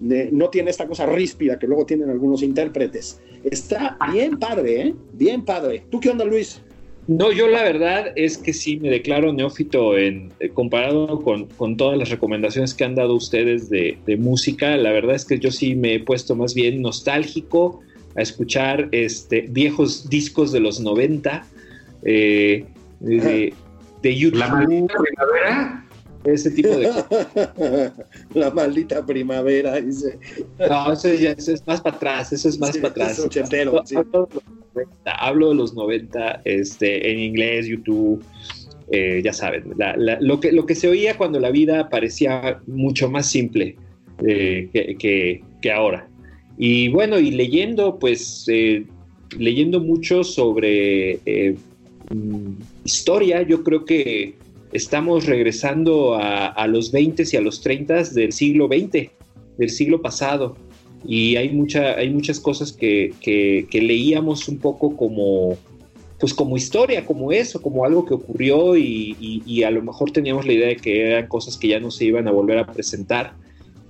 no 0.01 0.49
tiene 0.49 0.71
esta 0.71 0.87
cosa 0.87 1.07
ríspida 1.07 1.59
que 1.59 1.67
luego 1.67 1.85
tienen 1.87 2.11
algunos 2.11 2.43
intérpretes. 2.43 3.21
Está 3.45 3.99
bien 4.13 4.39
padre, 4.39 4.81
¿eh? 4.81 4.95
Bien 5.13 5.45
padre. 5.45 5.85
¿Tú 5.91 6.01
qué 6.01 6.11
onda, 6.11 6.25
Luis? 6.25 6.61
No, 7.07 7.33
yo 7.33 7.49
la 7.49 7.63
verdad 7.63 8.13
es 8.15 8.39
que 8.39 8.53
sí 8.53 8.79
me 8.79 8.89
declaro 8.89 9.33
neófito 9.33 9.99
en 9.99 10.33
eh, 10.39 10.51
comparado 10.51 11.21
con, 11.23 11.47
con, 11.47 11.77
todas 11.77 11.99
las 11.99 12.09
recomendaciones 12.09 12.73
que 12.73 12.85
han 12.85 12.95
dado 12.95 13.15
ustedes 13.15 13.69
de, 13.69 13.99
de, 14.07 14.17
música. 14.17 14.77
La 14.77 14.93
verdad 14.93 15.17
es 15.17 15.25
que 15.25 15.39
yo 15.39 15.51
sí 15.51 15.75
me 15.75 15.95
he 15.95 16.01
puesto 16.01 16.37
más 16.37 16.55
bien 16.55 16.81
nostálgico 16.83 17.81
a 18.17 18.23
escuchar 18.23 18.89
este, 18.93 19.47
viejos 19.49 20.09
discos 20.09 20.53
de 20.53 20.61
los 20.61 20.81
90, 20.81 21.45
eh, 22.05 22.65
de, 23.01 23.55
de, 24.03 24.17
YouTube. 24.17 24.39
La 24.39 24.49
maldita 24.49 24.95
primavera. 24.95 25.87
Ese 26.25 26.51
tipo 26.51 26.69
de 26.69 26.91
La 28.35 28.51
maldita 28.51 29.05
primavera, 29.07 29.81
dice. 29.81 30.19
No, 30.69 30.93
eso, 30.93 31.13
ya, 31.15 31.31
eso 31.33 31.53
es 31.55 31.67
más 31.67 31.81
para 31.81 31.97
atrás, 31.97 32.33
eso 32.33 32.49
es 32.49 32.59
más 32.59 32.73
Sí, 32.75 32.81
para 32.81 32.91
atrás. 32.93 33.19
es 33.19 33.25
ochentero, 33.25 33.83
sí. 33.87 33.97
Hablo 35.05 35.49
de 35.51 35.55
los 35.55 35.75
90 35.75 36.43
este, 36.45 37.11
en 37.11 37.19
inglés, 37.19 37.67
YouTube, 37.67 38.23
eh, 38.91 39.21
ya 39.25 39.33
saben, 39.33 39.65
la- 39.77 39.97
la- 39.97 40.19
lo, 40.21 40.41
que, 40.41 40.53
lo 40.53 40.67
que 40.67 40.75
se 40.75 40.89
oía 40.89 41.17
cuando 41.17 41.41
la 41.41 41.51
vida 41.51 41.89
parecía 41.89 42.61
mucho 42.67 43.11
más 43.11 43.27
simple 43.27 43.77
eh, 44.27 44.69
que, 44.73 44.97
que- 44.99 45.43
que 45.63 45.73
ahora. 45.73 46.07
Y 46.59 46.89
bueno, 46.89 47.19
y 47.19 47.31
leyendo, 47.31 47.99
pues, 47.99 48.45
eh, 48.49 48.85
leyendo 49.39 49.81
mucho 49.81 50.23
sobre 50.25 51.55
mm, 52.11 52.53
historia, 52.85 53.43
yo 53.43 53.63
creo 53.65 53.85
que 53.85 54.35
estamos 54.73 55.27
regresando 55.27 56.15
a, 56.15 56.67
los 56.67 56.93
20 56.93 57.25
y 57.31 57.37
a 57.37 57.41
los 57.41 57.61
30 57.61 58.05
del 58.05 58.33
siglo 58.33 58.69
XX, 58.69 59.11
del 59.59 59.71
siglo 59.71 60.01
pasado. 60.01 60.57
Y 61.07 61.37
hay, 61.37 61.49
mucha, 61.51 61.95
hay 61.97 62.11
muchas 62.11 62.39
cosas 62.39 62.73
que, 62.73 63.15
que, 63.21 63.81
leíamos 63.81 64.49
un 64.49 64.59
poco 64.59 64.97
como, 64.97 65.57
pues 66.19 66.35
como 66.35 66.57
historia, 66.57 67.07
como 67.07 67.33
eso, 67.33 67.63
como 67.63 67.85
algo 67.85 68.05
que 68.05 68.15
ocurrió 68.15 68.77
y, 68.77 69.17
y, 69.47 69.63
a 69.63 69.71
lo 69.71 69.83
mejor 69.83 70.11
teníamos 70.11 70.47
la 70.47 70.53
idea 70.53 70.69
de 70.69 70.77
que 70.77 71.07
eran 71.07 71.27
cosas 71.27 71.57
que 71.57 71.69
ya 71.69 71.81
no 71.81 71.91
se 71.91 72.05
iban 72.05 72.29
a 72.29 72.33
volver 72.33 72.59
a 72.59 72.67
presentar, 72.67 73.33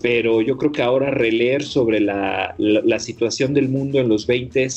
pero 0.01 0.41
yo 0.41 0.57
creo 0.57 0.71
que 0.71 0.83
ahora 0.83 1.11
releer 1.11 1.65
sobre 1.65 2.01
la, 2.01 2.55
la, 2.59 2.81
la 2.85 2.99
situación 3.01 3.53
del 3.55 3.69
mundo 3.69 3.99
en 3.99 4.09
los 4.09 4.27
20 4.27 4.69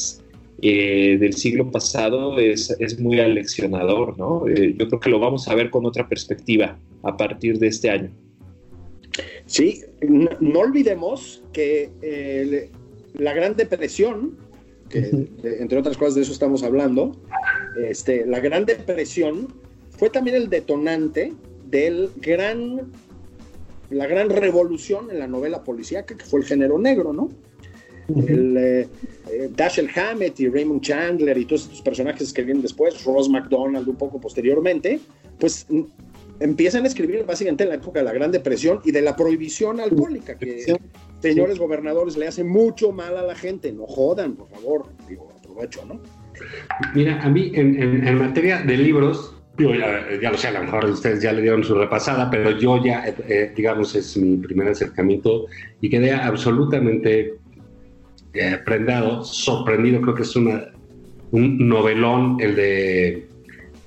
eh, 0.61 1.17
del 1.19 1.33
siglo 1.33 1.71
pasado 1.71 2.39
es, 2.39 2.69
es 2.79 2.99
muy 2.99 3.19
aleccionador, 3.19 4.17
¿no? 4.17 4.47
Eh, 4.47 4.75
yo 4.77 4.87
creo 4.87 4.99
que 4.99 5.09
lo 5.09 5.19
vamos 5.19 5.47
a 5.47 5.55
ver 5.55 5.69
con 5.69 5.85
otra 5.85 6.07
perspectiva 6.07 6.77
a 7.03 7.17
partir 7.17 7.59
de 7.59 7.67
este 7.67 7.89
año. 7.89 8.11
Sí, 9.45 9.81
no, 10.01 10.29
no 10.39 10.59
olvidemos 10.59 11.43
que 11.51 11.89
eh, 12.01 12.69
la 13.13 13.33
Gran 13.33 13.55
Depresión, 13.55 14.37
que 14.89 15.01
de, 15.01 15.61
entre 15.61 15.77
otras 15.77 15.97
cosas 15.97 16.15
de 16.15 16.21
eso 16.21 16.31
estamos 16.31 16.63
hablando, 16.63 17.11
este, 17.77 18.25
la 18.25 18.39
Gran 18.39 18.65
Depresión 18.65 19.47
fue 19.89 20.09
también 20.09 20.35
el 20.35 20.49
detonante 20.49 21.33
del 21.65 22.09
gran, 22.17 22.91
la 23.89 24.07
gran 24.07 24.29
revolución 24.29 25.09
en 25.11 25.19
la 25.19 25.27
novela 25.27 25.63
policíaca, 25.63 26.15
que 26.15 26.25
fue 26.25 26.39
el 26.39 26.45
género 26.45 26.79
negro, 26.79 27.13
¿no? 27.13 27.29
El, 28.27 28.57
eh, 28.57 28.87
eh, 29.31 29.49
Dashiell 29.55 29.89
Hammett 29.95 30.39
y 30.39 30.49
Raymond 30.49 30.81
Chandler 30.81 31.37
y 31.37 31.45
todos 31.45 31.63
estos 31.63 31.81
personajes 31.81 32.31
que 32.33 32.43
vienen 32.43 32.61
después, 32.61 33.03
Ross 33.03 33.29
McDonald 33.29 33.87
un 33.87 33.95
poco 33.95 34.19
posteriormente, 34.19 34.99
pues 35.39 35.65
empiezan 36.39 36.83
a 36.83 36.87
escribir 36.87 37.25
básicamente 37.25 37.63
en 37.63 37.69
la 37.69 37.75
época 37.75 37.99
de 37.99 38.05
la 38.05 38.13
Gran 38.13 38.31
Depresión 38.31 38.79
y 38.83 38.91
de 38.91 39.01
la 39.01 39.15
prohibición 39.15 39.79
alcohólica, 39.79 40.37
que 40.37 40.75
señores 41.21 41.57
gobernadores 41.57 42.17
le 42.17 42.27
hacen 42.27 42.47
mucho 42.47 42.91
mal 42.91 43.17
a 43.17 43.23
la 43.23 43.35
gente, 43.35 43.71
no 43.71 43.85
jodan, 43.85 44.35
por 44.35 44.49
favor, 44.49 44.85
digo, 45.07 45.31
aprovecho, 45.37 45.85
¿no? 45.85 46.01
Mira, 46.95 47.21
a 47.21 47.29
mí 47.29 47.51
en, 47.53 47.81
en, 47.81 48.07
en 48.07 48.17
materia 48.17 48.61
de 48.61 48.77
libros, 48.77 49.35
yo 49.57 49.73
ya, 49.73 50.05
ya, 50.19 50.31
lo 50.31 50.37
sé, 50.37 50.47
a 50.47 50.51
lo 50.51 50.63
mejor 50.63 50.85
ustedes 50.85 51.21
ya 51.21 51.31
le 51.31 51.41
dieron 51.41 51.63
su 51.63 51.75
repasada, 51.75 52.29
pero 52.29 52.57
yo 52.57 52.83
ya, 52.83 53.05
eh, 53.27 53.53
digamos, 53.55 53.95
es 53.95 54.17
mi 54.17 54.37
primer 54.37 54.69
acercamiento 54.69 55.45
y 55.79 55.89
quedé 55.89 56.11
absolutamente 56.11 57.35
eh, 58.33 58.59
prendado, 58.65 59.23
sorprendido, 59.23 60.01
creo 60.01 60.15
que 60.15 60.23
es 60.23 60.35
una, 60.35 60.71
un 61.31 61.67
novelón, 61.67 62.37
el 62.39 62.55
de 62.55 63.27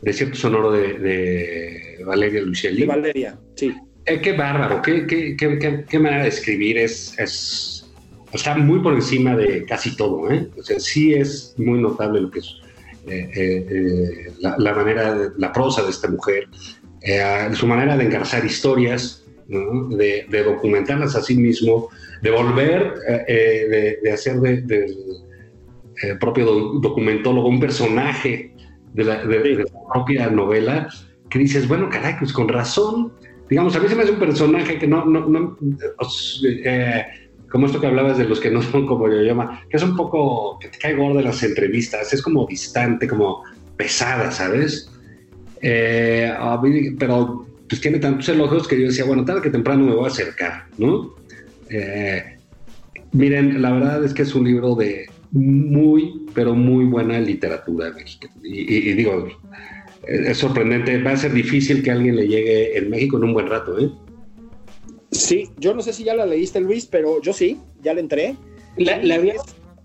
Desierto 0.02 0.36
Sonoro 0.36 0.72
de, 0.72 0.94
de 0.94 2.04
Valeria 2.04 2.42
Lucelli. 2.42 2.80
De 2.80 2.86
Valeria, 2.86 3.38
sí. 3.54 3.74
Eh, 4.04 4.20
qué 4.20 4.32
bárbaro, 4.34 4.82
qué, 4.82 5.06
qué, 5.06 5.36
qué, 5.36 5.84
qué, 5.88 5.98
manera 5.98 6.22
de 6.22 6.28
escribir, 6.28 6.78
es, 6.78 7.18
es, 7.18 7.92
está 8.32 8.56
muy 8.56 8.78
por 8.78 8.94
encima 8.94 9.34
de 9.36 9.64
casi 9.64 9.96
todo, 9.96 10.30
¿eh? 10.30 10.48
O 10.56 10.62
sea, 10.62 10.78
sí 10.78 11.14
es 11.14 11.54
muy 11.56 11.80
notable 11.80 12.20
lo 12.20 12.30
que 12.30 12.38
es 12.38 12.54
eh, 13.08 13.30
eh, 13.34 14.32
la, 14.38 14.54
la, 14.58 14.74
manera, 14.74 15.32
la 15.36 15.52
prosa 15.52 15.82
de 15.82 15.90
esta 15.90 16.08
mujer, 16.08 16.48
su 17.54 17.66
manera 17.66 17.96
de 17.96 18.04
engarzar 18.04 18.44
historias, 18.44 19.24
¿no? 19.48 19.88
de, 19.96 20.26
de, 20.28 20.42
documentarlas 20.42 21.14
a 21.16 21.22
sí 21.22 21.36
mismo, 21.36 21.88
de 22.22 22.30
volver, 22.30 22.94
de, 23.26 23.98
de, 24.02 24.12
hacer 24.12 24.40
del 24.40 24.96
propio 26.20 26.46
documentólogo 26.80 27.48
un 27.48 27.60
personaje 27.60 28.54
de 28.94 29.04
la, 29.04 29.22
propia 29.92 30.28
novela, 30.30 30.88
que 31.28 31.38
dices, 31.38 31.68
bueno, 31.68 31.88
caray, 31.90 32.16
pues 32.18 32.32
con 32.32 32.48
razón, 32.48 33.12
digamos, 33.48 33.76
a 33.76 33.80
mí 33.80 33.88
se 33.88 33.94
me 33.94 34.02
hace 34.02 34.12
un 34.12 34.18
personaje 34.18 34.78
que 34.78 34.86
no, 34.86 35.04
no, 35.04 35.26
no 35.26 35.58
eh, 36.44 37.04
como 37.50 37.66
esto 37.66 37.80
que 37.80 37.86
hablabas 37.86 38.18
de 38.18 38.24
los 38.24 38.40
que 38.40 38.50
no 38.50 38.62
son 38.62 38.86
como 38.86 39.08
yo 39.08 39.22
llama, 39.22 39.62
que 39.68 39.76
es 39.76 39.82
un 39.82 39.96
poco, 39.96 40.58
que 40.58 40.68
te 40.68 40.78
cae 40.78 40.94
gordo 40.94 41.18
en 41.18 41.26
las 41.26 41.42
entrevistas, 41.42 42.12
es 42.12 42.22
como 42.22 42.46
distante, 42.46 43.06
como 43.06 43.42
pesada, 43.76 44.30
¿sabes? 44.30 44.90
Eh, 45.60 46.32
pero 46.98 47.46
pues 47.68 47.80
tiene 47.80 47.98
tantos 47.98 48.28
elogios 48.28 48.66
que 48.66 48.80
yo 48.80 48.86
decía, 48.86 49.04
bueno, 49.04 49.24
tarde 49.24 49.42
que 49.42 49.50
temprano 49.50 49.84
me 49.84 49.94
voy 49.94 50.04
a 50.04 50.08
acercar, 50.08 50.66
¿no? 50.78 51.14
Eh, 51.70 52.38
miren, 53.12 53.60
la 53.62 53.72
verdad 53.72 54.04
es 54.04 54.14
que 54.14 54.22
es 54.22 54.34
un 54.34 54.44
libro 54.44 54.74
de 54.74 55.06
muy, 55.32 56.26
pero 56.34 56.54
muy 56.54 56.84
buena 56.84 57.20
literatura 57.20 57.90
mexicana. 57.90 58.34
Y, 58.42 58.92
digo, 58.92 59.28
es 60.06 60.38
sorprendente, 60.38 61.02
va 61.02 61.12
a 61.12 61.16
ser 61.16 61.32
difícil 61.32 61.82
que 61.82 61.90
alguien 61.90 62.16
le 62.16 62.28
llegue 62.28 62.78
en 62.78 62.90
México 62.90 63.16
en 63.16 63.24
un 63.24 63.34
buen 63.34 63.46
rato, 63.46 63.78
¿eh? 63.78 63.90
Sí, 65.10 65.50
yo 65.58 65.74
no 65.74 65.82
sé 65.82 65.92
si 65.92 66.04
ya 66.04 66.14
la 66.14 66.26
leíste, 66.26 66.60
Luis, 66.60 66.86
pero 66.86 67.22
yo 67.22 67.32
sí, 67.32 67.58
ya 67.82 67.94
la 67.94 68.00
entré. 68.00 68.36
La, 68.76 69.00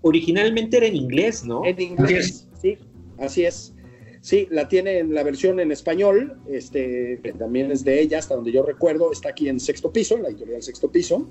originalmente 0.02 0.76
era 0.76 0.86
en 0.86 0.96
inglés, 0.96 1.44
¿no? 1.44 1.64
En 1.64 1.80
inglés, 1.80 2.48
sí, 2.60 2.76
así 3.18 3.44
es. 3.44 3.72
Sí, 4.20 4.46
la 4.50 4.68
tiene 4.68 4.98
en 4.98 5.14
la 5.14 5.24
versión 5.24 5.58
en 5.58 5.72
español, 5.72 6.38
este, 6.48 7.18
que 7.22 7.32
también 7.32 7.72
es 7.72 7.82
de 7.84 8.00
ella, 8.00 8.18
hasta 8.18 8.36
donde 8.36 8.52
yo 8.52 8.62
recuerdo, 8.62 9.10
está 9.10 9.30
aquí 9.30 9.48
en 9.48 9.58
Sexto 9.58 9.92
Piso, 9.92 10.16
en 10.16 10.22
la 10.22 10.28
editorial 10.28 10.62
Sexto 10.62 10.90
Piso, 10.92 11.28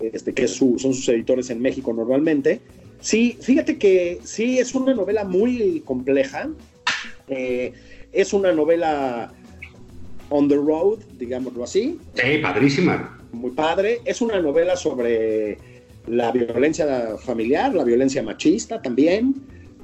este, 0.00 0.32
que 0.32 0.48
son 0.48 0.78
sus 0.78 1.08
editores 1.08 1.50
en 1.50 1.60
México 1.60 1.92
normalmente. 1.92 2.60
Sí, 3.00 3.38
fíjate 3.40 3.78
que 3.78 4.18
sí, 4.24 4.58
es 4.58 4.74
una 4.74 4.94
novela 4.94 5.24
muy 5.24 5.82
compleja, 5.84 6.48
eh, 7.28 7.72
es 8.12 8.32
una 8.32 8.52
novela 8.52 9.32
on 10.30 10.48
the 10.48 10.56
road, 10.56 10.98
digámoslo 11.18 11.64
así. 11.64 11.98
Sí, 12.14 12.38
padrísima. 12.42 13.18
Muy 13.32 13.50
padre, 13.52 14.00
es 14.04 14.20
una 14.20 14.40
novela 14.40 14.76
sobre 14.76 15.58
la 16.06 16.32
violencia 16.32 17.16
familiar, 17.18 17.74
la 17.74 17.84
violencia 17.84 18.22
machista 18.22 18.80
también 18.80 19.34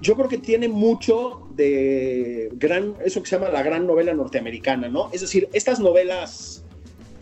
yo 0.05 0.15
creo 0.17 0.29
que 0.29 0.39
tiene 0.39 0.69
mucho 0.69 1.49
de 1.55 2.51
gran, 2.55 2.95
eso 3.05 3.23
que 3.23 3.29
se 3.29 3.37
llama 3.37 3.51
la 3.51 3.63
gran 3.63 3.87
novela 3.87 4.13
norteamericana, 4.13 4.89
¿no? 4.89 5.09
Es 5.13 5.23
decir, 5.23 5.49
estas 5.53 5.81
novelas 5.81 6.63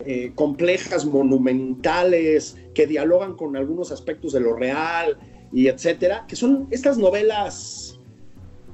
eh, 0.05 0.31
complejas, 0.35 1.05
monumentales, 1.05 2.57
que 2.73 2.87
dialogan 2.87 3.35
con 3.35 3.55
algunos 3.55 3.91
aspectos 3.91 4.33
de 4.33 4.39
lo 4.39 4.55
real 4.55 5.17
y 5.51 5.67
etcétera, 5.67 6.25
que 6.27 6.35
son 6.35 6.67
estas 6.71 6.97
novelas, 6.97 7.99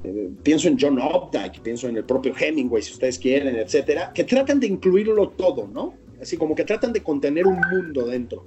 eh, 0.03 0.29
pienso 0.43 0.67
en 0.67 0.77
John 0.79 0.99
Updike, 0.99 1.61
pienso 1.61 1.87
en 1.87 1.97
el 1.97 2.05
propio 2.05 2.33
Hemingway, 2.37 2.81
si 2.81 2.93
ustedes 2.93 3.19
quieren, 3.19 3.55
etcétera, 3.55 4.11
que 4.13 4.23
tratan 4.23 4.59
de 4.59 4.67
incluirlo 4.67 5.29
todo, 5.29 5.67
¿no? 5.67 5.93
Así 6.21 6.37
como 6.37 6.55
que 6.55 6.63
tratan 6.63 6.93
de 6.93 7.03
contener 7.03 7.47
un 7.47 7.59
mundo 7.71 8.05
dentro. 8.05 8.43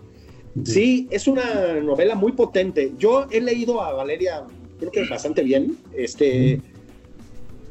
Sí, 0.64 1.08
es 1.10 1.26
una 1.26 1.80
novela 1.80 2.14
muy 2.14 2.32
potente. 2.32 2.92
Yo 2.98 3.26
he 3.30 3.40
leído 3.40 3.80
a 3.80 3.94
Valeria 3.94 4.44
creo 4.90 4.90
que 4.90 5.10
bastante 5.10 5.42
bien. 5.42 5.76
Este, 5.94 6.60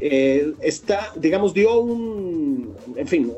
eh, 0.04 0.54
está, 0.62 1.14
digamos, 1.16 1.54
dio 1.54 1.80
un, 1.80 2.76
en 2.96 3.08
fin, 3.08 3.32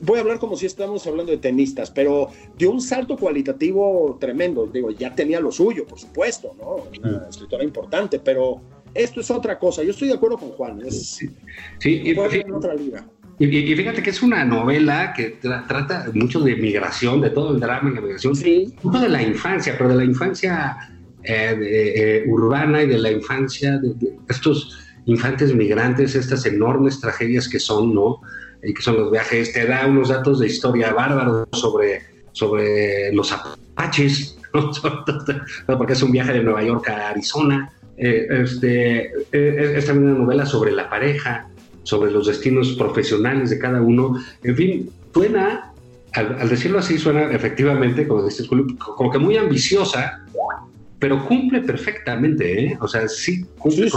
voy 0.00 0.16
a 0.16 0.22
hablar 0.22 0.38
como 0.38 0.56
si 0.56 0.64
estamos 0.64 1.06
hablando 1.06 1.30
de 1.30 1.38
tenistas, 1.38 1.90
pero 1.90 2.28
dio 2.56 2.70
un 2.70 2.80
salto 2.80 3.16
cualitativo 3.18 4.16
tremendo. 4.18 4.66
Digo, 4.66 4.90
ya 4.90 5.14
tenía 5.14 5.38
lo 5.38 5.52
suyo, 5.52 5.86
por 5.86 5.98
supuesto, 5.98 6.56
¿no? 6.58 6.86
Una 7.06 7.28
escritora 7.28 7.62
importante, 7.62 8.18
pero 8.18 8.62
esto 8.94 9.20
es 9.20 9.30
otra 9.30 9.58
cosa. 9.58 9.82
Yo 9.82 9.90
estoy 9.90 10.08
de 10.08 10.14
acuerdo 10.14 10.38
con 10.38 10.48
Juan. 10.52 10.80
sí, 10.90 11.28
y, 11.84 12.10
en 12.10 12.52
otra 12.54 12.74
liga. 12.74 13.06
Y, 13.38 13.74
fíjate 13.74 14.02
que 14.02 14.10
es 14.10 14.22
una 14.22 14.44
novela 14.44 15.12
que 15.14 15.38
trata 15.42 16.10
mucho 16.14 16.40
de 16.40 16.56
migración, 16.56 17.20
de 17.20 17.30
todo 17.30 17.54
el 17.54 17.60
drama 17.60 17.90
de 17.90 18.00
migración, 18.00 18.34
sí. 18.34 18.74
de 18.82 19.08
la 19.08 19.22
infancia, 19.22 19.74
pero 19.76 19.90
de 19.90 19.96
la 19.96 20.04
infancia 20.04 20.76
eh, 21.22 21.58
eh, 21.60 22.24
urbana 22.26 22.82
y 22.82 22.86
de 22.86 22.98
la 22.98 23.10
infancia, 23.10 23.78
de, 23.78 24.16
estos 24.28 24.89
infantes 25.06 25.54
migrantes, 25.54 26.14
estas 26.14 26.46
enormes 26.46 27.00
tragedias 27.00 27.48
que 27.48 27.58
son, 27.58 27.94
¿no? 27.94 28.20
Y 28.62 28.74
que 28.74 28.82
son 28.82 28.96
los 28.96 29.10
viajes, 29.10 29.52
te 29.52 29.66
da 29.66 29.86
unos 29.86 30.08
datos 30.08 30.40
de 30.40 30.46
historia 30.46 30.92
bárbaros 30.92 31.48
sobre, 31.52 32.02
sobre 32.32 33.12
los 33.12 33.32
apaches, 33.32 34.36
¿no? 34.54 35.78
porque 35.78 35.92
es 35.92 36.02
un 36.02 36.12
viaje 36.12 36.32
de 36.32 36.42
Nueva 36.42 36.62
York 36.62 36.88
a 36.88 37.10
Arizona. 37.10 37.72
Eh, 37.96 38.26
este, 38.30 39.12
es 39.32 39.86
también 39.86 40.12
una 40.12 40.24
novela 40.24 40.46
sobre 40.46 40.72
la 40.72 40.88
pareja, 40.88 41.48
sobre 41.82 42.10
los 42.10 42.26
destinos 42.26 42.72
profesionales 42.72 43.50
de 43.50 43.58
cada 43.58 43.80
uno. 43.80 44.22
En 44.42 44.56
fin, 44.56 44.90
suena, 45.12 45.72
al, 46.12 46.36
al 46.40 46.48
decirlo 46.48 46.78
así, 46.78 46.98
suena 46.98 47.30
efectivamente, 47.32 48.06
como 48.06 48.24
dices, 48.24 48.48
como 48.48 49.10
que 49.10 49.18
muy 49.18 49.36
ambiciosa, 49.36 50.24
pero 51.00 51.24
cumple 51.26 51.62
perfectamente, 51.62 52.66
¿eh? 52.66 52.78
O 52.80 52.86
sea, 52.86 53.08
sí 53.08 53.44
cumple 53.58 53.90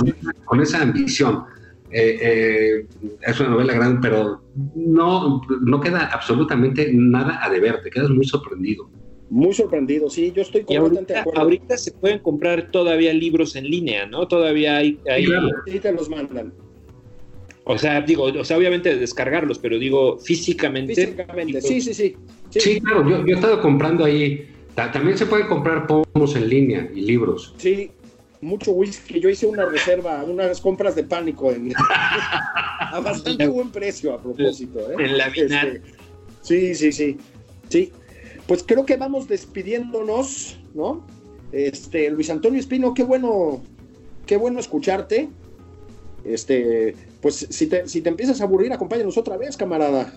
con, 0.46 0.62
esa 0.62 0.82
ambición. 0.82 1.44
Eh, 1.92 2.18
eh, 2.22 2.86
es 3.22 3.40
una 3.40 3.50
novela 3.50 3.74
grande, 3.74 4.00
pero 4.02 4.42
no, 4.74 5.42
no 5.62 5.82
queda 5.82 6.06
absolutamente 6.06 6.90
nada 6.94 7.44
a 7.44 7.50
deber, 7.50 7.82
te 7.84 7.92
quedas 7.92 8.10
muy 8.10 8.26
sorprendido. 8.26 8.90
Muy 9.30 9.54
sorprendido, 9.54 10.10
sí, 10.10 10.32
yo 10.34 10.44
estoy 10.44 10.64
completamente 10.64 11.14
de 11.14 11.20
acuerdo. 11.20 11.42
Ahorita 11.42 11.78
se 11.78 11.92
pueden 11.92 12.20
comprar 12.20 12.72
todavía 12.72 13.14
libros 13.14 13.56
en 13.56 13.70
línea, 13.70 14.06
¿no? 14.06 14.28
Todavía 14.28 14.78
hay... 14.78 14.98
hay... 15.10 15.26
Sí, 15.68 15.80
te 15.80 15.92
los 15.92 16.10
mandan. 16.10 16.54
O 17.66 17.78
sea, 17.78 18.02
digo, 18.02 18.24
o 18.24 18.44
sea, 18.46 18.58
obviamente 18.58 18.96
descargarlos, 18.96 19.60
pero 19.60 19.78
digo, 19.78 20.18
físicamente. 20.20 20.96
Físicamente, 20.96 21.62
sí, 21.62 21.82
sí, 21.82 21.94
sí, 21.94 22.16
sí. 22.50 22.82
claro, 22.82 23.10
yo, 23.10 23.26
yo 23.26 23.34
he 23.34 23.36
estado 23.36 23.62
comprando 23.62 24.06
ahí 24.06 24.53
también 24.76 25.18
se 25.18 25.26
puede 25.26 25.48
comprar 25.48 25.88
pomos 25.88 26.36
en 26.36 26.50
línea 26.50 26.90
y 26.94 27.02
libros. 27.02 27.54
Sí, 27.58 27.92
mucho 28.42 28.72
whisky. 28.72 29.20
Yo 29.20 29.30
hice 29.30 29.46
una 29.46 29.66
reserva, 29.66 30.24
unas 30.24 30.60
compras 30.62 30.96
de 30.96 31.04
pánico 31.04 31.52
en, 31.52 31.74
a 32.80 33.00
bastante 33.00 33.48
buen 33.48 33.72
precio 33.72 34.14
a 34.14 34.22
propósito. 34.22 34.80
¿eh? 34.80 34.96
En 35.00 35.18
la 35.18 35.28
este, 35.28 35.82
sí, 36.42 36.76
sí, 36.76 36.92
sí. 36.92 37.18
Sí. 37.70 37.92
Pues 38.48 38.64
creo 38.64 38.86
que 38.86 38.98
vamos 38.98 39.28
despidiéndonos, 39.28 40.60
¿no? 40.74 41.06
Este, 41.52 42.10
Luis 42.10 42.30
Antonio 42.30 42.60
Espino, 42.60 42.94
qué 42.94 43.04
bueno, 43.04 43.62
qué 44.26 44.38
bueno 44.38 44.60
escucharte. 44.60 45.30
Este, 46.26 46.96
pues 47.22 47.48
si 47.50 47.68
te, 47.68 47.88
si 47.88 48.02
te 48.02 48.10
empiezas 48.10 48.42
a 48.42 48.46
aburrir, 48.46 48.74
acompáñanos 48.74 49.18
otra 49.18 49.38
vez, 49.38 49.56
camarada. 49.56 50.14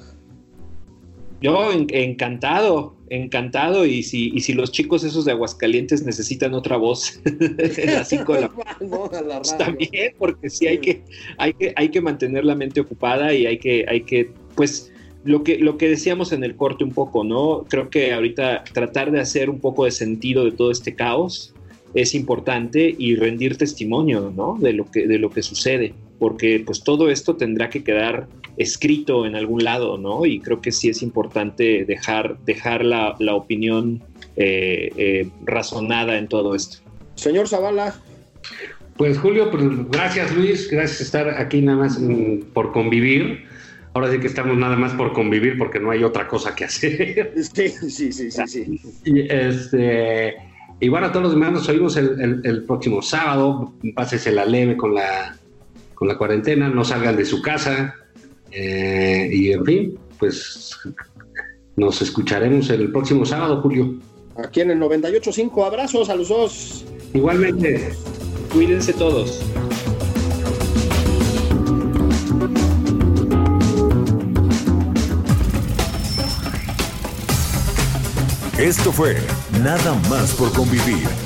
Yo 1.41 1.70
encantado, 1.72 2.97
encantado. 3.11 3.87
Y 3.87 4.03
si, 4.03 4.30
y 4.34 4.41
si 4.41 4.53
los 4.55 4.72
chicos 4.72 5.05
esos 5.05 5.24
de 5.24 5.32
Aguascalientes 5.32 6.05
necesitan 6.05 6.55
otra 6.55 6.76
voz 6.76 7.20
así 7.99 8.18
con 8.18 8.41
la... 8.41 8.51
Pues 8.78 9.57
también, 9.57 10.14
porque 10.18 10.51
sí 10.51 10.66
hay 10.66 10.78
que, 10.78 11.03
hay 11.39 11.55
que, 11.55 11.72
hay 11.76 11.89
que 11.89 12.01
mantener 12.01 12.45
la 12.45 12.55
mente 12.55 12.80
ocupada 12.80 13.32
y 13.32 13.47
hay 13.47 13.59
que, 13.59 13.87
hay 13.89 14.03
que, 14.03 14.30
pues, 14.55 14.93
lo 15.24 15.43
que, 15.43 15.59
lo 15.59 15.78
que 15.78 15.89
decíamos 15.89 16.32
en 16.32 16.45
el 16.45 16.57
corte 16.57 16.84
un 16.84 16.93
poco, 16.93 17.24
¿no? 17.24 17.64
Creo 17.68 17.89
que 17.91 18.12
ahorita 18.12 18.64
tratar 18.72 19.11
de 19.11 19.20
hacer 19.20 19.51
un 19.51 19.61
poco 19.61 19.84
de 19.87 19.91
sentido 19.91 20.45
de 20.45 20.53
todo 20.53 20.70
este 20.70 20.95
caos 20.95 21.55
es 21.95 22.14
importante 22.14 22.95
y 22.97 23.16
rendir 23.16 23.57
testimonio, 23.57 24.32
¿no? 24.34 24.57
De 24.61 24.72
lo 24.72 24.91
que, 24.91 25.07
de 25.07 25.18
lo 25.18 25.30
que 25.30 25.43
sucede, 25.43 25.95
porque 26.18 26.62
pues 26.64 26.82
todo 26.82 27.10
esto 27.10 27.36
tendrá 27.36 27.70
que 27.70 27.84
quedar 27.84 28.26
escrito 28.56 29.26
en 29.26 29.36
algún 29.36 29.64
lado, 29.64 29.98
¿no? 29.98 30.24
Y 30.26 30.40
creo 30.40 30.60
que 30.60 30.72
sí 30.72 30.88
es 30.88 31.02
importante 31.02 31.84
dejar, 31.84 32.38
dejar 32.44 32.84
la, 32.84 33.16
opinión 33.34 34.02
eh, 34.36 34.90
eh, 34.96 35.28
razonada 35.44 36.18
en 36.18 36.28
todo 36.28 36.54
esto. 36.54 36.78
Señor 37.14 37.48
Zavala. 37.48 37.94
Pues 38.96 39.18
Julio, 39.18 39.50
pues 39.50 39.62
gracias 39.90 40.34
Luis, 40.34 40.70
gracias 40.70 40.98
por 40.98 41.04
estar 41.06 41.40
aquí 41.40 41.60
nada 41.60 41.78
más 41.78 41.98
mm, 41.98 42.52
por 42.54 42.72
convivir. 42.72 43.44
Ahora 43.92 44.10
sí 44.10 44.18
que 44.18 44.26
estamos 44.26 44.56
nada 44.56 44.76
más 44.76 44.92
por 44.92 45.12
convivir 45.12 45.56
porque 45.58 45.80
no 45.80 45.90
hay 45.90 46.04
otra 46.04 46.28
cosa 46.28 46.54
que 46.54 46.64
hacer. 46.64 47.34
Sí, 47.54 47.68
sí, 47.68 48.12
sí, 48.12 48.30
sí. 48.30 48.46
sí. 48.46 48.80
Y, 49.04 49.20
este, 49.32 50.34
y 50.80 50.88
bueno, 50.88 51.06
a 51.06 51.12
todos 51.12 51.24
los 51.24 51.32
demás 51.32 51.52
nos 51.52 51.68
oímos 51.68 51.96
el, 51.96 52.40
el 52.44 52.64
próximo 52.64 53.02
sábado. 53.02 53.74
Pásese 53.94 54.32
la 54.32 54.44
leve 54.44 54.76
con 54.76 54.94
la, 54.94 55.36
con 55.97 56.07
la 56.07 56.16
cuarentena, 56.16 56.68
no 56.68 56.84
salgan 56.84 57.16
de 57.16 57.24
su 57.24 57.42
casa, 57.42 57.97
eh, 58.53 59.28
y 59.32 59.51
en 59.51 59.64
fin, 59.64 59.99
pues 60.18 60.78
nos 61.74 62.01
escucharemos 62.03 62.70
el 62.70 62.92
próximo 62.92 63.24
sábado, 63.24 63.61
Julio. 63.62 63.97
Aquí 64.36 64.61
en 64.61 64.70
el 64.70 64.78
98.5, 64.78 65.66
abrazos 65.66 66.11
a 66.11 66.14
los 66.14 66.28
dos. 66.28 66.84
Igualmente. 67.14 67.92
Cuídense 68.53 68.92
todos. 68.92 69.42
Esto 78.59 78.90
fue 78.90 79.16
Nada 79.62 79.94
más 80.09 80.34
por 80.34 80.53
convivir 80.53 81.25